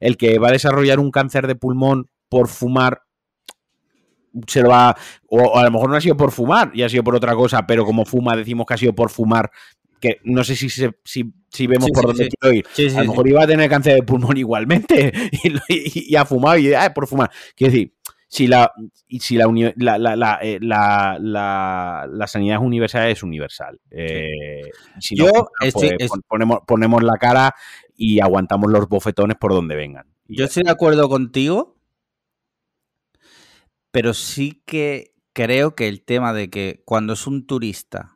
[0.00, 3.02] el que va a desarrollar un cáncer de pulmón por fumar
[4.46, 4.96] se lo va
[5.28, 7.66] o, a lo mejor no ha sido por fumar y ha sido por otra cosa,
[7.66, 9.50] pero como fuma decimos que ha sido por fumar,
[10.00, 12.30] que no sé si se- si, si vemos Sí, por sí, dónde sí.
[12.38, 12.96] quiero ir.
[12.98, 15.12] A lo mejor iba a tener cáncer de pulmón igualmente
[15.42, 17.30] y, y- y ha fumado y ah, por fumar.
[17.56, 17.92] Quiero decir,
[18.28, 18.70] si la
[19.20, 23.80] si la, uni- la, la, la, eh, la- la- la sanidad es universal, es universal.
[23.90, 24.70] Eh,
[25.00, 27.54] si no, Yo pues, estoy- pues, es- pon- ponemos, ponemos la cara
[27.96, 30.06] y aguantamos los bofetones por donde vengan.
[30.28, 31.75] Yo estoy de acuerdo contigo,
[33.96, 38.12] pero sí que creo que el tema de que cuando es un turista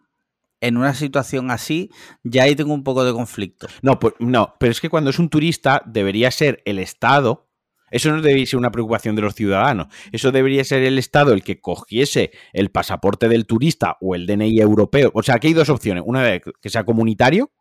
[0.60, 1.88] en una situación así,
[2.22, 3.66] ya ahí tengo un poco de conflicto.
[3.80, 7.48] No, pues, no, pero es que cuando es un turista debería ser el Estado.
[7.90, 9.86] Eso no debería ser una preocupación de los ciudadanos.
[10.12, 14.60] Eso debería ser el Estado el que cogiese el pasaporte del turista o el DNI
[14.60, 15.10] europeo.
[15.14, 16.04] O sea, aquí hay dos opciones.
[16.06, 17.52] Una que sea comunitario.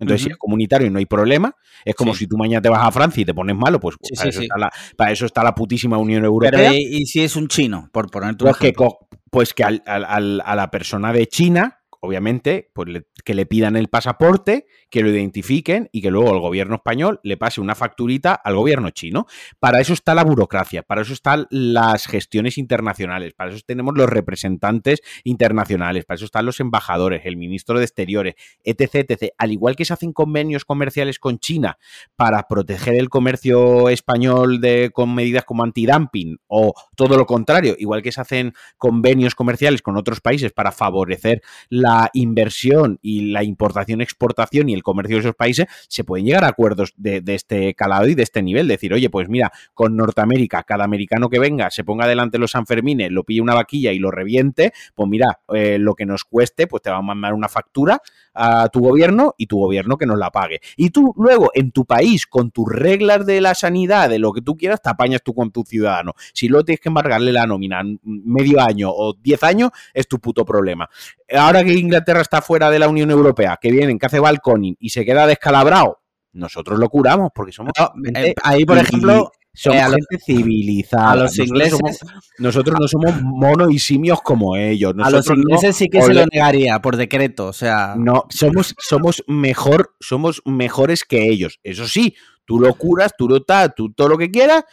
[0.00, 1.54] Entonces, si es comunitario no hay problema.
[1.84, 2.20] Es como Sí.
[2.20, 4.28] si tú mañana te vas a Francia y te pones malo, pues Sí, para, sí,
[4.30, 4.42] eso.
[4.42, 6.50] Está la, para eso está la putísima Unión Europea.
[6.52, 7.88] Pero ¿y, y si es un chino?
[7.92, 8.98] Por ponerte un Pues que, ejemplo.
[9.30, 13.46] pues que al- al- al- a la persona de China, obviamente, pues le- que le
[13.46, 17.74] pidan el pasaporte, que lo identifiquen y que luego el gobierno español le pase una
[17.74, 19.26] facturita al gobierno chino.
[19.58, 24.08] Para eso está la burocracia, para eso están las gestiones internacionales, para eso tenemos los
[24.08, 28.34] representantes internacionales, para eso están los embajadores, el ministro de Exteriores,
[28.64, 29.32] etc, etc.
[29.38, 31.78] Al igual que se hacen convenios comerciales con China
[32.16, 38.02] para proteger el comercio español de, con medidas como antidumping o todo lo contrario, igual
[38.02, 44.00] que se hacen convenios comerciales con otros países para favorecer la inversión y la importación,
[44.00, 48.08] exportación y el comercio de esos países, se pueden llegar a acuerdos de, este calado
[48.08, 48.68] y de este nivel.
[48.68, 52.52] Decir, oye, pues mira, con Norteamérica, cada americano que venga, se ponga delante de los
[52.52, 56.66] Sanfermines, lo pille una vaquilla y lo reviente, pues mira, eh, lo que nos cueste,
[56.66, 58.00] pues te va a mandar una factura
[58.38, 60.60] a tu gobierno y tu gobierno que nos la pague.
[60.76, 64.42] Y tú luego en tu país, con tus reglas de la sanidad, de lo que
[64.42, 66.14] tú quieras, te apañas tú con tu ciudadano.
[66.32, 70.44] Si luego tienes que embargarle la nómina medio año o diez años, es tu puto
[70.44, 70.88] problema.
[71.36, 74.90] Ahora que Inglaterra está fuera de la Unión Europea, que vienen, que hace balconing y
[74.90, 75.98] se queda descalabrado,
[76.32, 77.72] nosotros lo curamos porque somos...
[77.76, 81.10] No, eh, ahí, por ejemplo, Somos Eh, a los- gente civilizada.
[81.10, 84.94] a los Nosotros ingleses- somos- nosotros no somos monos y simios como ellos.
[85.02, 88.74] A los no- ingleses sí que se lo negaría por decreto, o sea, No, somos,
[88.78, 91.58] somos mejor, somos mejores que ellos.
[91.64, 92.14] Eso sí,
[92.44, 94.64] tú lo curas, tú lo tal, tú todo lo que quieras,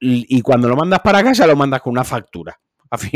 [0.00, 2.58] y, y cuando lo mandas para casa, lo mandas con una factura.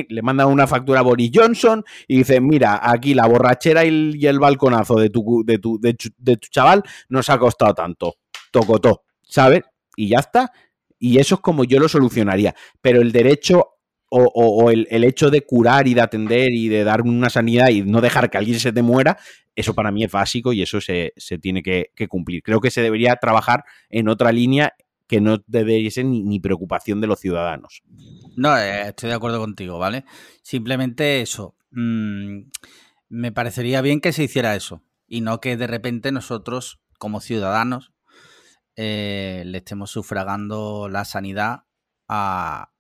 [0.09, 4.13] Le mandan una factura a Boris Johnson y dicen, mira, aquí la borrachera y el,
[4.17, 8.15] y el balconazo de tu, de, tu, de tu chaval nos ha costado tanto.
[8.51, 9.63] Tocotó, ¿sabes?
[9.97, 10.51] Y ya está.
[10.99, 12.55] Y eso es como yo lo solucionaría.
[12.81, 13.77] Pero el derecho
[14.09, 18.01] o, el, hecho de curar y de atender y de dar una sanidad y no
[18.01, 19.19] dejar que alguien se te muera,
[19.55, 22.43] eso para mí es básico y eso se, se tiene que, cumplir.
[22.43, 24.75] Creo que se debería trabajar en otra línea
[25.07, 27.83] que no debería ser ni, ni preocupación de los ciudadanos.
[28.37, 30.05] no, eh, estoy de acuerdo contigo, ¿vale?
[30.43, 31.55] Simplemente eso.
[31.71, 32.43] mm,
[33.09, 37.93] me parecería bien que se hiciera eso y no que de repente nosotros, como ciudadanos,
[38.77, 41.65] eh, le estemos sufragando la sanidad
[42.09, 42.73] a,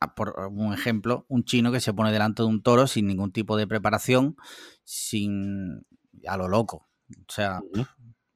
[0.00, 3.32] a, por un ejemplo, un chino que se pone delante de un toro sin ningún
[3.32, 4.36] tipo de preparación,
[4.84, 5.86] sin
[6.26, 6.88] a lo loco.
[7.10, 7.60] O sea,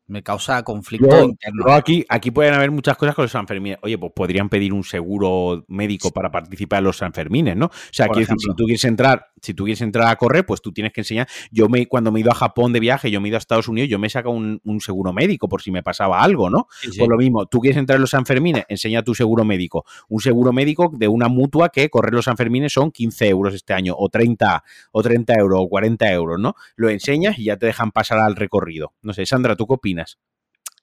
[0.08, 1.72] me causa conflicto Yo- interno.
[1.72, 3.78] Aquí, aquí pueden haber muchas cosas con los Sanfermines.
[3.82, 7.66] Oye, pues podrían pedir un seguro médico para participar en los Sanfermines, ¿no?
[7.66, 10.62] O sea, quiero decir, si tú quieres entrar, si tú quieres entrar a correr, pues
[10.62, 11.26] tú tienes que enseñar.
[11.50, 13.38] Yo me, cuando me he ido a Japón de viaje, yo me he ido a
[13.38, 16.50] Estados Unidos, yo me he sacado un, un seguro médico por si me pasaba algo,
[16.50, 16.68] ¿no?
[16.80, 16.98] Sí, sí.
[16.98, 19.84] Por lo mismo, tú quieres entrar en los Sanfermines, enseña tu seguro médico.
[20.08, 23.94] Un seguro médico de una mutua que correr los Sanfermines son 15 euros este año,
[23.98, 24.62] o 30,
[24.92, 26.54] o 30 euros, o 40 euros, ¿no?
[26.76, 28.92] Lo enseñas y ya te dejan pasar al recorrido.
[29.02, 29.95] No sé, Sandra, ¿tú qué opinas?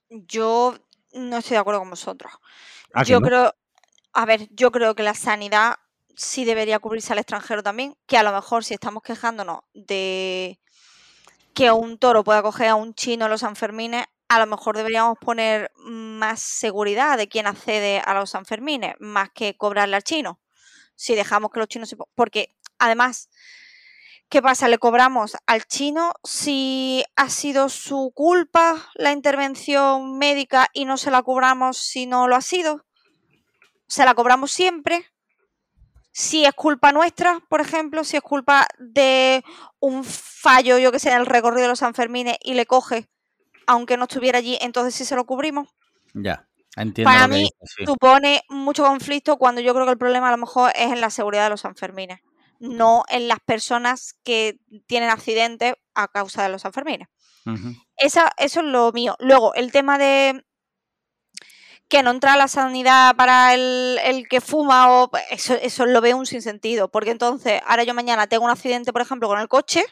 [0.08, 0.76] Yo
[1.12, 2.32] no estoy de acuerdo con vosotros.
[2.92, 3.26] Ah, yo no.
[3.26, 3.54] creo,
[4.12, 5.76] a ver, yo creo que la sanidad
[6.16, 10.60] sí debería cubrirse al extranjero también, que a lo mejor si estamos quejándonos de
[11.54, 15.70] que un toro pueda coger a un chino los Sanfermines, a lo mejor deberíamos poner
[15.76, 20.40] más seguridad de quién accede a los Sanfermines, más que cobrarle al chino.
[20.96, 21.96] Si dejamos que los chinos se...
[21.96, 23.28] po- Porque además,
[24.28, 24.68] ¿qué pasa?
[24.68, 31.10] ¿Le cobramos al chino si ha sido su culpa la intervención médica y no se
[31.10, 32.84] la cobramos si no lo ha sido?
[33.86, 35.04] ¿Se la cobramos siempre?
[36.10, 39.44] Si es culpa nuestra, por ejemplo, si es culpa de
[39.80, 43.08] un fallo, yo que sé, en el recorrido de los Sanfermines y le coge,
[43.66, 45.68] aunque no estuviera allí, entonces sí se lo cubrimos.
[46.12, 46.46] Ya,
[46.76, 47.10] entiendo.
[47.10, 47.86] Para mí, dices, sí.
[47.86, 51.10] supone mucho conflicto cuando yo creo que el problema a lo mejor es en la
[51.10, 52.20] seguridad de los Sanfermines,
[52.60, 57.08] no en las personas que tienen accidentes a causa de los Sanfermines.
[57.46, 57.74] Ujú.
[57.96, 59.16] Esa, eso es lo mío.
[59.18, 60.44] Luego, el tema de
[61.88, 66.16] que no entra la sanidad para el, el que fuma o eso, eso lo veo
[66.16, 69.84] un sinsentido, porque entonces ahora yo mañana tengo un accidente, por ejemplo, con el coche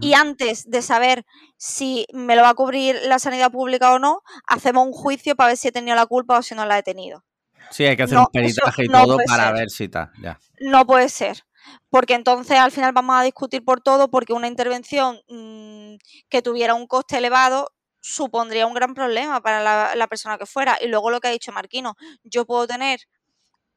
[0.00, 1.24] y antes de saber
[1.56, 5.48] si me lo va a cubrir la sanidad pública o no, hacemos un juicio para
[5.48, 7.24] ver si he tenido la culpa o si no la he tenido.
[7.72, 9.54] Sí, hay que hacer No, un peritaje y no todo para ser.
[9.54, 10.12] ver si está.
[10.22, 10.38] Ya.
[10.60, 11.42] No puede ser.
[11.90, 15.94] Porque entonces al final vamos a discutir por todo, porque una intervención mm,
[16.28, 17.70] que tuviera un coste elevado
[18.00, 20.78] supondría un gran problema para la, la persona que fuera.
[20.80, 21.94] Y luego lo que ha dicho Marquino,
[22.24, 23.00] yo puedo tener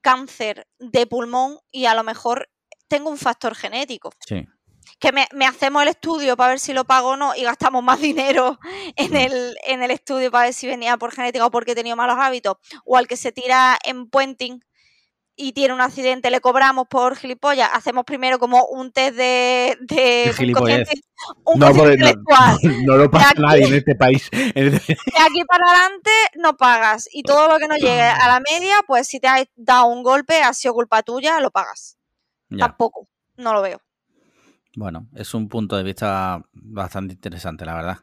[0.01, 2.49] cáncer de pulmón y a lo mejor
[2.87, 4.11] tengo un factor genético.
[4.27, 4.45] Sí.
[4.99, 7.83] Que me, me hacemos el estudio para ver si lo pago o no y gastamos
[7.83, 8.59] más dinero
[8.95, 9.15] en Mm.
[9.15, 12.17] el, en el estudio para ver si venía por genética o porque he tenido malos
[12.19, 12.57] hábitos.
[12.85, 14.63] O al que se tira en puenting
[15.37, 20.33] y tiene un accidente, le cobramos por gilipollas, hacemos primero como un test de, de
[20.37, 21.01] De un No, cociente
[21.43, 22.57] porque no, intelectual.
[22.85, 24.29] no lo pasa aquí- nadie en este país.
[24.31, 24.81] De
[25.19, 27.07] aquí para adelante no pagas.
[27.11, 30.03] Y todo lo que no llegue a la media, pues si te has dado un
[30.03, 31.97] golpe, ha sido culpa tuya, lo pagas.
[32.49, 32.67] Ya.
[32.67, 33.07] Tampoco,
[33.37, 33.81] no lo veo.
[34.77, 37.97] Bueno, es un punto de vista bastante interesante, la verdad.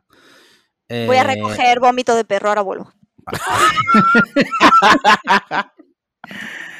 [0.88, 2.92] Voy a Eh, recoger vómito de perro, ahora vuelvo.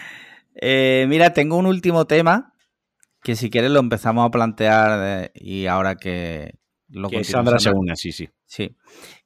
[0.65, 2.55] eh, mira, tengo un último tema
[3.23, 6.59] que si quieres lo empezamos a plantear eh, y ahora que
[6.89, 8.29] lo que Sandra se sí, sí.
[8.47, 8.77] Sí,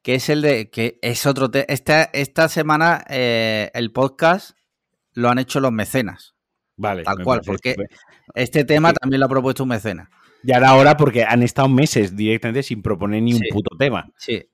[0.02, 4.56] que es el de que es otro te- esta esta semana eh, el podcast
[5.14, 6.34] lo han hecho los mecenas,
[6.76, 7.02] Vale.
[7.02, 7.74] tal cual, porque
[8.34, 8.96] este tema Sí.
[9.00, 10.08] también lo ha propuesto un mecena.
[10.44, 14.06] Ya era hora porque han estado meses directamente sin proponer ni un puto tema.
[14.16, 14.44] Sí.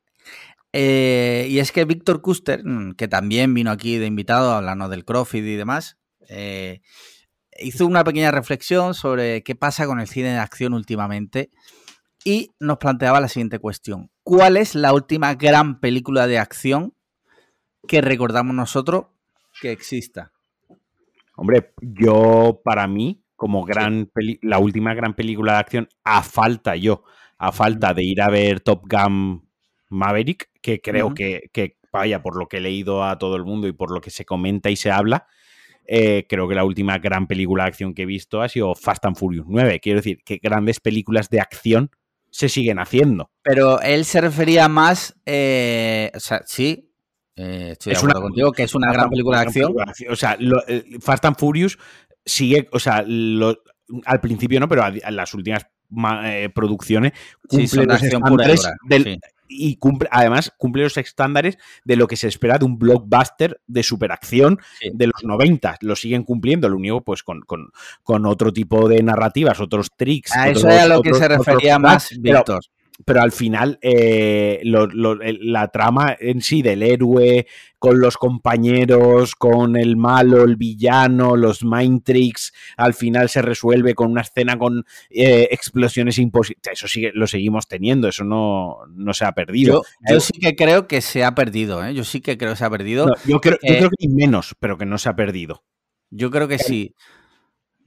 [0.72, 4.88] Eh, y es que Víctor Custer, mm, que también vino aquí de invitado a hablarnos
[4.88, 6.80] del CrossFit y demás, eh,
[7.58, 11.50] hizo una pequeña reflexión sobre qué pasa con el cine de acción últimamente
[12.24, 14.10] y nos planteaba la siguiente cuestión.
[14.22, 16.94] ¿Cuál es la última gran película de acción
[17.88, 19.06] que recordamos nosotros
[19.60, 20.32] que exista?
[21.36, 26.76] Hombre, yo para mí, como gran peli- la última gran película de acción, a falta
[26.76, 27.04] yo,
[27.38, 29.48] a falta de ir a ver Top Gun
[29.88, 33.66] Maverick, que creo que, que, vaya, por lo que he leído a todo el mundo
[33.66, 35.26] y por lo que se comenta y se habla,
[35.86, 39.04] eh, creo que la última gran película de acción que he visto ha sido Fast
[39.04, 39.80] and Furious 9.
[39.80, 41.90] Quiero decir, que grandes películas de acción
[42.30, 43.30] se siguen haciendo.
[43.42, 46.90] Pero él se refería más, eh, o sea, sí,
[47.36, 49.74] eh, estoy de Es acuerdo una- contigo, que es una gran película de acción.
[50.10, 51.78] O sea, lo- eh, Fast and Furious
[52.24, 53.58] sigue, o sea, lo-
[54.06, 57.86] al principio no, pero a, a las últimas ma- eh, producciones Sí, cumple son de
[57.86, 59.18] los estándares del- sí.
[59.54, 63.82] Y cumple, además cumple los estándares de lo que se espera de un blockbuster de
[63.82, 64.90] superacción Sí.
[64.92, 65.76] de los 90.
[65.80, 67.70] Lo siguen cumpliendo, lo único pues con, con-
[68.02, 70.34] con otro tipo de narrativas, otros tricks.
[70.36, 72.60] A eso otros- es a lo que se refería más Víctor.
[73.04, 77.46] Pero al final eh, lo- lo- el- la trama en sí del héroe
[77.78, 83.94] con los compañeros, con el malo, el villano, los mind tricks, al final se resuelve
[83.94, 86.62] con una escena con eh, explosiones imposibles.
[86.72, 89.82] Eso sigue, lo seguimos teniendo, eso no, no se ha perdido.
[89.82, 91.92] Yo, yo Eh, sí que creo que se ha perdido, ¿eh?
[91.94, 93.06] Yo sí que creo que se ha perdido.
[93.06, 95.64] no, yo, creo, yo creo que menos, pero que no se ha perdido.
[96.10, 96.94] Yo creo que sí.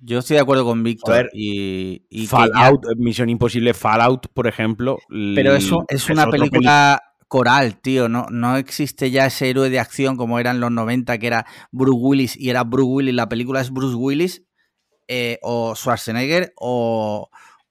[0.06, 1.30] Yo estoy de acuerdo con Víctor.
[1.34, 5.00] Y, y Fallout, Misión Imposible Fallout, por ejemplo.
[5.10, 8.08] Pero eso es una película coral, tío.
[8.08, 11.46] No, no existe ya ese héroe de acción como era en los 90, que era
[11.72, 13.16] Bruce Willis y era Bruce Willis.
[13.16, 14.44] La película es Bruce Willis
[15.08, 17.30] eh, o Schwarzenegger o,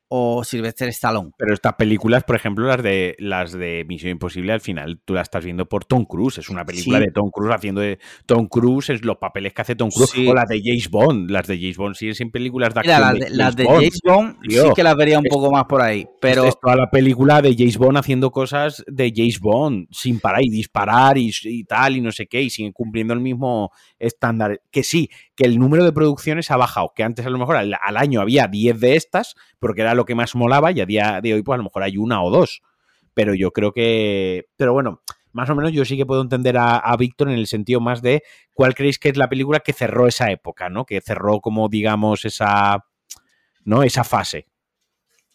[0.09, 1.31] o Sylvester Stallone.
[1.37, 5.23] Pero estas películas, por ejemplo, las de las de Misión Imposible, al final tú la
[5.23, 6.39] estás viendo por Tom Cruise.
[6.39, 7.05] Es una película Sí.
[7.07, 10.11] de Tom Cruise haciendo de Tom Cruise, es los papeles que hace Tom Cruise.
[10.11, 10.27] Sí.
[10.29, 11.31] O las de James Bond.
[11.31, 13.19] Las de James Bond siguen sin películas de Mira, acción.
[13.21, 13.77] las de, las de Bond.
[13.79, 16.07] James Bond sí que las vería un Es- poco más por ahí.
[16.21, 20.43] Pero es toda la película de James Bond haciendo cosas de James Bond sin parar
[20.45, 24.61] y disparar y, y tal y no sé qué y siguen cumpliendo el mismo estándar.
[24.71, 27.97] Que sí, que el número de producciones ha bajado, que antes a lo mejor al,
[27.97, 31.35] año había 10 de estas porque era lo que más molaba y a día de
[31.35, 32.63] hoy pues a lo mejor hay una o dos.
[33.15, 34.47] Pero yo creo que...
[34.57, 35.03] Pero bueno,
[35.33, 38.03] más o menos yo sí que puedo entender a, a Víctor en el sentido más
[38.03, 40.85] de cuál creéis que es la película que cerró esa época, ¿no?
[40.85, 42.85] Que cerró como digamos esa...
[43.65, 43.83] ¿No?
[43.83, 44.47] Esa fase.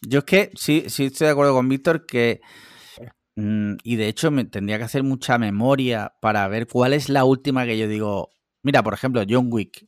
[0.02, 2.40] Yo es que sí, sí estoy de acuerdo con Víctor que.
[3.36, 7.24] mm, y de hecho, me tendría que hacer mucha memoria para ver cuál es la
[7.24, 8.30] última que yo digo.
[8.62, 9.86] Mira, por ejemplo, John Wick.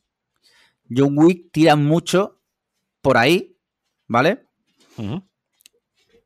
[0.89, 2.41] John Wick tira mucho
[3.01, 3.57] por ahí,
[4.07, 4.47] ¿vale?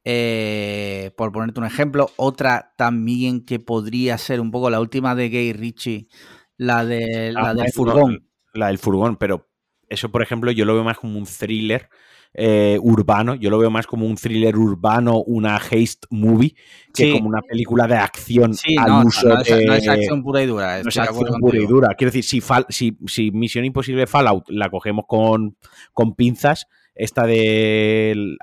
[0.03, 5.29] Eh, por ponerte un ejemplo, otra también que podría ser un poco la última de
[5.29, 6.07] Gay Ritchie,
[6.55, 8.29] la, de, la Ah, del furgón.
[8.53, 9.49] La del furgón, pero
[9.89, 11.89] eso, por ejemplo, yo lo veo más como un thriller
[12.34, 13.36] eh, urbano.
[13.36, 16.56] Yo lo veo más como un thriller urbano, una haste movie,
[16.94, 17.12] que Sí.
[17.14, 20.24] como una película de acción Sí, al no, uso no, es, de- no es acción
[20.24, 20.84] pura y dura.
[20.84, 21.88] no es acción pura y dura.
[21.98, 25.58] Quiero decir, si, Fall- si, si Misión Imposible Fallout la cogemos con,
[25.94, 26.68] con pinzas,
[26.99, 28.36] esta de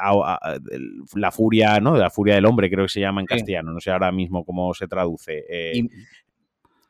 [1.16, 1.94] la furia, ¿no?
[1.94, 3.73] De la furia del hombre, creo que se llama en castellano.
[3.73, 5.44] No sé ahora mismo cómo se traduce.
[5.48, 5.82] Eh,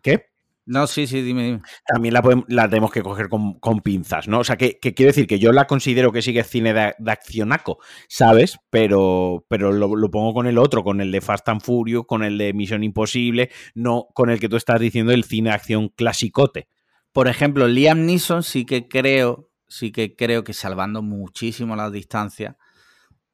[0.03, 0.27] ¿Qué?
[0.67, 1.63] No, sí, sí, dime, dime.
[1.87, 4.39] también la, podemos- la tenemos que coger con, con pinzas, ¿no?
[4.41, 7.11] O sea, que, que quiero decir que yo la considero que es cine de, de
[7.13, 7.79] accionaco,
[8.09, 8.59] ¿sabes?
[8.71, 12.25] Pero, pero lo, lo pongo con el otro, con el de Fast and Furious, con
[12.25, 15.89] el de Misión Imposible, no con el que tú estás diciendo el cine de acción
[15.91, 16.69] clasicote.
[17.13, 22.57] Por ejemplo, Liam Neeson sí que creo, sí que creo que salvando muchísimo las distancias,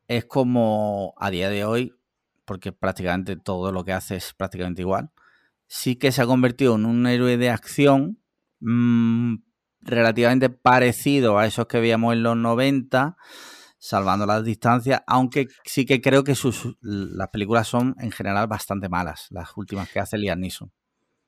[0.08, 1.94] es como a día de hoy,
[2.44, 5.10] porque prácticamente todo lo que hace es prácticamente igual,
[5.72, 8.18] sí que se ha convertido en un héroe de acción
[8.58, 9.36] mm,
[9.82, 13.16] relativamente parecido a esos que veíamos en los 90,
[13.78, 18.88] salvando las distancias, aunque sí que creo que sus, las películas son en general bastante
[18.88, 20.72] malas, las últimas que hace Liam Neeson.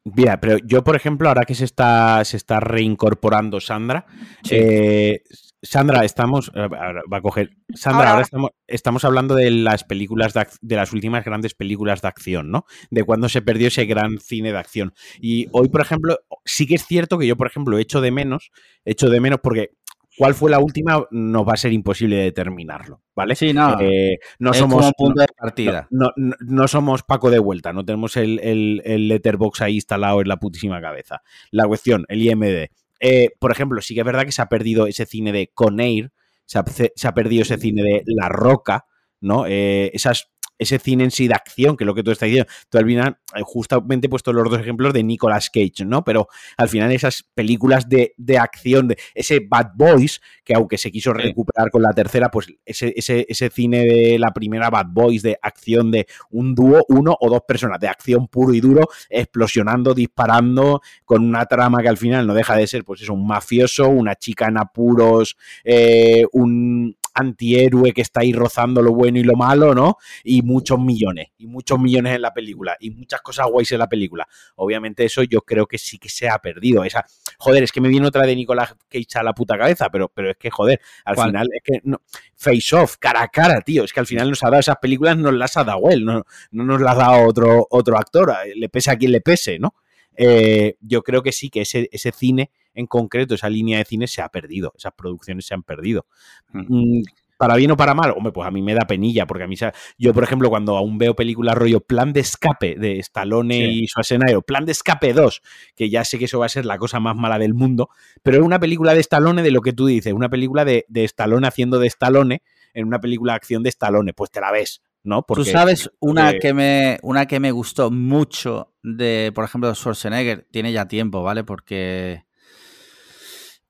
[0.05, 4.05] Mira, pero yo, por ejemplo, ahora que se está, se está reincorporando Sandra,
[4.43, 4.57] Sí.
[4.59, 5.23] eh,
[5.63, 6.51] Sandra, estamos.
[6.55, 7.51] eh, ahora va a coger.
[7.75, 12.03] Sandra, Ahora, estamos, estamos hablando de las películas de, ac- de las últimas grandes películas
[12.03, 12.65] de acción, ¿no?
[12.91, 14.93] De cuando se perdió ese gran cine de acción.
[15.21, 18.51] Y hoy, por ejemplo, sí que es cierto que yo, por ejemplo, echo de menos,
[18.85, 19.71] echo de menos porque.
[20.19, 21.07] ¿Cuál fue la última?
[21.11, 23.35] Nos va a ser imposible determinarlo, ¿vale?
[23.35, 24.81] Sí, no, Eh, no es somos.
[24.81, 25.89] como punto no- de partida.
[25.91, 30.21] no, no- no somos Paco de vuelta, no tenemos el, el, el letterbox ahí instalado
[30.21, 31.23] en la putísima cabeza.
[31.51, 32.69] La cuestión, el IMD.
[33.03, 36.13] Eh, por ejemplo, sí que es verdad que se ha perdido ese cine de Conair,
[36.47, 38.87] se ha, se ha perdido ese cine de La Roca,
[39.21, 39.45] ¿no?
[39.47, 40.32] Eh, esas,
[40.63, 42.51] ese cine en sí de acción, que es lo que tú estás diciendo.
[42.69, 46.05] Tú al final, eh, justamente he puesto los dos ejemplos de Nicolas Cage, ¿no?
[46.05, 50.91] Pero al final esas películas de, de acción, de ese Bad Boys, que aunque se
[50.91, 55.23] quiso recuperar con la tercera, pues ese, ese, ese cine de la primera Bad Boys,
[55.23, 59.95] de acción de un dúo, uno o dos personas, de acción puro y duro, explosionando,
[59.95, 63.89] disparando, con una trama que al final no deja de ser, pues eso, un mafioso,
[63.89, 69.35] una chica en apuros, eh, un antihéroe que está ahí rozando lo bueno y lo
[69.35, 69.97] malo, ¿no?
[70.25, 73.89] Y muchos millones, y muchos millones en la película, y muchas cosas guays en la
[73.89, 74.27] película.
[74.57, 76.85] Obviamente eso yo creo que sí que se ha perdido.
[76.85, 77.05] Esa,
[77.39, 80.31] joder, es que me viene otra de Nicolás Cage a la puta cabeza, pero, pero
[80.31, 82.01] es que, joder, al final es que no,
[82.35, 85.17] Face Off, cara a cara, tío, es que al final nos ha dado esas películas,
[85.17, 88.69] nos las ha dado él, no, no nos las ha dado otro, otro actor, le
[88.69, 89.75] pese a quien le pese, ¿no?
[90.17, 94.07] Eh, yo creo que sí, que ese, ese cine en concreto, esa línea de cine
[94.07, 96.07] se ha perdido, esas producciones se han perdido.
[96.53, 97.03] Mm,
[97.43, 99.57] para bien o para mal, hombre, pues a mí me da penilla, porque a mí,
[99.99, 104.43] yo por ejemplo, cuando aún veo películas rollo Plan de Escape de Stallone y Schwarzenegger,
[104.43, 105.43] Plan de Escape 2,
[105.75, 107.89] que ya sé que eso va a ser la cosa más mala del mundo,
[108.23, 111.03] pero es una película de Stallone de lo que tú dices, una película de, de
[111.03, 112.43] Stallone haciendo de Stallone
[112.75, 115.23] en una película de acción de Stallone, pues te la ves, ¿no?
[115.23, 120.73] Tú sabes una que me una que me gustó mucho de, por ejemplo, Schwarzenegger, tiene
[120.73, 121.43] ya tiempo, ¿vale?
[121.43, 122.25] Porque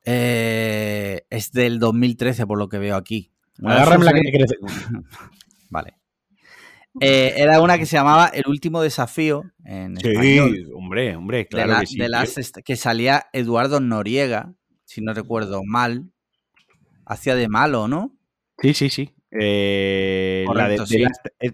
[0.04, 3.30] eh, es del 2013 por lo que veo aquí.
[3.62, 4.56] Agárrame la que crece.
[5.70, 5.94] vale.
[7.00, 10.12] Eh, era una que se llamaba El último desafío en sí,
[10.74, 12.52] hombre, hombre, claro que sí.
[12.62, 14.52] que salía Eduardo Noriega,
[14.84, 16.10] si no recuerdo mal.
[17.06, 18.14] Hacía de malo, ¿no?
[18.58, 19.14] Sí, sí, sí.
[19.30, 20.76] Eh, la de,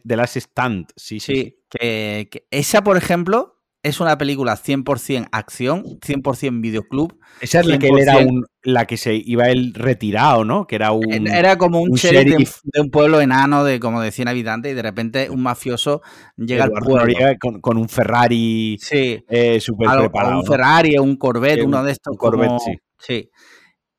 [0.02, 1.56] de, Last, Stand, sí, sí.
[1.70, 3.57] Que, esa, por ejemplo,
[3.88, 7.18] es una película 100% acción, 100% videoclub.
[7.40, 10.66] Esa es la que era un, la que se iba él retirado, ¿no?
[10.66, 11.26] Que era un.
[11.26, 14.82] Era como un, sheriff, De, un pueblo enano de como de 100 habitantes y de
[14.82, 16.02] repente un mafioso
[16.36, 17.14] llega al pueblo.
[17.60, 20.40] Con, un Ferrari sí, eh, súper preparado.
[20.40, 22.12] Un Ferrari, un Corvette, uno de estos.
[22.12, 22.72] Un Corvette, sí.
[22.98, 23.30] Sí.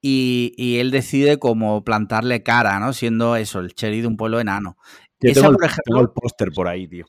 [0.01, 2.93] Y, él decide como plantarle cara, ¿no?
[2.93, 4.77] Siendo eso, el sheriff de un pueblo enano.
[5.19, 7.05] Esa, por ejemplo, tengo el póster por ahí, tío.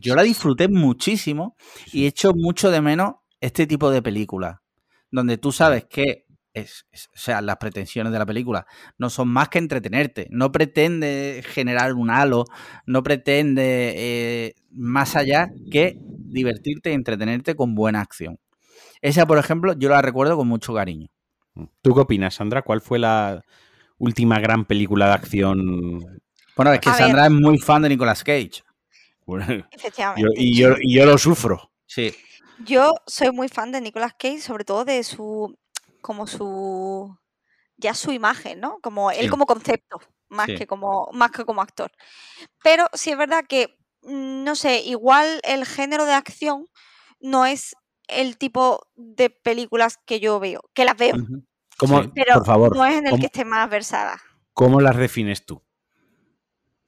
[0.00, 1.56] Yo la disfruté muchísimo
[1.92, 4.60] y he hecho mucho de menos este tipo de películas,
[5.10, 6.84] donde tú sabes que es,
[7.14, 8.66] o sea, las pretensiones de la película
[8.98, 12.44] no son más que entretenerte, no pretende generar un halo,
[12.86, 18.38] no pretende eh, más allá que divertirte y entretenerte con buena acción.
[19.00, 21.08] Esa, por ejemplo, yo la recuerdo con mucho cariño.
[21.82, 22.62] ¿Tú qué opinas, Sandra?
[22.62, 23.42] ¿Cuál fue la
[23.98, 25.98] última gran película de acción?
[26.56, 28.62] Bueno, es que Sandra es muy fan de Nicolas Cage.
[29.70, 30.30] Efectivamente.
[30.36, 31.70] y, yo, lo sufro.
[31.86, 32.14] Sí.
[32.64, 35.56] Yo soy muy fan de Nicolas Cage, sobre todo de su.
[36.00, 37.16] como su.
[37.76, 38.78] ya su imagen, ¿no?
[38.82, 41.08] Como él como concepto, más que como.
[41.12, 41.90] más que como actor.
[42.62, 43.76] Pero sí es verdad que.
[44.02, 46.66] Mm, no sé, igual el género de acción
[47.20, 47.76] no es
[48.08, 51.14] el tipo de películas que yo veo, que las veo.
[52.14, 54.20] pero por favor, no es en el que esté más versada.
[54.52, 55.62] ¿Cómo las defines tú?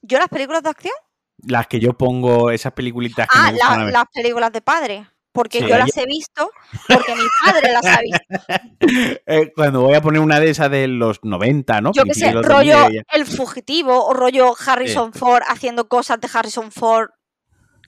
[0.02, 0.94] ¿Yo las películas de acción?
[1.46, 3.52] Las que yo pongo, esas peliculitas que Ah,
[3.90, 5.06] las películas de padre.
[5.34, 6.48] Porque yo las he visto,
[6.86, 8.18] porque mi padre las ha visto.
[9.26, 11.92] Eh, cuando voy a poner una de esas de los 90, ¿no?
[11.92, 17.08] Yo qué sé, rollo El Fugitivo o rollo Harrison Ford haciendo cosas de Harrison Ford,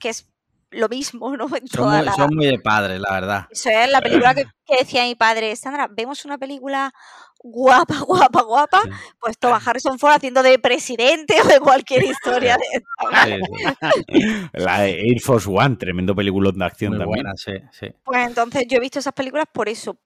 [0.01, 0.27] que es
[0.71, 1.47] lo mismo, ¿no?
[1.47, 3.47] son, muy, de padre, la verdad.
[3.49, 6.93] Eso es la película que, que, decía mi padre, Sandra, vemos una película
[7.43, 8.81] guapa, guapa, guapa,
[9.19, 12.83] pues toma Harrison Ford haciendo de presidente o de cualquier historia de
[14.53, 17.25] La de Air Force One, tremendo película de acción también.
[17.35, 17.87] sí, sí.
[18.03, 19.97] Pues entonces yo he visto esas películas por eso.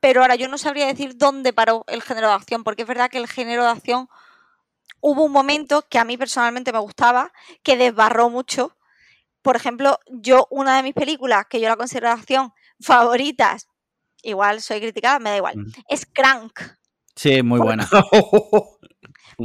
[0.00, 3.10] Pero ahora yo no sabría decir dónde paró el género de acción, porque es verdad
[3.10, 4.08] que el género de acción
[5.00, 7.32] hubo un momento que a mí personalmente me gustaba,
[7.64, 8.76] que desbarró mucho.
[9.42, 13.66] Por ejemplo, yo, una de mis películas que yo la considero de acción favoritas
[14.22, 15.54] igual soy criticada, me da igual.
[15.88, 16.60] Es Crank.
[17.14, 17.88] Sí, muy buena.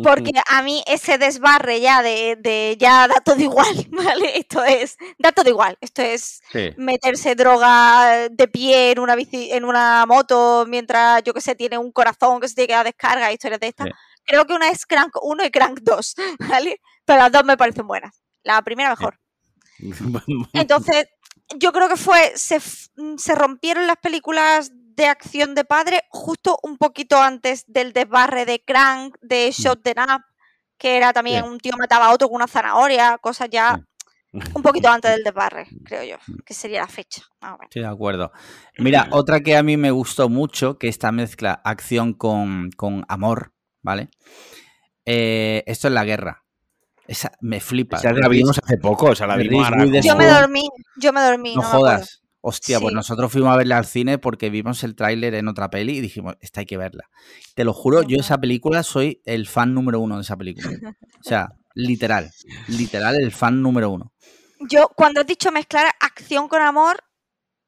[0.01, 4.39] Porque a mí ese desbarre ya de, ya da todo igual, ¿vale?
[4.39, 5.77] Esto es, da todo igual.
[5.81, 6.41] Esto es
[6.77, 11.77] meterse droga de pie en una bici, en una moto mientras, yo que sé, tiene
[11.77, 13.89] un corazón que se tiene que dar descarga, historias de estas.
[14.25, 16.15] Creo que una es Crank 1 y Crank 2,
[16.49, 16.81] ¿vale?
[17.05, 18.23] Pero las dos me parecen buenas.
[18.41, 19.19] La primera mejor.
[20.53, 21.07] Entonces,
[21.57, 22.59] yo creo que fue, se,
[22.95, 28.45] mm, se rompieron las películas de acción de padre justo un poquito antes del desbarre
[28.45, 29.61] de Crank, de mm.
[29.61, 30.23] Shot the Up,
[30.77, 33.79] que era también un tío mataba a otro con una zanahoria, cosas ya
[34.33, 37.21] un poquito antes del desbarre, creo yo, que sería la fecha.
[37.69, 38.31] Sí, de acuerdo.
[38.77, 42.71] Mira, otra que a mí me gustó mucho, que esta mezcla acción con,
[43.07, 44.09] amor, ¿vale?
[45.05, 46.42] Eh, esto es la guerra.
[47.07, 47.97] Esa me flipa.
[47.97, 49.67] Esa la vimos hace poco, o sea, la vimos
[50.03, 51.55] Yo me dormí, yo me dormí.
[51.55, 52.21] No, jodas.
[52.45, 55.97] Hostia, pues nosotros fuimos a verla al cine porque vimos el tráiler en otra peli
[55.97, 57.05] y dijimos, esta hay que verla.
[57.55, 60.69] Te lo juro, yo esa película soy el fan número uno de esa película.
[61.21, 62.31] O sea, literal,
[62.67, 64.11] literal el fan número uno.
[64.69, 66.97] Yo, cuando has dicho mezclar acción con amor,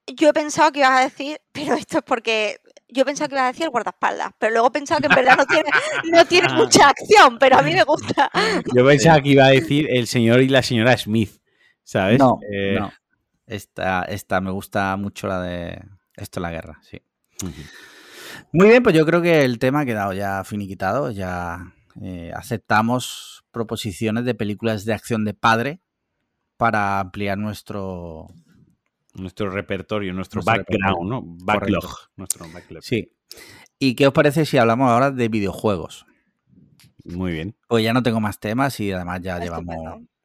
[0.07, 2.57] yo he pensado que ibas a decir, pero esto es porque
[2.88, 5.38] Yo pensaba que iba a decir el guardaespaldas, pero luego he pensado que en verdad
[5.38, 5.70] no tiene,
[6.12, 8.30] no tiene mucha acción, pero a mí me gusta.
[8.76, 11.41] Yo pensaba que iba a decir el señor y la señora Smith,
[11.84, 12.20] ¿sabes?
[12.20, 12.91] No, Eh, no.
[13.48, 15.80] Esta, esta me gusta mucho la de
[16.16, 17.02] Esto es la guerra, sí.
[18.52, 21.12] Muy bien, pues yo creo que el tema ha quedado ya finiquitado.
[21.12, 25.82] Ya eh, aceptamos proposiciones de películas de acción de padre
[26.57, 28.28] para ampliar nuestro.
[29.16, 31.22] Nuestro repertorio, nuestro, Nuestro background, ¿no?
[31.24, 31.82] Backlog.
[31.84, 32.12] Correcto.
[32.18, 32.84] Nuestro backlog.
[32.84, 33.12] Sí.
[33.80, 36.06] ¿Y qué os parece si hablamos ahora de videojuegos?
[37.06, 37.56] Muy bien.
[37.68, 39.76] Pues ya no tengo más temas y además ya llevamos.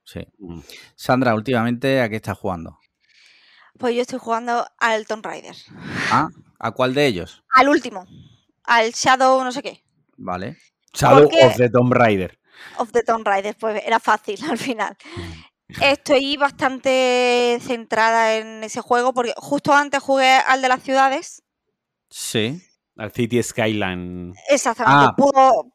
[0.04, 0.26] Sí.
[0.38, 0.60] Mm.
[0.96, 2.78] Sandra, últimamente, ¿a qué estás jugando?
[3.78, 5.54] Pues yo estoy jugando al Tomb Raider.
[6.10, 6.28] ¿Ah?
[6.58, 7.42] ¿A cuál de ellos?
[7.54, 8.06] Al último.
[8.64, 9.84] Al Shadow no sé qué.
[10.16, 10.58] Vale.
[10.92, 12.38] Shadow Porque- of the Tomb Raider.
[12.78, 13.56] Of the Tomb Raider.
[13.58, 14.96] Pues era fácil al final.
[15.82, 21.42] Estoy bastante centrada en ese juego porque justo antes jugué al de las ciudades.
[22.10, 22.62] Sí.
[22.96, 24.34] Al City Skyline.
[24.48, 25.06] Exactamente.
[25.10, 25.14] Ah.
[25.16, 25.72] Pudo,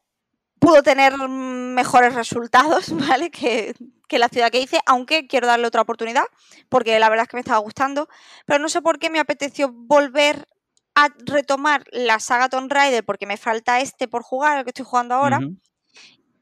[0.58, 3.30] pudo tener mejores resultados, ¿vale?
[3.30, 3.74] Que,
[4.08, 6.24] que la ciudad que hice, aunque quiero darle otra oportunidad,
[6.68, 8.08] porque la verdad es que me estaba gustando.
[8.44, 10.46] Pero no sé por qué me apeteció volver
[10.94, 14.86] a retomar la saga Tomb Raider, porque me falta este por jugar, el que estoy
[14.86, 15.40] jugando ahora,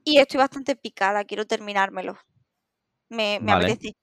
[0.05, 2.17] y estoy bastante picada, quiero terminármelo.
[3.15, 3.67] Me, me Vale.
[3.73, 3.97] apetece.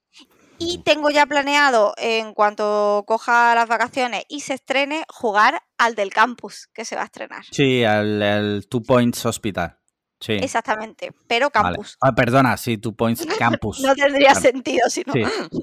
[0.64, 6.12] Y tengo ya planeado, en cuanto coja las vacaciones y se estrene, jugar al del
[6.12, 7.44] campus, que se va a estrenar.
[7.50, 9.80] Sí, al, al Two Points Hospital.
[10.20, 10.34] Sí.
[10.34, 11.70] Exactamente, pero Vale.
[11.78, 11.98] campus.
[12.00, 13.80] Ah, perdona, sí, Two Points Campus.
[13.80, 14.42] No tendría Claro.
[14.42, 15.14] sentido si no.
[15.14, 15.24] Sí.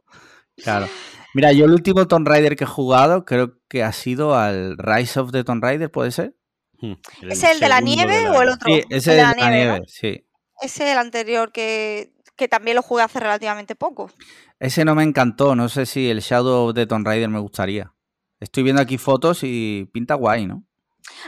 [0.64, 0.88] Claro.
[1.34, 5.20] Mira, yo el último Tomb Raider que he jugado creo que ha sido al Rise
[5.20, 6.34] of the Tomb Raider, ¿puede ser?
[6.80, 6.94] Mm.
[7.30, 8.66] ¿Es el de la nieve de o el la- otro?
[8.74, 9.84] Sí, El ese de de la la nieve, ¿no?
[9.86, 10.26] sí.
[10.60, 14.10] Ese es el anterior que, que también lo jugué hace relativamente poco.
[14.58, 17.92] Ese no me encantó, no sé si el Shadow the Tomb Raider me gustaría.
[18.40, 20.62] Estoy viendo aquí fotos y pinta guay, ¿no?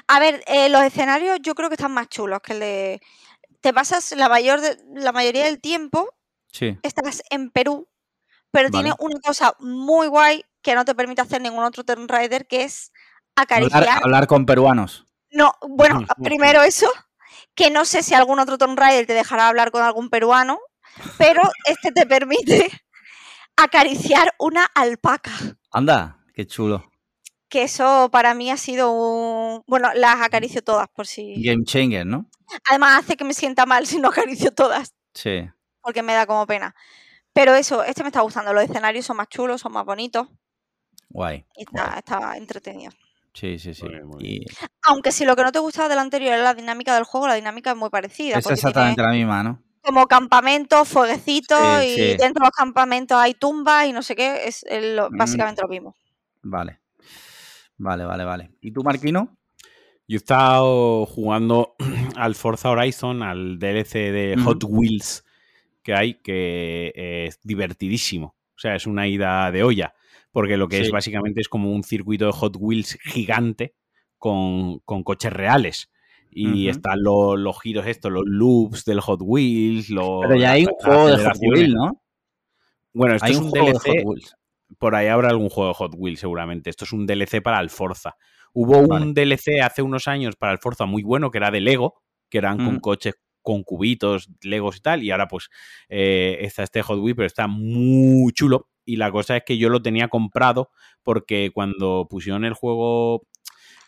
[0.07, 3.01] A ver, eh, los escenarios yo creo que están más chulos que el de...
[3.61, 6.09] Te pasas la, mayor de- la mayoría del tiempo,
[6.53, 6.79] Sí.
[6.83, 7.89] estás en Perú,
[8.51, 12.47] pero tiene una cosa muy guay que no te permite hacer ningún otro Tomb Raider,
[12.47, 12.93] que es
[13.37, 14.01] Hablar, acariciar...
[14.05, 15.07] hablar con peruanos.
[15.31, 16.89] No, bueno, primero eso,
[17.55, 20.59] que no sé si algún otro Tomb Raider te dejará hablar con algún peruano,
[21.19, 22.71] pero este te permite
[23.57, 25.33] acariciar una alpaca.
[25.71, 26.91] Anda, qué chulo.
[27.49, 29.63] Que eso para mí ha sido un...
[29.67, 31.43] Bueno, las acaricio todas por si...
[31.43, 32.27] Game changer, ¿no?
[32.69, 35.49] Además hace que me sienta mal si no acaricio todas, Sí.
[35.81, 36.75] porque me da como pena.
[37.33, 38.53] Pero eso, este me está gustando.
[38.53, 40.29] Los escenarios son más chulos, son más bonitos
[41.09, 41.45] Guay.
[41.57, 42.93] y está, está entretenido.
[43.35, 43.83] Sí, sí, sí.
[43.85, 44.47] Muy bien, muy Y
[44.83, 47.35] Aunque si lo que no te gustaba del anterior era la dinámica del juego, la
[47.35, 48.39] dinámica es muy parecida.
[48.39, 49.63] es tiene- exactamente la misma, ¿no?
[49.83, 52.01] Como campamentos, fueguecitos Sí, y sí.
[52.19, 55.17] dentro de los campamentos hay tumbas y no sé qué, es el- Mm.
[55.17, 55.97] básicamente lo mismo.
[56.43, 56.81] Vale.
[57.77, 58.51] Vale, vale, vale.
[58.61, 59.37] ¿Y tú, Marquino?
[60.07, 61.77] Yo he estado jugando
[62.17, 64.37] al Forza Horizon, al DLC de.
[64.45, 65.25] Hot Wheels
[65.83, 66.93] que hay, que
[67.27, 68.35] es divertidísimo.
[68.55, 69.95] O sea, es una ida de olla.
[70.33, 70.83] Porque lo que Sí.
[70.83, 73.75] es básicamente es como un circuito de Hot Wheels gigante
[74.19, 75.91] con, con coches reales.
[76.33, 80.65] Y están los, los giros estos, los loops del Hot Wheels, los, Pero ya hay
[80.65, 81.37] un juego de Hot.
[81.41, 82.03] Wheels, ¿no?
[82.93, 84.37] Bueno, esto Hay es un un juego de DLC Hot Wheels.
[84.79, 86.71] por ahí habrá algún juego de Hot Wheels seguramente.
[86.71, 88.17] Esto es un DLC para el Forza.
[88.53, 89.15] Hubo un.
[89.15, 92.59] DLC hace unos años para el Forza muy bueno que era de Lego, que eran
[92.59, 95.49] con coches con cubitos, Legos y tal, y ahora pues
[95.89, 98.69] eh, está este Hot Wheels, pero está muy chulo.
[98.85, 100.71] Y la cosa es que yo lo tenía comprado
[101.03, 103.27] porque cuando pusieron el juego,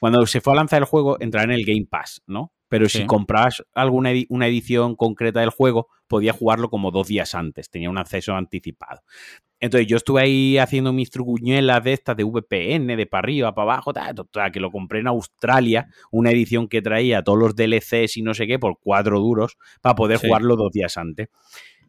[0.02, 2.52] cuando se fue a lanzar el juego, entraba en el Game Pass, ¿no?
[2.66, 2.98] Pero Sí.
[2.98, 7.70] si comprabas alguna edi- una edición concreta del juego, podía jugarlo como dos días antes,
[7.70, 9.02] tenía un acceso anticipado.
[9.60, 13.74] Entonces yo estuve ahí haciendo mis trucuñuelas de estas de VPN, de para arriba, para
[13.74, 18.22] abajo, total, que lo compré en Australia, una edición que traía todos los DLCs y
[18.22, 20.26] no sé qué por cuatro duros para poder Sí.
[20.26, 21.28] jugarlo dos días antes.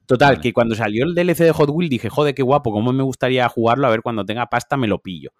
[0.06, 0.42] Total, Vale.
[0.42, 3.50] que cuando salió el DLC de Hot Wheels dije, joder, qué guapo, cómo me gustaría
[3.50, 5.32] jugarlo, a ver cuando tenga pasta me lo pillo.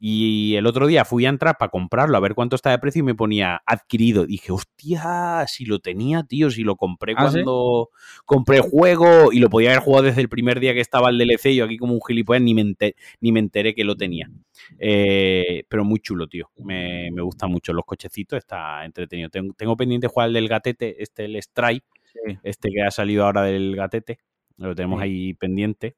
[0.00, 3.00] Y el otro día fui a entrar para comprarlo, a ver cuánto está de precio
[3.00, 4.26] y me ponía adquirido.
[4.26, 7.32] Dije, hostia, si lo tenía, tío, si lo compré ¿Ah, sí?
[7.42, 7.90] cuando
[8.24, 11.52] compré juego y lo podía haber jugado desde el primer día que estaba el DLC.
[11.54, 14.30] Yo aquí como un gilipollas ni me enteré, ni me enteré que lo tenía.
[14.78, 16.50] Eh, pero muy chulo, tío.
[16.58, 19.30] Me, me gusta mucho los cochecitos, está entretenido.
[19.30, 22.38] Tengo, tengo pendiente jugar el del gatete, este, el Sí.
[22.42, 24.18] este que ha salido ahora del gatete.
[24.58, 25.04] Lo tenemos Sí.
[25.04, 25.96] ahí pendiente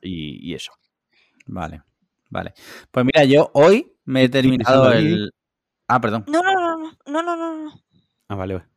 [0.00, 0.72] y eso.
[1.46, 1.82] Vale.
[2.34, 2.52] Vale.
[2.90, 5.30] Pues mira, yo hoy me he terminado el.
[5.86, 6.24] Ah, perdón.
[6.26, 7.80] No, no, no, no, no, no, no, no.
[8.28, 8.54] Ah, vale.
[8.54, 8.68] vale.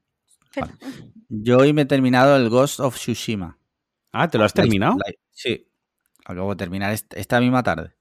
[1.27, 3.57] Yo hoy me he terminado el Ghost of Tsushima.
[4.11, 4.95] Ah, ¿te lo has La- terminado?
[4.97, 5.67] la- sí.
[6.25, 7.95] Acabo de terminar est- esta misma tarde.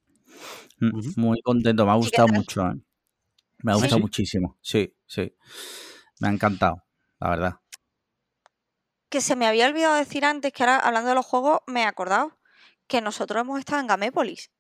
[0.78, 0.90] Mm.
[1.16, 2.60] Muy contento, me ha ¿Y qué gustado mucho.
[2.66, 2.74] ¿eh?
[3.62, 4.02] Me ha gustado Sí.
[4.02, 4.58] muchísimo.
[4.60, 5.32] Sí, sí.
[6.20, 6.82] Me ha encantado,
[7.18, 7.54] la verdad.
[9.08, 11.86] Que se me había olvidado decir antes que ahora hablando de los juegos me he
[11.86, 12.36] acordado
[12.88, 14.50] que nosotros hemos estado en Gamépolis.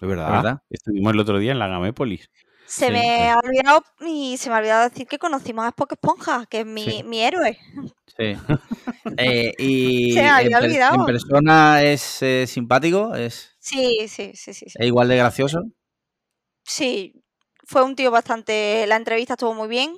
[0.00, 0.30] Es verdad.
[0.30, 0.58] ¿Verdad?
[0.70, 2.30] Estuvimos el otro día en la Gamépolis.
[2.66, 5.92] Se Sí, me ha olvidado y se me ha olvidado decir que conocimos a Spock
[5.92, 7.02] Esponja, que es mi, Sí.
[7.02, 7.58] mi héroe.
[8.16, 8.36] Sí.
[9.16, 10.94] Eh, y Se me había en, olvidado.
[10.94, 14.78] en persona es eh, simpático, es, Sí, sí, sí, sí, sí.
[14.78, 15.62] es igual de gracioso.
[16.62, 17.22] Sí,
[17.64, 18.86] fue un tío bastante.
[18.86, 19.96] La entrevista estuvo muy bien.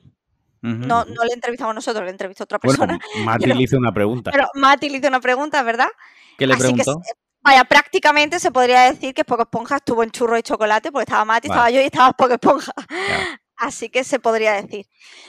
[0.63, 2.99] No, no le entrevistamos nosotros, le entrevistó otra Bueno, persona.
[3.25, 4.31] Mati pero- le hizo una pregunta.
[4.31, 5.89] Pero Mati le hizo una pregunta, ¿verdad?
[6.39, 7.03] ¿Qué le Así que, preguntó?
[7.05, 11.05] se- vaya, prácticamente se podría decir que Spock Esponja estuvo en churro y chocolate, porque
[11.05, 11.57] estaba Mati, Vale.
[11.59, 12.73] estaba yo y estaba Spock Esponja.
[12.73, 13.23] Claro.
[13.57, 14.87] Así que se podría decir.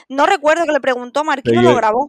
[0.08, 2.08] No recuerdo que le preguntó, Marquino lo grabó.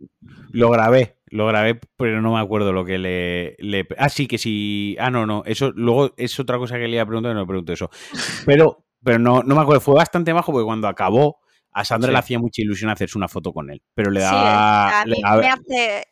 [0.52, 4.40] Lo grabé, lo grabé, pero no me acuerdo lo que le, le- Ah, sí, que
[4.40, 4.96] sí.
[5.00, 5.44] Ah, no, no.
[5.46, 7.92] Eso luego es otra cosa que le iba a preguntar y no le pregunto eso.
[8.48, 9.82] Pero, pero no, no me acuerdo.
[9.82, 11.40] Fue bastante bajo porque cuando acabó,
[11.76, 12.14] a Sandra Sí.
[12.14, 13.82] le hacía mucha ilusión hacerse una foto con él.
[13.94, 15.02] Pero le Sí, daba.
[15.02, 16.06] a le mí daba- me hace.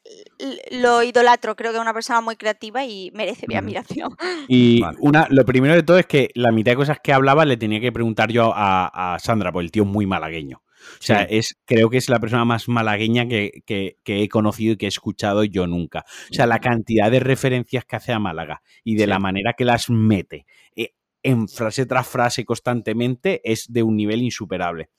[0.72, 4.16] Lo idolatro, creo que es una persona muy creativa y merece mi admiración.
[4.50, 4.98] Y Vale.
[5.00, 7.80] una, lo primero de todo es que la mitad de cosas que hablaba le tenía
[7.80, 10.62] que preguntar yo a, a Sandra, porque el tío es muy malagueño.
[10.84, 11.38] O sea, Sí.
[11.38, 14.86] es, creo que es la persona más malagueña que, que- que he conocido y que
[14.86, 16.04] he escuchado yo nunca.
[16.30, 19.10] O sea, la cantidad de referencias que hace a Málaga y de Sí.
[19.10, 20.46] la manera que las mete
[20.76, 20.90] eh,
[21.24, 24.90] en frase tras frase constantemente es de un nivel insuperable.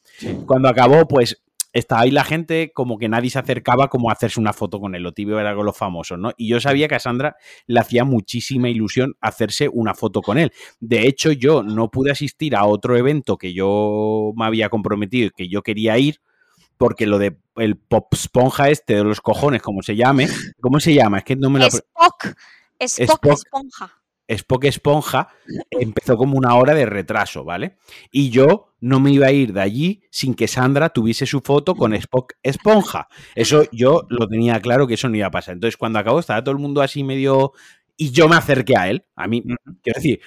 [0.46, 1.42] Cuando acabó, pues
[1.74, 4.94] estaba ahí la gente como que nadie se acercaba como a hacerse una foto con
[4.94, 5.02] él.
[5.02, 6.32] Lo tibio era con los famosos, ¿no?
[6.36, 7.36] Y yo sabía que a Sandra
[7.66, 10.52] le hacía muchísima ilusión hacerse una foto con él.
[10.78, 15.30] De hecho, yo no pude asistir a otro evento que yo me había comprometido y
[15.30, 16.20] que yo quería ir,
[16.76, 20.28] porque lo de el pop esponja este de los cojones, como se llame,
[20.60, 21.18] ¿cómo se llama?
[21.18, 21.66] Es que no me lo...
[21.66, 22.36] Spock.
[22.78, 23.32] Spock Spock.
[23.32, 24.03] Esponja.
[24.28, 25.28] Spock Esponja
[25.70, 27.76] empezó como una hora de retraso, ¿vale?
[28.10, 31.74] Y yo no me iba a ir de allí sin que Sandra tuviese su foto
[31.74, 33.09] con Spock Esponja.
[33.34, 35.55] Eso yo lo tenía claro que eso no iba a pasar.
[35.55, 37.52] Entonces, cuando acabó, estaba todo el mundo así medio.
[37.96, 39.05] Y yo me acerqué a él.
[39.14, 39.42] A mí,
[39.82, 40.20] quiero decir,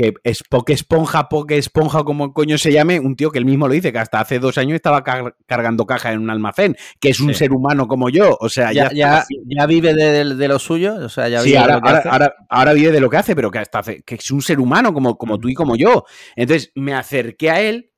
[0.00, 3.74] que Spock Esponja, Poke Esponja, como coño se llame, un tío que él mismo lo
[3.74, 7.20] dice, que hasta hace dos años estaba car- cargando caja en un almacén, que es
[7.20, 7.40] un Sí.
[7.40, 8.36] ser humano como yo.
[8.40, 11.62] O sea, Ya, ya, vive de, de lo suyo, o sea, ya Sí, vive de
[11.62, 12.08] ahora, lo que ahora, hace.
[12.08, 14.58] ahora- ahora vive de lo que hace, pero que hasta hace, que es un ser
[14.60, 16.04] humano como, como tú y como yo.
[16.36, 17.92] Entonces me acerqué a él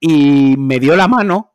[0.00, 1.54] y me dio la mano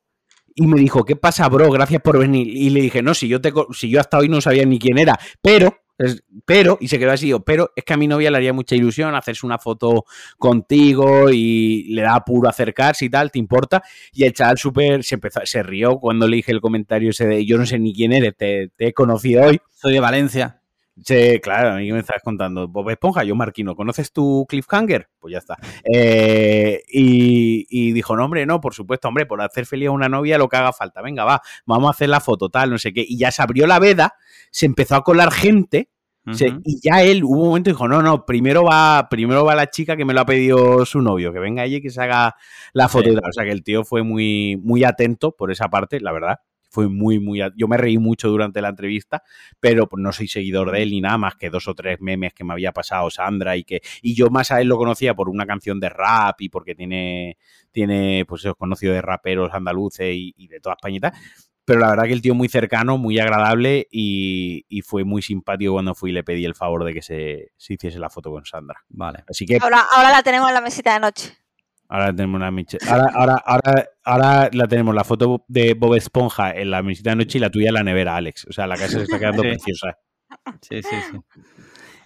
[0.55, 1.71] y me dijo, ¿qué pasa, bro?
[1.71, 2.47] Gracias por venir.
[2.47, 4.97] Y le dije, no, si yo, te, si yo hasta hoy no sabía ni quién
[4.97, 8.37] era, pero, es- pero, y se quedó así, pero es que a mi novia le
[8.37, 10.05] haría mucha ilusión hacerse una foto
[10.37, 13.83] contigo y le da puro acercarse y tal, ¿te importa?
[14.13, 17.45] Y el chaval súper se empezó, se rió cuando le dije el comentario ese de,
[17.45, 19.59] yo no sé ni quién eres, te he conocido hoy.
[19.71, 20.62] Soy de Valencia.
[21.03, 22.67] Sí, claro, a mí me estás contando.
[22.67, 25.09] Bob Esponja, yo Marquino, ¿conoces tu cliffhanger?
[25.19, 25.57] Pues ya está.
[25.91, 30.07] Eh, y, y dijo, no, hombre, no, por supuesto, hombre, por hacer feliz a una
[30.07, 31.01] novia lo que haga falta.
[31.01, 33.03] Venga, va, vamos a hacer la foto, tal, no sé qué.
[33.07, 34.13] Y ya se abrió la veda,
[34.51, 35.89] se empezó a colar gente.
[36.35, 39.55] se- y ya él hubo un momento y dijo, no, no, primero va, primero va
[39.55, 42.01] la chica que me lo ha pedido su novio, que venga ella y que se
[42.01, 42.35] haga
[42.71, 43.15] la foto Sí.
[43.17, 46.37] O sea que el tío fue muy, muy atento por esa parte, la verdad.
[46.73, 47.39] Fue muy, muy.
[47.55, 49.21] Yo me reí mucho durante la entrevista,
[49.59, 52.33] pero pues, no soy seguidor de él ni nada más que dos o tres memes
[52.33, 53.81] que me había pasado Sandra y que.
[54.01, 57.37] Y yo más a él lo conocía por una canción de rap y porque tiene.
[57.71, 61.13] Tiene, pues eso, conocido de raperos andaluces y, y de toda España y tal.
[61.65, 65.73] Pero la verdad que el tío muy cercano, muy agradable y, y fue muy simpático
[65.73, 68.45] cuando fui y le pedí el favor de que se, se hiciese la foto con
[68.45, 68.83] Sandra.
[68.89, 69.23] Vale.
[69.29, 71.42] Así que Ahora, ahora la tenemos en la mesita de noche.
[71.93, 76.49] Ahora tenemos una Miche- ahora, ahora, ahora, ahora la tenemos la foto de Bob Esponja
[76.51, 78.47] en la mesita de noche y la tuya en la nevera, Alex.
[78.49, 79.49] O sea, la casa se está quedando Sí.
[79.49, 79.97] preciosa.
[80.61, 81.19] Sí, sí, sí.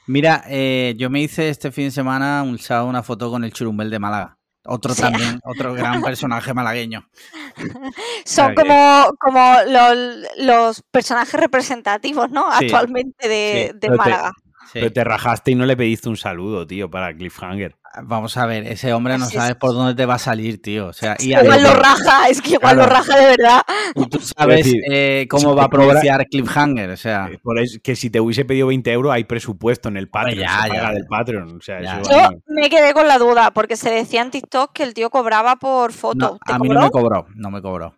[0.07, 3.53] Mira, eh, yo me hice este fin de semana un sábado una foto con el
[3.53, 4.37] churumbel de Málaga.
[4.65, 5.01] Otro Sí.
[5.01, 7.07] también, otro gran personaje malagueño.
[8.25, 9.97] Son como, como los,
[10.39, 12.45] los personajes representativos, ¿no?
[12.59, 12.65] Sí.
[12.65, 13.73] Actualmente de, Sí.
[13.73, 14.31] de Pero te- Málaga.
[14.65, 14.79] Sí.
[14.81, 17.77] Pero te rajaste y no le pediste un saludo, tío, para Cliffhanger.
[18.03, 19.55] Vamos a ver, ese hombre no sabes es.
[19.55, 20.87] por dónde te va a salir, tío.
[20.87, 22.89] O sea, y igual además- lo raja, es que igual Claro.
[22.89, 23.61] lo raja de verdad.
[23.95, 27.29] y tú sabes decir, eh, cómo va a pronunciar Cliffhanger, o sea.
[27.31, 30.39] Eh, Por eso, que si te hubiese pedido 20 euros, hay presupuesto en el Patreon.
[30.39, 30.91] ya, se paga ya.
[30.91, 31.57] del Patreon.
[31.57, 32.01] O sea, Ya.
[32.01, 35.09] eso, Yo me quedé con la duda, porque se decía en TikTok que el tío
[35.09, 36.15] cobraba por foto.
[36.17, 36.79] No, ¿Te a mí cobró?
[36.79, 37.93] no me cobró, no me cobró.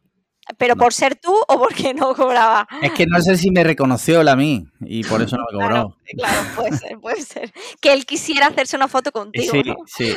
[0.58, 0.82] ¿Pero no.
[0.82, 2.68] por ser tú o porque no cobraba?
[2.82, 5.58] Es que no sé si me reconoció él a mí y por eso no me
[5.60, 5.68] cobró.
[5.70, 7.54] Claro, claro, puede ser, puede ser.
[7.82, 9.76] Que él quisiera hacerse una foto contigo, Sí, ¿no?
[9.86, 10.14] sí.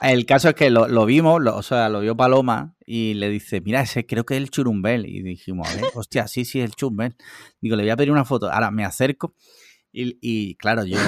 [0.00, 3.28] El caso es que lo, lo vimos, lo- o sea, lo vio Paloma y le
[3.28, 5.06] dice, mira, ese creo que es el churumbel.
[5.06, 7.16] Y dijimos, a ver, hostia, sí, sí, es el churumbel.
[7.60, 8.50] Digo, le voy a pedir una foto.
[8.50, 9.34] Ahora me acerco
[9.92, 10.98] y, y, claro, yo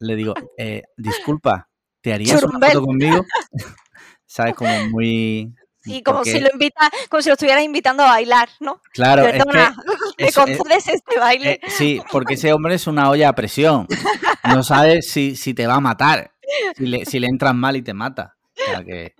[0.00, 1.68] le digo, eh, disculpa,
[2.00, 2.70] ¿te harías Churumbel.
[2.70, 3.24] una foto conmigo?
[4.26, 4.54] ¿Sabes?
[4.54, 5.54] Como muy...
[5.84, 8.80] Sí, como Porque- si lo invita, como si lo estuvieras invitando a bailar, ¿no?
[8.92, 9.76] Claro, es que Perdona,
[10.18, 11.52] ¿me eso- concedes este baile?
[11.52, 13.86] Eh, sí, porque ese hombre es una olla a presión.
[14.48, 16.32] No sabes si, si te va a matar,
[16.76, 18.34] si le, si le entras mal y te mata.
[18.56, 19.14] O sea que-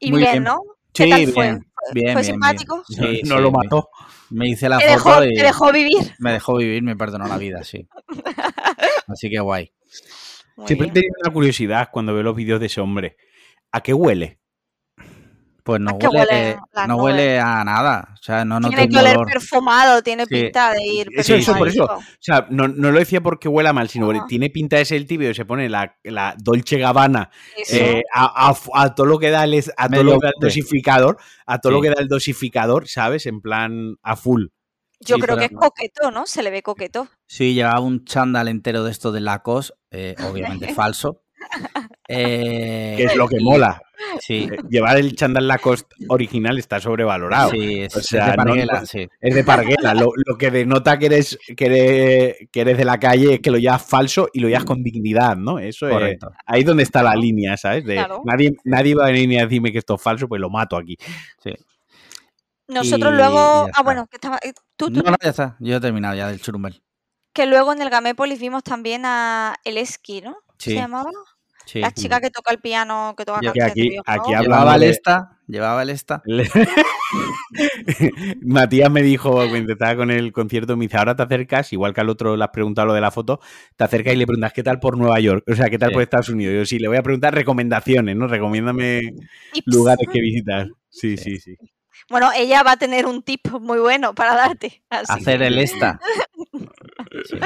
[0.00, 0.44] y muy bien, bien.
[0.44, 0.60] ¿no?
[0.94, 1.44] Sí, ¿Qué tal bien, fue?
[1.44, 2.24] bien, ¿Fue bien, bien.
[2.24, 2.84] simpático?
[2.88, 3.88] Sí, no sí, lo mató.
[4.30, 6.14] Me hice la Te dejó, foto y te dejó vivir.
[6.18, 7.86] me dejó vivir, me perdonó la vida, sí.
[9.08, 9.70] Así que guay.
[10.56, 13.16] Muy Siempre he tenido una curiosidad cuando veo los vídeos de ese hombre.
[13.72, 14.38] ¿A qué huele?
[15.64, 18.08] Pues no ¿A qué huele, huelen las no huele a nada.
[18.12, 19.26] O sea, no noto tiene que oler olor.
[19.32, 20.42] perfumado, tiene Sí.
[20.42, 21.84] pinta de ir Eso, eso, por eso.
[21.86, 24.98] O sea, no, no lo decía porque huela mal, sino porque tiene pinta de ser
[24.98, 27.30] el tibio y se pone la, la Dolce Gabbana
[27.72, 30.40] eh, a, a- a todo lo que da el, a todo lo que da el
[30.40, 31.16] dosificador,
[31.46, 33.24] a todo lo que da el dosificador, ¿sabes?
[33.24, 34.48] En plan a full.
[35.00, 36.26] Yo sí, creo que es coqueto, ¿no?
[36.26, 37.08] Se le ve coqueto.
[37.26, 41.22] Sí, llevaba un chándal entero de esto de Lacoste, eh, obviamente falso.
[42.08, 43.80] Eh, Que es lo que mola.
[44.20, 47.50] Sí, Eh, Llevar el chándal Lacoste original está sobrevalorado.
[47.50, 49.08] sí, es, O es sea, de no- Parguela, no- sí.
[49.20, 49.94] Es de parguela.
[49.94, 53.50] Lo, lo que denota que eres, que, eres, que eres de la calle es que
[53.50, 55.58] lo llevas falso y lo llevas con dignidad, ¿no?
[55.58, 56.18] Eso es.
[56.46, 57.84] Ahí es donde está la línea, ¿sabes?
[57.84, 58.22] De Claro.
[58.24, 60.76] nadie, nadie va a venir ni a decirme que esto es falso, pues lo mato
[60.76, 60.96] aquí.
[62.68, 63.68] Nosotros Y- luego.
[63.74, 64.38] Ah, bueno, que estaba.
[64.42, 65.56] eh, Tú, tú, No, no, ya está.
[65.60, 66.82] Yo he terminado ya del churumbel.
[67.32, 70.36] Que luego en el Gamépolis vimos también a El Esqui, ¿no?
[70.58, 70.70] Sí.
[70.70, 71.10] ¿Se llamaba?
[71.66, 71.80] Sí.
[71.80, 74.82] La chica que toca el piano, que toca que de aquí- aquí habla- Llevaba el
[74.84, 76.22] esta, llevaba el esta.
[78.42, 82.00] Matías me dijo cuando estaba con el concierto, me dice, ahora te acercas, igual que
[82.00, 83.40] al otro le has preguntado lo de la foto,
[83.76, 85.44] te acercas y le preguntas, ¿qué tal por Nueva York?
[85.50, 85.94] O sea, ¿qué tal Sí.
[85.94, 86.54] por Estados Unidos?
[86.54, 88.26] Yo sí, le voy a preguntar recomendaciones, ¿no?
[88.26, 89.00] Recomiéndame
[89.52, 89.66] Tips.
[89.74, 90.68] lugares que visitar.
[90.88, 91.56] Sí, sí, sí.
[92.10, 94.82] Bueno, ella va a tener un tip muy bueno para darte.
[94.90, 96.00] así Hacer el esta.
[97.24, 97.36] Sí.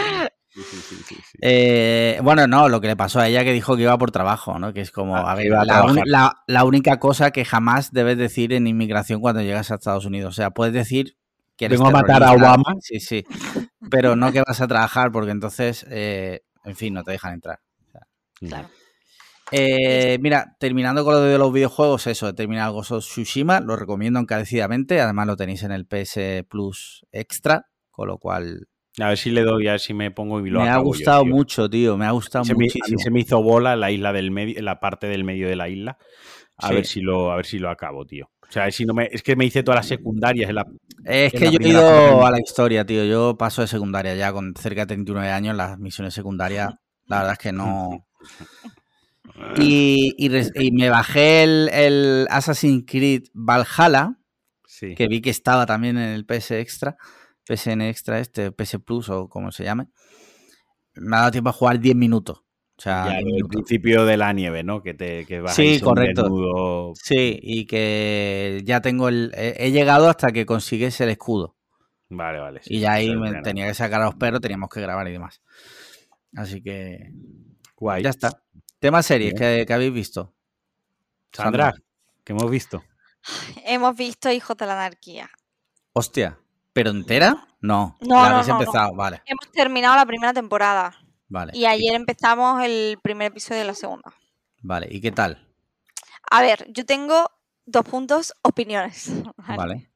[0.59, 1.39] Sí, sí, sí, sí, sí.
[1.41, 4.59] Eh, bueno, no, lo que le pasó a ella que dijo que iba por trabajo,
[4.59, 4.73] ¿no?
[4.73, 7.93] Que es como, Ah, a ver, iba a la, la- la única cosa que jamás
[7.93, 10.31] debes decir en inmigración cuando llegas a Estados Unidos.
[10.31, 11.17] O sea, puedes decir
[11.57, 12.75] que eres Vengo a matar a Obama.
[12.81, 13.25] Sí, sí.
[13.89, 17.61] Pero no que vas a trabajar porque entonces, eh, en fin, no te dejan entrar.
[18.41, 18.69] Claro.
[19.53, 23.77] Eh, mira, terminando con lo de los videojuegos, eso, he terminado Ghost of Tsushima, lo
[23.77, 28.69] recomiendo encarecidamente, además lo tenéis en el PS Plus Extra, con lo cual
[29.01, 30.83] A ver si le doy, a ver si me pongo y lo me ha yo,
[30.83, 31.35] gustado tío.
[31.35, 32.99] mucho, tío, me ha gustado Se me, a mí muchísimo.
[32.99, 35.99] se me hizo bola la isla del medio, la parte del medio de la isla.
[36.57, 36.75] A Sí.
[36.75, 38.31] ver si lo, a ver si lo acabo, tío.
[38.49, 40.67] O sea, si no me, es que me hice todas las secundarias en la,
[41.05, 43.05] Es en que la yo he ido a la historia, tío.
[43.05, 45.55] Yo paso de secundaria ya con cerca de 39 años.
[45.55, 46.71] Las misiones secundarias,
[47.07, 48.07] la verdad es que no.
[49.57, 54.15] Y, y y me bajé el, el Assassin's Creed Valhalla,
[54.67, 54.95] Sí.
[54.95, 56.97] que vi que estaba también en el PS Extra,
[57.49, 59.87] PSN Extra, este, PS Plus o como se llame.
[60.95, 62.39] Me ha dado tiempo a jugar 10 minutos.
[62.77, 64.83] O sea, Ya, 10 el principio de la nieve, ¿no?
[64.83, 66.23] Que te que vas Sí, correcto.
[66.23, 66.93] desnudo.
[66.95, 69.33] Sí, y que ya tengo el.
[69.35, 71.57] He he llegado hasta que consigues el escudo.
[72.11, 72.61] Vale, vale.
[72.63, 75.13] sí, Y ya ahí me tenía que sacar a los perros, teníamos que grabar y
[75.13, 75.41] demás.
[76.37, 77.11] Así que
[77.77, 78.03] Guay.
[78.03, 78.43] ya está.
[78.79, 80.35] Tema series que, que habéis visto.
[81.33, 81.75] Sandra,
[82.25, 82.83] que hemos visto.
[83.65, 85.29] Hemos visto Hijos de la Anarquía.
[85.93, 86.39] Hostia,
[86.79, 87.49] ¿pero entera?
[87.61, 87.97] No.
[88.01, 88.61] No, la no, habéis no, no.
[88.61, 90.95] empezado, vale, Hemos terminado la primera temporada
[91.29, 91.51] vale.
[91.57, 94.15] y ayer empezamos el primer episodio de la segunda.
[94.63, 95.45] Vale, ¿y qué tal?
[96.31, 97.29] A ver, yo tengo
[97.67, 99.11] dos puntos, opiniones.
[99.39, 99.57] ¿vale?
[99.57, 99.91] Vale.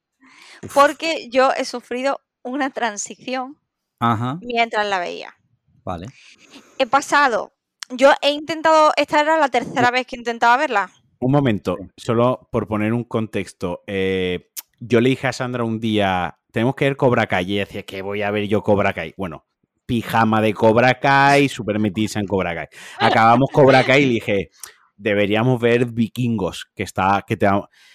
[0.75, 3.59] Porque yo he sufrido una transición
[4.01, 5.37] Ajá, mientras la veía.
[5.85, 6.09] vale.
[6.79, 7.53] He pasado,
[7.91, 10.91] yo he intentado, esta era la tercera vez que intentaba verla.
[11.21, 13.85] Un momento, solo por poner un contexto.
[13.87, 14.49] eh,
[14.81, 17.53] yo le dije a Sandra un día, tenemos que ver Cobra Kai.
[17.53, 19.15] Y decía que voy a ver yo Cobra Kai.
[19.17, 19.47] Bueno,
[19.87, 22.67] pijama de Cobra Kai, super metida en Cobra Kai.
[22.99, 24.51] Acabamos Cobra Kai y dije,
[24.97, 27.49] deberíamos ver Vikingos, que está, que te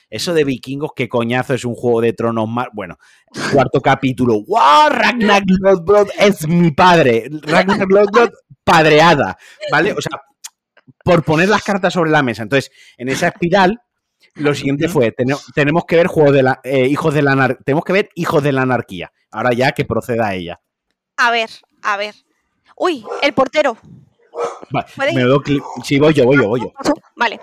[0.10, 2.68] eso de Vikingos, qué coñazo, es un juego de tronos más.
[2.74, 2.98] Bueno,
[3.52, 4.42] cuarto capítulo.
[4.48, 4.90] ¡Wow!
[4.90, 7.28] Ragnar Lodbrok es mi padre.
[7.42, 8.32] Ragnar Lodbrok
[8.64, 9.38] padreada.
[9.70, 9.92] ¿Vale?
[9.92, 10.22] O sea,
[11.04, 12.44] por poner las cartas sobre la mesa.
[12.44, 13.82] Entonces, en esa espiral,
[14.36, 17.58] lo siguiente fue: tene- tenemos que ver juegos de la, eh, hijos de la anar-
[17.64, 19.12] tenemos que ver hijos de la anarquía.
[19.32, 20.60] Ahora ya que proceda ella.
[21.18, 21.50] A ver,
[21.84, 22.16] a ver.
[22.76, 23.78] Uy, el portero.
[24.70, 26.72] Vale, ¿Puede me doy Sí, voy yo, voy yo, voy yo.
[27.16, 27.40] Vale.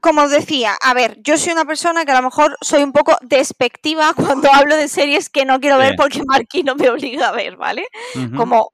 [0.00, 2.92] Como os decía, a ver, yo soy una persona que a lo mejor soy un
[2.92, 5.96] poco despectiva cuando hablo de series que no quiero ver Sí.
[5.96, 7.86] porque Marquino me obliga a ver, ¿vale?
[8.36, 8.72] Como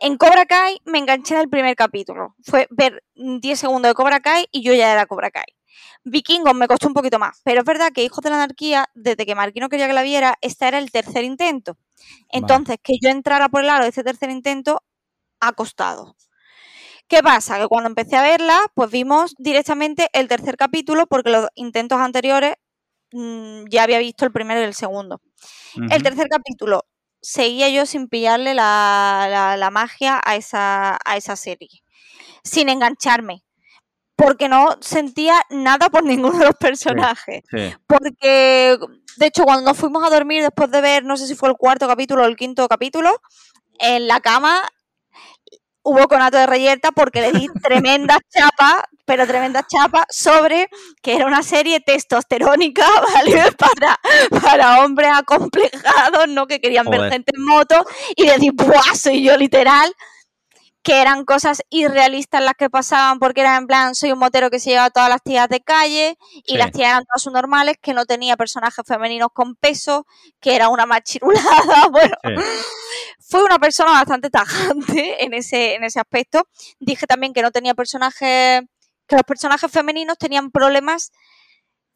[0.00, 2.34] en Cobra Kai me enganché en el primer capítulo.
[2.44, 5.44] Fue ver 10 segundos de Cobra Kai y yo ya era Cobra Kai.
[6.10, 9.26] Vikingos me costó un poquito más, pero es verdad que Hijos de la Anarquía, desde
[9.26, 11.76] que Marquino quería que la viera, este era el tercer intento.
[12.30, 14.82] Entonces, que yo entrara por el lado de este tercer intento
[15.40, 16.16] ha costado.
[17.08, 17.58] ¿Qué pasa?
[17.58, 22.56] Que cuando empecé a verla, pues vimos directamente el tercer capítulo porque los intentos anteriores
[23.12, 25.22] mm, ya había visto el primero y el segundo.
[25.90, 26.84] El tercer capítulo
[27.20, 31.82] seguía yo sin pillarle la, magia a esa, a esa serie,
[32.42, 33.42] sin engancharme
[34.18, 37.44] porque no sentía nada por ninguno de los personajes.
[37.86, 38.76] Porque,
[39.16, 41.54] de hecho, cuando nos fuimos a dormir después de ver, no sé si fue el
[41.54, 43.22] cuarto capítulo o el quinto capítulo,
[43.78, 44.68] en la cama
[45.84, 50.68] hubo conato de reyerta porque le di tremenda chapa, pero tremenda chapa, sobre
[51.00, 52.84] que era una serie testosterónica,
[53.14, 53.52] ¿vale?
[53.52, 54.00] Para,
[54.42, 56.48] para hombres acomplejados, ¿no?
[56.48, 57.86] Que querían ver gente en moto
[58.16, 58.96] y decir, ¡buah!
[58.96, 59.94] Soy yo literal
[60.88, 64.58] que eran cosas irrealistas las que pasaban porque era en plan, soy un motero que
[64.58, 66.16] se lleva todas las tías de calle
[66.46, 70.06] y las tías eran todas normales, que no tenía personajes femeninos con peso,
[70.40, 72.16] que era una machirulada, bueno,
[73.20, 76.48] fue una persona bastante tajante en ese, en ese aspecto.
[76.80, 78.62] Dije también que no tenía personajes,
[79.06, 81.12] que los personajes femeninos tenían problemas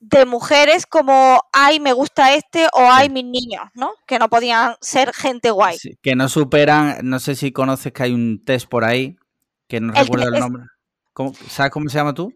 [0.03, 3.93] de mujeres como, ay, me gusta este o ay, mis niños, ¿no?
[4.05, 5.79] Que no podían ser gente guay.
[6.03, 9.17] que no superan, no sé si conoces que hay un test por ahí,
[9.69, 10.65] que no recuerdo el nombre.
[11.49, 12.35] ¿Sabes cómo se llama tú?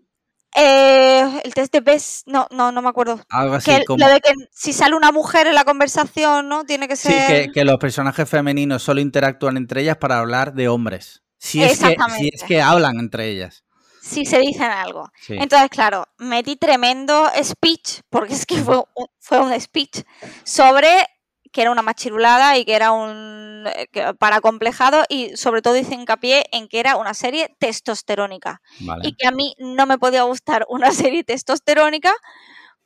[0.54, 3.20] Eh, el test de Best, no, no, no me acuerdo.
[3.28, 3.98] Algo así como...
[3.98, 6.64] Lo de que si sale una mujer en la conversación, ¿no?
[6.64, 7.46] Tiene que ser...
[7.46, 11.24] Sí, que, los personajes femeninos solo interactúan entre ellas para hablar de hombres.
[11.38, 13.65] Si es, que, si es que hablan entre ellas
[14.06, 15.10] si se dicen algo.
[15.28, 20.02] Entonces, claro, metí tremendo speech, porque es que fue un, fue un speech,
[20.44, 21.06] sobre
[21.52, 25.94] que era una machirulada y que era un eh, para complejado y sobre todo hice
[25.94, 28.60] hincapié en que era una serie testosterónica.
[29.02, 32.12] Y que a mí no me podía gustar una serie testosterónica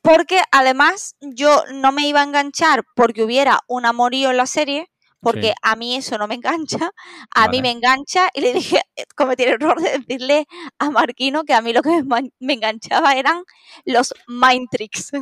[0.01, 4.90] porque además yo no me iba a enganchar porque hubiera un amorío en la serie
[5.21, 6.91] porque a mí eso no me engancha,
[7.33, 10.47] a mí me engancha y le dije, eh, cometí el error de decirle
[10.79, 12.03] a Marquino que a mí lo que
[12.39, 13.43] me, enganchaba eran
[13.85, 15.11] los mind tricks.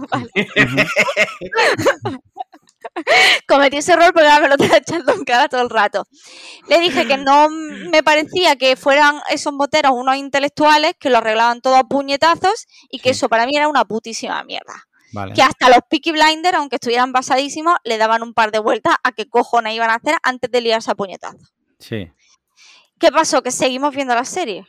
[3.47, 6.07] cometí ese error porque ahora me lo estaba echando en cara todo el rato.
[6.67, 11.61] Le dije que no me parecía que fueran esos moteros unos intelectuales que lo arreglaban
[11.61, 14.88] todo a puñetazos y que eso para mí era una putísima mierda.
[15.33, 19.11] Que hasta los Peaky Blinders, aunque estuvieran basadísimos, le daban un par de vueltas a
[19.11, 21.37] qué cojones iban a hacer antes de liarse a puñetazo.
[21.79, 22.11] Sí.
[22.99, 23.41] ¿Qué pasó?
[23.41, 24.65] Que seguimos viendo la serie.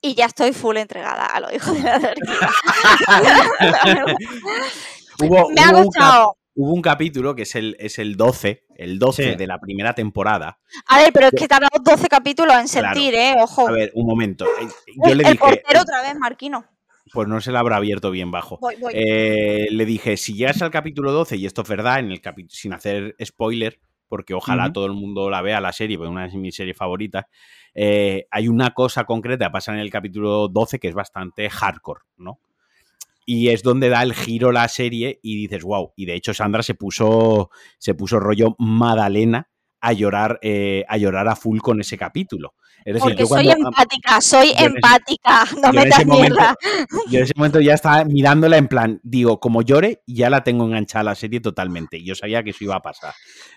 [0.00, 1.98] Y ya estoy full entregada a los hijos de la
[5.20, 6.36] hubo, Me ha gustado.
[6.54, 10.58] hubo un capítulo que es el, es el 12, el 12 de la primera temporada.
[10.86, 13.34] A ver, pero es que tardamos 12 capítulos en sentir, ¿eh?
[13.40, 13.68] Ojo.
[13.68, 14.46] A ver, un momento.
[15.04, 16.64] Yo el, le dije, el portero otra vez, Marquino
[17.16, 18.60] pues no se la habrá abierto bien bajo.
[18.92, 22.74] Eh, le dije, si llegas al capítulo 12, y esto es verdad, en el sin
[22.74, 26.54] hacer spoiler, porque ojalá todo el mundo la vea la serie, porque una de mis
[26.54, 27.24] series favoritas,
[27.74, 32.38] eh, hay una cosa concreta, pasa en el capítulo 12 que es bastante hardcore, ¿no?
[33.24, 35.94] Y es donde da el giro la serie y dices, wow.
[35.96, 37.48] Y de hecho Sandra se puso,
[37.78, 39.48] se puso rollo Madalena
[39.80, 42.54] a llorar, eh, a llorar a full con ese capítulo.
[42.98, 46.56] Porque soy empática, soy empática, no me das mierda.
[47.10, 50.64] Yo en ese momento ya estaba mirándola en plan, digo, como llore, ya la tengo
[50.64, 52.04] enganchada la serie totalmente.
[52.04, 53.12] Yo sabía que eso iba a pasar,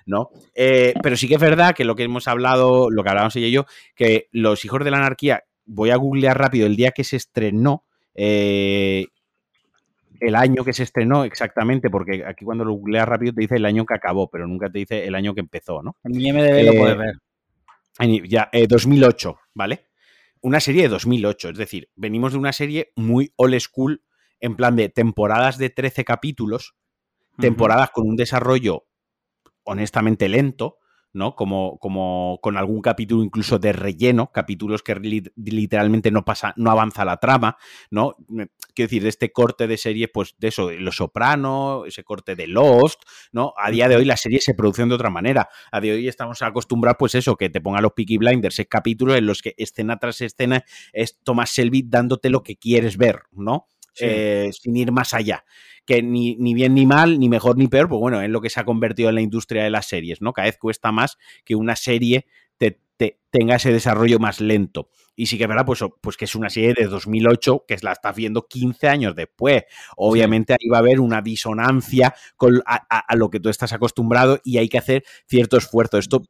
[0.08, 0.30] ¿no?
[0.56, 3.48] Eh, pero sí que es verdad que lo que hemos hablado, lo que hablábamos ella
[3.48, 3.66] y yo,
[3.96, 7.86] que Los Hijos de la Anarquía, voy a googlear rápido el día que se estrenó,
[8.16, 9.06] eh,
[10.20, 13.66] el año que se estrenó exactamente, porque aquí cuando lo googleas rápido te dice el
[13.66, 15.96] año que acabó, pero nunca te dice el año que empezó, ¿no?
[16.04, 17.16] En IMDb lo puedes ver
[18.28, 19.86] ya, 2008, eh, ¿vale?
[20.41, 24.04] Una serie de 2008, es decir, venimos de una serie muy old school,
[24.40, 26.76] en plan de temporadas de 13 capítulos,
[27.38, 28.86] temporadas con un desarrollo
[29.64, 30.78] honestamente lento,
[31.14, 31.36] ¿no?
[31.36, 34.95] Como, como con algún capítulo incluso de relleno, capítulos que
[35.36, 37.57] literalmente no pasa, no avanza la trama,
[37.90, 38.15] ¿no?
[38.27, 42.48] Quiero decir, de este corte de serie, pues de eso, Los Soprano, ese corte de
[42.48, 43.53] Lost, ¿no?
[43.57, 45.49] A día de hoy la serie se produce de otra manera.
[45.72, 48.68] A día de hoy estamos acostumbrados, pues eso, que te pongan los Peaky Blinders, es
[48.68, 50.64] capítulos en los que escena tras escena
[50.94, 53.68] es Thomas Shelby dándote lo que quieres ver, ¿no?
[54.01, 55.43] Eh, sin ir más allá
[55.89, 58.59] que ni, bien ni mal, ni mejor ni peor, pues bueno, es lo que se
[58.59, 60.34] ha convertido en la industria de las series, ¿no?
[60.34, 62.27] Cada vez cuesta más que una serie
[62.59, 64.89] te, tenga ese desarrollo más lento.
[65.15, 67.93] Y sí que es verdad, pues, pues que es una serie de 2008 que la
[67.93, 69.63] estás viendo 15 años después.
[69.95, 74.39] Obviamente ahí va a haber una disonancia con, a, a, lo que tú estás acostumbrado
[74.43, 75.97] y hay que hacer cierto esfuerzo.
[75.97, 76.21] Esto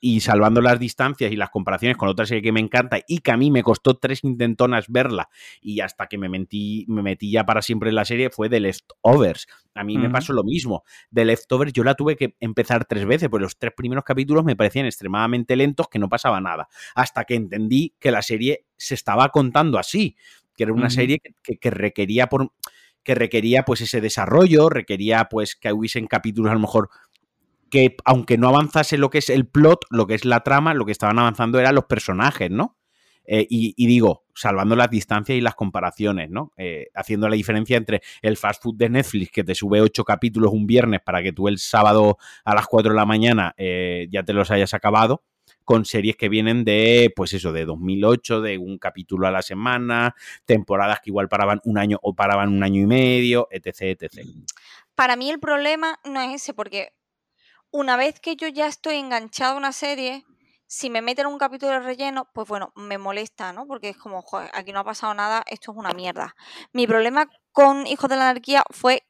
[0.00, 3.32] y salvando las distancias y las comparaciones con otra serie que me encanta y que
[3.32, 5.28] a mí me costó tres intentonas verla
[5.60, 8.60] y hasta que me, metí, me metí ya para siempre en la serie fue The
[8.60, 9.46] Leftovers.
[9.74, 10.84] A mí me pasó lo mismo.
[11.10, 14.56] De Leftovers yo la tuve que empezar tres veces, porque los tres primeros capítulos me
[14.56, 16.68] parecían extremadamente lentos, que no pasaba nada.
[16.94, 20.16] Hasta que entendí que la serie se estaba contando así,
[20.56, 22.52] que era una serie que, que- que requería por
[23.04, 26.90] que requería pues ese desarrollo, requería pues que hubiesen capítulos a lo mejor
[27.70, 30.84] que aunque no avanzase lo que es el plot, lo que es la trama, lo
[30.84, 32.78] que estaban avanzando eran los personajes, ¿no?
[33.30, 36.52] Eh, y, digo, salvando las distancias y las comparaciones, ¿no?
[36.56, 40.50] Eh, haciendo la diferencia entre el fast food de Netflix, que te sube ocho capítulos
[40.50, 44.22] un viernes para que tú el sábado a las 4 de la mañana eh, ya
[44.22, 45.24] te los hayas acabado,
[45.64, 50.14] con series que vienen de, pues eso, de 2008, de un capítulo a la semana,
[50.46, 54.26] temporadas que igual paraban un año o paraban un año y medio, etc, etc.
[54.94, 56.94] Para mí el problema no es ese, porque
[57.70, 60.24] una vez que yo ya estoy enganchado a una serie,
[60.66, 63.66] si me meten un capítulo de relleno, pues bueno, me molesta, ¿no?
[63.66, 66.36] Porque es como, joder, aquí no ha pasado nada, esto es una mierda.
[66.72, 69.02] Mi problema con Hijos de la Anarquía fue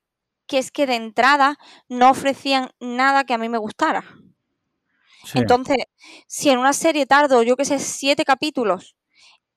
[0.46, 1.58] que es que de entrada
[1.88, 4.04] no ofrecían nada que a mí me gustara.
[5.24, 5.38] Sí.
[5.38, 5.76] Entonces,
[6.26, 8.96] si en una serie tardo, yo que sé, siete capítulos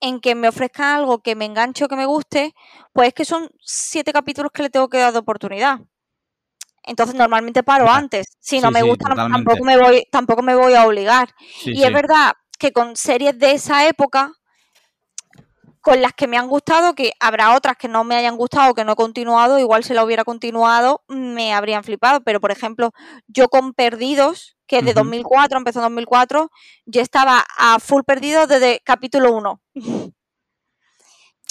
[0.01, 2.55] en que me ofrezcan algo que me enganche o que me guste,
[2.91, 5.81] pues es que son siete capítulos que le tengo que dar de oportunidad.
[6.83, 8.37] Entonces normalmente paro antes.
[8.39, 11.29] Si Sí, no me gusta, tampoco me voy, tampoco me voy a obligar.
[11.63, 14.33] Sí, y es verdad que con series de esa época,
[15.81, 18.85] con las que me han gustado, que habrá otras que no me hayan gustado, que
[18.85, 22.21] no he continuado, igual si la hubiera continuado, me habrían flipado.
[22.21, 22.91] Pero, por ejemplo,
[23.27, 24.99] yo con Perdidos, que es de Ujú.
[24.99, 26.51] 2004, empezó en 2004,
[26.85, 29.59] yo estaba a full perdido desde capítulo 1.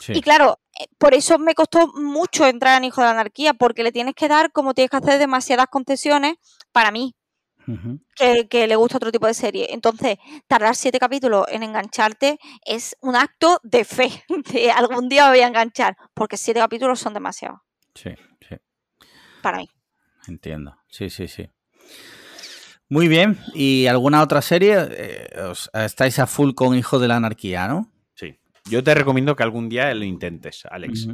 [0.01, 0.12] Sí.
[0.15, 0.59] Y claro,
[0.98, 4.28] por eso me costó mucho entrar en Hijo de la Anarquía, porque le tienes que
[4.28, 6.35] dar, como tienes que hacer demasiadas concesiones
[6.73, 7.15] para mí,
[8.16, 9.69] que, que le gusta otro tipo de serie.
[9.73, 14.11] Entonces, tardar siete capítulos en engancharte es un acto de fe,
[14.52, 17.61] de algún día me voy a enganchar, porque siete capítulos son demasiados
[17.94, 18.11] Sí,
[18.48, 18.57] sí.
[19.43, 19.69] para mí.
[20.27, 20.77] Entiendo.
[20.89, 21.48] Sí, sí, sí.
[22.89, 23.39] Muy bien.
[23.55, 24.77] ¿Y alguna otra serie?
[24.90, 27.89] Eh, os- estáis a full con Hijos de la Anarquía, ¿no?
[28.70, 31.09] Yo te recomiendo que algún día lo intentes, Alex.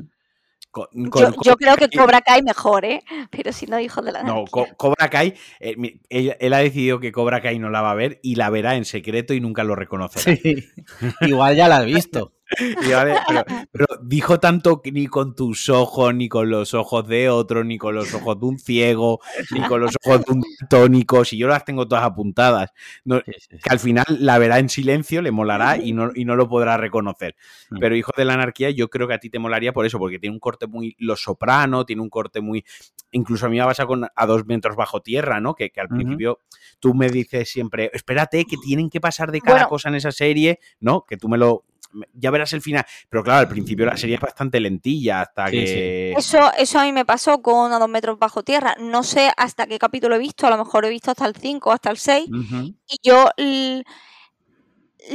[0.71, 3.03] Con- Yo, con- yo con- creo que Cobra Kai mejor, ¿eh?
[3.31, 4.45] Pero si no, Hijo de la No.
[4.45, 5.75] Co- Cobra Kai, eh,
[6.11, 8.77] él, él ha decidido que Cobra Kai no la va a ver y la verá
[8.77, 10.37] en secreto y nunca lo reconocerá.
[10.37, 10.67] Sí.
[11.23, 12.35] Igual ya la has visto.
[12.89, 17.07] Y vale, pero, pero dijo tanto que ni con tus ojos, ni con los ojos
[17.09, 19.21] de otro, ni con los ojos de un ciego,
[19.51, 22.71] ni con los ojos de un tónico, si yo las tengo todas apuntadas,
[23.05, 23.59] no- Sí, sí, sí.
[23.59, 26.77] que al final la verá en silencio, le molará y no, y no lo podrá
[26.77, 27.35] reconocer.
[27.71, 27.79] Mm.
[27.81, 30.19] Pero Hijo de la Anarquía, yo creo que a ti te molaría por eso, porque
[30.21, 32.65] tiene un corte muy Los Soprano, tiene un corte muy.
[33.13, 35.55] Incluso a mí me pasa con A dos metros bajo tierra, ¿no?
[35.55, 36.41] Que, que al principio
[36.81, 39.69] tú me dices siempre, espérate, que tienen que pasar de cada Bueno.
[39.69, 41.05] cosa en esa serie, ¿no?
[41.09, 41.65] Que tú me lo.
[42.13, 42.85] Ya verás el final.
[43.09, 46.13] Pero claro, al principio la serie es bastante lentilla hasta Sí, que.
[46.13, 48.77] Eso, eso a mí me pasó con A dos metros bajo tierra.
[48.79, 51.71] No sé hasta qué capítulo he visto, a lo mejor he visto hasta el 5
[51.71, 52.29] o hasta el 6.
[52.29, 52.75] Ujú.
[52.89, 53.31] Y yo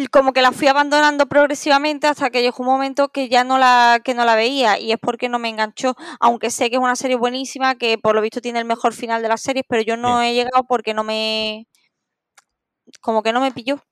[0.09, 4.01] como que la fui abandonando progresivamente hasta que llegó un momento que ya no la,
[4.03, 4.79] que no la veía.
[4.79, 5.95] Y es porque no me enganchó.
[6.19, 9.21] Aunque sé que es una serie buenísima, que por lo visto tiene el mejor final
[9.21, 11.67] de las series, pero yo no he llegado porque no me.
[13.01, 13.83] Como que no me pilló.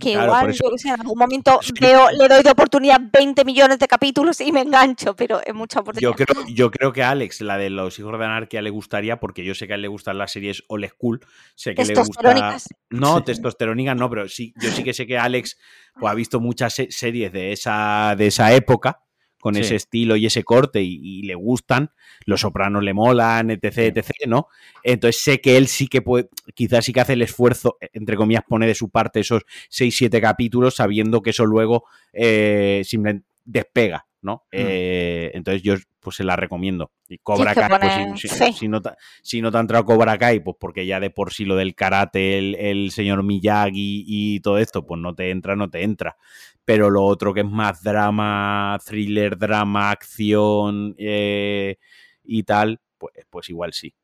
[0.00, 2.42] Que Claro, por igual, yo que sé, en algún momento Es que- veo, le doy
[2.42, 6.10] de oportunidad 20 millones de capítulos y me engancho, pero es mucha oportunidad.
[6.10, 9.18] Yo creo, yo creo que a Alex, la de los hijos de Anarquía, le gustaría,
[9.20, 11.20] porque yo sé que a él le gustan las series old school.
[11.54, 12.02] Sé que le gusta.
[12.02, 12.68] Testosterónicas.
[12.90, 13.24] No, Sí.
[13.24, 15.56] testosterónicas no, pero sí, yo sí que sé que Alex
[15.98, 19.00] pues, ha visto muchas se- series de esa, de esa época,
[19.40, 19.60] con Sí.
[19.60, 21.90] ese estilo y ese corte, y, y le gustan.
[22.24, 24.48] Los sopranos le molan, etc, etc, ¿no?
[24.82, 28.42] Entonces sé que él sí que puede, quizás sí que hace el esfuerzo, entre comillas,
[28.48, 34.06] pone de su parte esos 6, 7 capítulos, sabiendo que eso luego eh, simplemente despega,
[34.20, 34.44] ¿no?
[34.50, 36.92] Eh, entonces yo pues se la recomiendo.
[37.08, 38.90] Y Cobra Kai, pues, si, no, te-
[39.22, 41.74] si no te ha entrado Cobra Kai, pues porque ya de por sí lo del
[41.74, 46.16] karate, el, el señor Miyagi y todo esto, pues no te entra, no te entra.
[46.64, 51.76] Pero lo otro que es más drama, thriller, drama, acción eh,
[52.24, 53.94] y tal, pues, pues igual sí.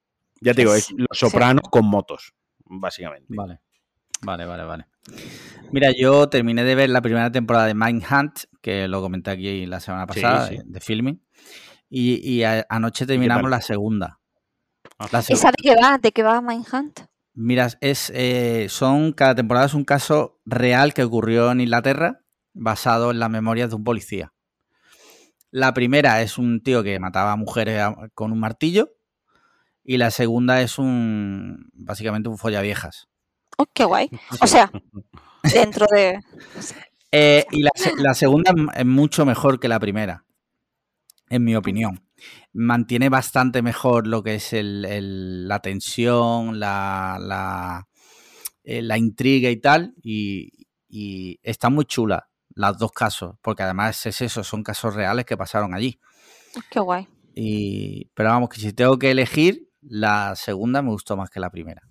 [0.40, 1.26] Ya te digo, es Los sí.
[1.26, 2.34] Sopranos con motos,
[2.64, 3.34] básicamente.
[3.36, 3.60] Vale.
[4.22, 4.86] Vale, vale, vale.
[5.72, 9.80] Mira, yo terminé de ver la primera temporada de Mindhunt, que lo comenté aquí la
[9.80, 10.56] semana pasada, sí.
[10.58, 11.22] de- de filming.
[11.88, 14.20] Y, y a- anoche terminamos la segunda.
[14.98, 15.08] Ah.
[15.12, 15.98] La seg- ¿Esa de qué va?
[15.98, 17.00] ¿De qué va Mindhunt?
[17.34, 22.20] Mira, es, eh, son, cada temporada es un caso real que ocurrió en Inglaterra,
[22.52, 24.32] basado en las memorias de un policía.
[25.50, 28.90] La primera es un tío que mataba a mujeres a- con un martillo.
[29.82, 33.08] Y la segunda es un, básicamente un follaviejas.
[33.58, 34.10] Oh, qué guay.
[34.40, 34.70] O sea,
[35.52, 36.20] dentro de...
[37.12, 40.24] Eh, y la, se- la segunda es mucho mejor que la primera,
[41.28, 42.00] en mi opinión.
[42.52, 47.88] mantiene bastante mejor lo que es el, el- la tensión, la, la,
[48.64, 49.94] eh, la intriga y tal.
[50.02, 50.50] Y,
[50.88, 55.36] y está muy chula las dos casos, porque además es eso, son casos reales que
[55.36, 55.98] pasaron allí.
[56.70, 57.08] Qué guay.
[57.34, 61.50] Y, pero vamos, que si tengo que elegir, la segunda me gustó más que la
[61.50, 61.82] primera.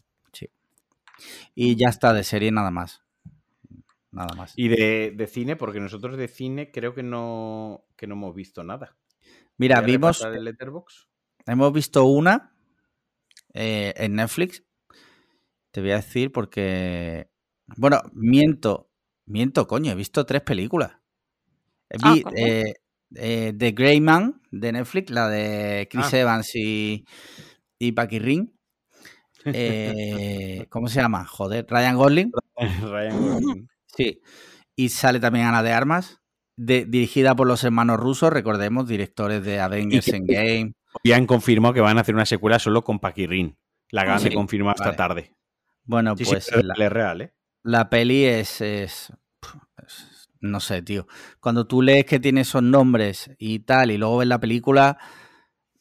[1.56, 3.04] Y ya está, de serie nada más.
[4.12, 4.54] Nada más.
[4.56, 8.64] Y de, de cine, porque nosotros de cine creo que no, que no hemos visto
[8.64, 8.96] nada.
[9.58, 10.56] Mira, ¿Voy a vimos, el
[11.46, 12.56] hemos visto una
[13.54, 14.64] eh, en Netflix.
[15.72, 17.30] Te voy a decir porque.
[17.78, 18.90] Bueno, miento.
[19.26, 20.92] Miento, coño, he visto tres películas.
[22.02, 22.74] Ah, Vi eh,
[23.16, 26.20] eh, The Grey Man de Netflix, la de Chris Ah.
[26.20, 27.06] Evans y,
[27.80, 28.54] y Paquirrin.
[29.46, 31.26] Eh, ¿Cómo se llama?
[31.26, 32.32] Joder, Ryan Gosling.
[32.82, 33.70] Ryan Gosling.
[33.96, 34.22] Sí.
[34.76, 36.22] Y sale también Ana de Armas,
[36.56, 40.74] de- dirigida por los hermanos rusos, recordemos, directores de Avengers Endgame.
[41.04, 43.58] Ya han confirmado que van a hacer una secuela solo con Paquirrin.
[43.92, 44.98] La acaban Sí, de confirmar esta vale.
[44.98, 45.36] tarde.
[45.86, 47.34] Bueno, Sí, pues sí, pero la, es real, ¿eh?
[47.64, 49.12] la peli es, es-
[49.86, 51.08] es- No sé, tío.
[51.40, 54.98] Cuando tú lees que tiene esos nombres y tal, y luego ves la película,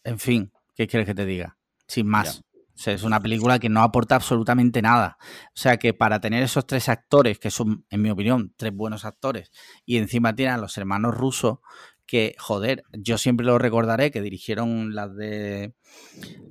[0.05, 1.57] en fin, ¿qué quieres que te diga?
[1.87, 2.43] Sin más.
[2.83, 5.17] Sea, es una película que no aporta absolutamente nada.
[5.49, 9.05] O sea, que para tener esos tres actores, que son, en mi opinión, tres buenos
[9.05, 9.51] actores,
[9.87, 11.59] y encima tienen a los hermanos rusos,
[12.07, 15.75] que, joder, yo siempre lo recordaré, que dirigieron las de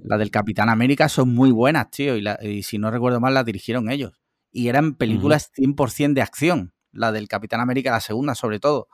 [0.03, 3.33] las del Capitán América, son muy buenas, tío, y, la- y si no recuerdo mal,
[3.33, 4.13] las dirigieron ellos.
[4.51, 8.87] Y eran películas 100% de acción, la del Capitán América, la segunda sobre todo,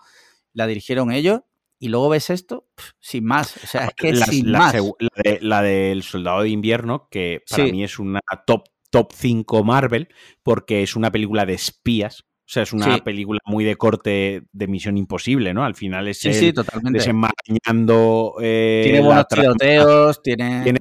[0.53, 1.41] la dirigieron ellos,
[1.79, 2.67] y luego ves esto,
[2.99, 4.73] sin más, o sea, es que Las- sin la, más.
[4.75, 7.71] la de- la del Soldado de Invierno, que para Sí.
[7.71, 10.07] mí es una top, top 5 Marvel,
[10.43, 12.25] porque es una película de espías.
[12.47, 13.01] O sea, es una Sí.
[13.01, 15.65] película muy de corte de Misión Imposible, ¿no?
[15.65, 16.99] Al final es Sí, sí, totalmente.
[16.99, 18.35] desenmarañando.
[18.41, 20.63] eh, Tiene buenos tiroteos, tiene...
[20.63, 20.79] Tiene,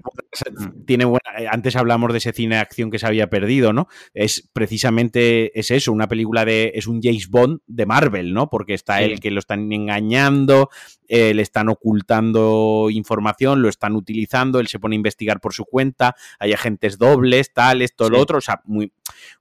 [0.87, 3.89] tiene buena- eh, antes hablamos de ese cine de acción que se había perdido, ¿no?
[4.15, 8.49] Es precisamente es eso, una película de es un James Bond de Marvel, ¿no?
[8.49, 10.69] Porque está él que lo están engañando,
[11.09, 15.65] eh, le están ocultando información, lo están utilizando, él se pone a investigar por su
[15.65, 18.93] cuenta, hay agentes dobles, tal, esto, lo otro, o sea, muy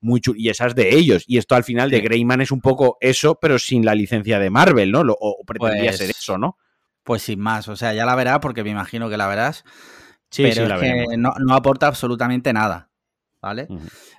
[0.01, 2.01] muy y esas de ellos y esto al final de.
[2.01, 5.03] Greyman es un poco eso, pero sin la licencia de Marvel, ¿no?
[5.03, 6.57] Lo- o, pretendía Pues- ser eso, ¿no?
[7.03, 9.63] Pues sin más, o sea, ya la verás porque me imagino que la verás,
[10.31, 12.89] Sí, pero sí, es la que no, no aporta absolutamente nada,
[13.41, 13.67] ¿vale?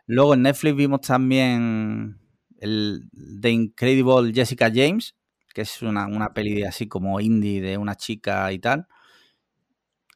[0.07, 2.19] Luego en Netflix vimos también
[2.61, 3.03] el
[3.41, 5.15] The Incredible Jessica James,
[5.53, 8.87] que es una, una peli así como indie de una chica y tal.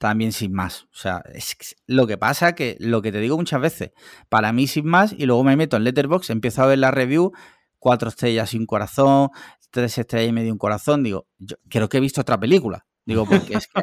[0.00, 0.84] También sin más.
[0.84, 3.90] O sea, es lo que pasa que, lo que te digo muchas veces,
[4.30, 7.32] para mí sin más, y luego me meto en Letterboxd, empiezo a ver la review,
[7.78, 9.28] cuatro estrellas y un corazón,
[9.70, 12.86] tres estrellas y medio y un corazón, digo, yo creo que he visto otra película.
[13.04, 13.82] Digo, porque es que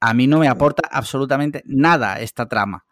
[0.00, 2.86] a mí no me aporta absolutamente nada esta trama.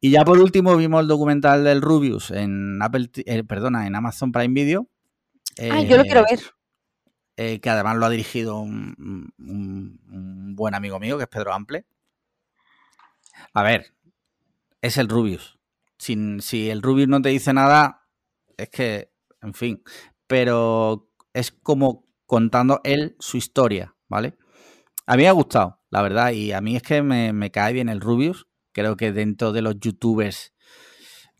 [0.00, 4.32] Y ya por último vimos el documental del Rubius en Apple, eh, perdona, en Amazon
[4.32, 4.88] Prime Video.
[5.58, 6.40] Ay, yo lo eh, quiero ver.
[7.36, 9.32] Eh, que además lo ha dirigido un,
[10.56, 11.84] buen amigo mío, que es Pedro Ample.
[13.52, 13.92] A ver,
[14.80, 15.58] es el Rubius.
[15.98, 18.08] Sin, si el Rubius no te dice nada,
[18.56, 19.82] es que, en fin,
[20.26, 24.36] pero es como contando él su historia, ¿vale?
[25.06, 27.72] A mí me ha gustado, la verdad, y a mí es que me, me cae
[27.72, 28.48] bien el Rubius.
[28.72, 30.54] Creo que dentro de los youtubers,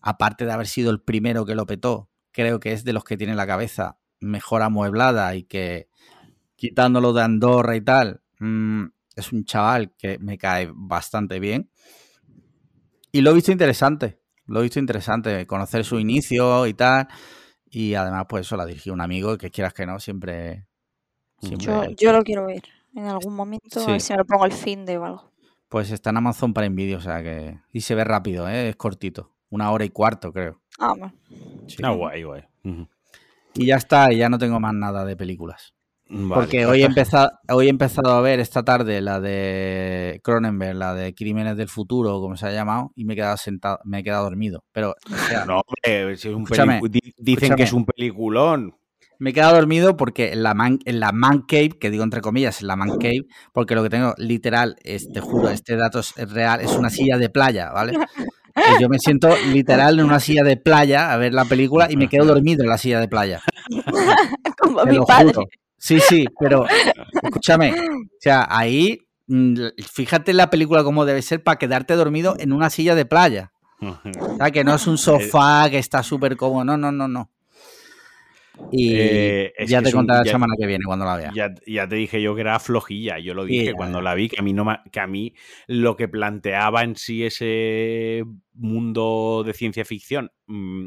[0.00, 3.16] aparte de haber sido el primero que lo petó, creo que es de los que
[3.16, 5.88] tiene la cabeza mejor amueblada y que
[6.56, 8.84] quitándolo de Andorra y tal, mm,
[9.16, 11.70] es un chaval que me cae bastante bien.
[13.12, 17.08] Y lo he visto interesante, lo he visto interesante, conocer su inicio y tal.
[17.68, 20.66] Y además, pues eso la dirigió un amigo y que quieras que no, siempre...
[21.40, 22.62] siempre Yo, yo lo quiero ver
[22.94, 24.06] en algún momento, a ver Sí.
[24.08, 25.32] si me lo pongo el fin de o algo.
[25.68, 27.58] Pues está en Amazon para Video, o sea que...
[27.72, 28.68] Y se ve rápido, ¿eh?
[28.70, 29.34] es cortito.
[29.50, 30.62] Una hora y cuarto, creo.
[30.78, 31.12] Ah, bueno.
[31.66, 31.76] Sí.
[31.82, 32.42] Ah, guay, guay.
[33.56, 35.74] Y ya está, y ya no tengo más nada de películas.
[36.08, 40.76] Vale, Porque hoy he, empezado, hoy he empezado a ver esta tarde la de Cronenberg,
[40.76, 43.98] la de Crímenes del Futuro, como se ha llamado, y me he quedado sentado, me
[43.98, 44.62] he quedado dormido.
[44.72, 46.80] Pero, o sea, No, hombre, si es un dicen
[47.24, 47.56] escúchame.
[47.56, 48.76] que es un peliculón.
[49.18, 52.20] me he quedado dormido porque en la, man, en la man cave, que digo entre
[52.20, 55.98] comillas, en la man cave, porque lo que tengo literal, es, te juro, este dato
[55.98, 57.94] es real, es una silla de playa, ¿vale?
[58.80, 62.08] Yo me siento literal en una silla de playa a ver la película y me
[62.08, 63.42] quedo dormido en la silla de playa.
[64.58, 65.32] Como Te mi lo padre.
[65.34, 65.46] juro.
[65.78, 66.64] Sí, sí, pero
[67.22, 69.56] escúchame, o sea, ahí mm,
[69.92, 73.52] fíjate la película como debe ser para quedarte dormido en una silla de playa.
[73.80, 77.30] O sea, que no es un sofá que está súper cómodo, no, no, no, no.
[78.70, 81.32] Y Eh, ya te contaré la semana que viene cuando la vea.
[81.34, 84.40] Ya, ya te dije yo que era flojilla, yo lo dije cuando la vi, que
[84.40, 85.34] a mí no que a mí
[85.66, 88.24] lo que planteaba en sí ese
[88.54, 90.86] mundo de ciencia ficción, mm,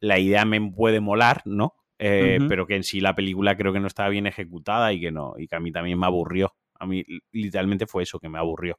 [0.00, 1.74] la idea me puede molar, ¿no?
[1.98, 2.38] Eh.
[2.48, 5.34] Pero que en sí la película creo que no estaba bien ejecutada y que no,
[5.36, 6.54] y que a mí también me aburrió.
[6.78, 8.78] A mí literalmente fue eso, que me aburrió.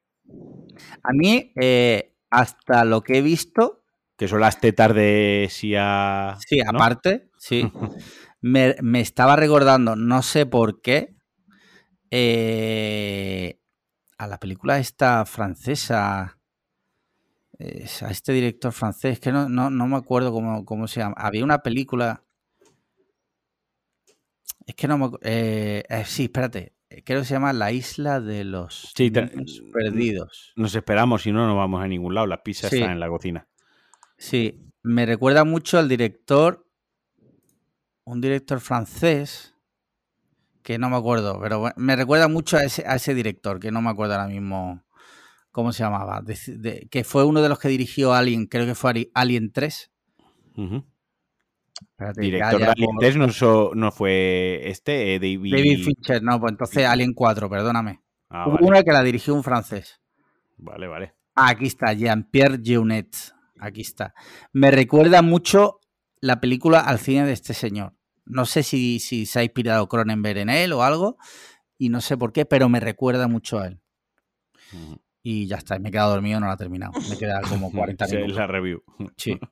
[1.03, 3.83] A mí, eh, hasta lo que he visto,
[4.15, 6.35] Que son las tetas de Sia.
[6.45, 6.69] sí, ¿no?
[6.71, 7.69] aparte, sí,
[8.41, 11.15] me, me estaba recordando, no sé por qué,
[12.11, 13.59] eh,
[14.17, 16.37] a la película esta francesa,
[17.57, 21.15] eh, a este director francés, que no, no, no me acuerdo cómo, cómo se llama.
[21.17, 22.23] Había una película.
[24.65, 26.73] Es que no me eh, eh, sí, espérate.
[27.05, 30.53] Creo que se llama La Isla de los Sí, te- Niños Perdidos.
[30.55, 32.27] Nos esperamos, si no, no vamos a ningún lado.
[32.27, 32.77] Las pizzas Sí.
[32.77, 33.47] están en la cocina.
[34.17, 36.65] Sí, me recuerda mucho al director,
[38.11, 39.53] un director francés,
[40.63, 43.81] que no me acuerdo, pero me recuerda mucho a ese, a ese director, que no
[43.81, 44.83] me acuerdo ahora mismo
[45.51, 48.75] cómo se llamaba, de- de- que fue uno de los que dirigió Alien, creo que
[48.75, 49.91] fue Alien 3.
[50.57, 50.85] Ujú.
[51.81, 55.53] Espérate, ya- Director de Alien por- 3 no, so- no fue este, eh, David.
[55.55, 58.01] David Fincher, no, pues entonces Alien 4, perdóname.
[58.29, 58.67] Ah, Hubo vale.
[58.67, 60.01] una que la dirigió un francés.
[60.57, 61.13] Vale, vale.
[61.35, 63.15] Ah, aquí está, Jean-Pierre Jeunet.
[63.59, 64.13] Aquí está.
[64.53, 65.79] Me recuerda mucho
[66.21, 67.93] la película al cine de este señor.
[68.29, 71.17] No sé si, si se ha inspirado Cronenberg en él o algo,
[71.77, 73.81] y no sé por qué, pero me recuerda mucho a él.
[75.21, 76.93] Y ya está, me he quedado dormido, no la he terminado.
[77.09, 78.37] Me queda como 40 Sí, es minutos.
[78.37, 78.81] la review.
[79.17, 79.37] Sí.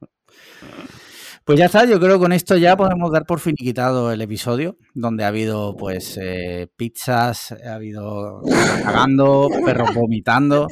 [1.45, 4.78] Pues ya está, yo creo que con esto ya podemos dar por finiquitado el episodio,
[4.94, 8.41] donde ha habido pues eh, pizzas, ha habido
[8.84, 10.68] cagando, perros vomitando,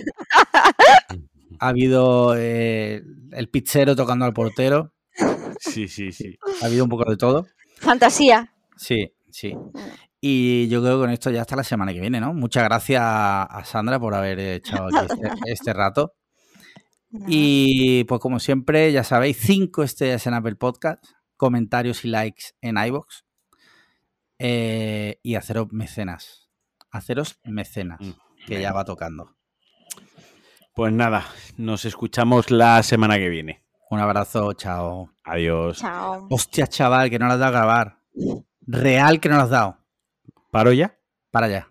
[1.59, 3.01] ha habido eh,
[3.31, 4.93] el pizzero tocando al portero,
[5.61, 6.35] Sí, sí, sí.
[6.61, 7.47] ha habido un poco de todo.
[7.77, 8.53] Fantasía.
[8.75, 9.55] Sí, sí.
[10.21, 12.33] Y yo creo que con esto ya hasta la semana que viene, ¿no?
[12.33, 16.13] Muchas gracias a Sandra por haber echado aquí este, este rato.
[17.27, 21.03] Y pues como siempre, ya sabéis, cinco estrellas en Apple Podcast,
[21.37, 23.23] comentarios y likes en iBox
[24.39, 26.49] y haceros mecenas.
[26.91, 27.99] Haceros mecenas,
[28.47, 29.35] que ya va tocando.
[30.73, 31.25] Pues nada,
[31.57, 33.64] nos escuchamos la semana que viene.
[33.95, 35.09] Un abrazo, chao.
[35.23, 35.77] Adiós.
[35.77, 36.27] Chao.
[36.29, 37.99] Hostia, chaval, que no lo has dado a grabar.
[38.67, 39.77] Real que no lo has dado.
[40.51, 40.99] ¿Paro ya?
[41.31, 41.69] Para allá.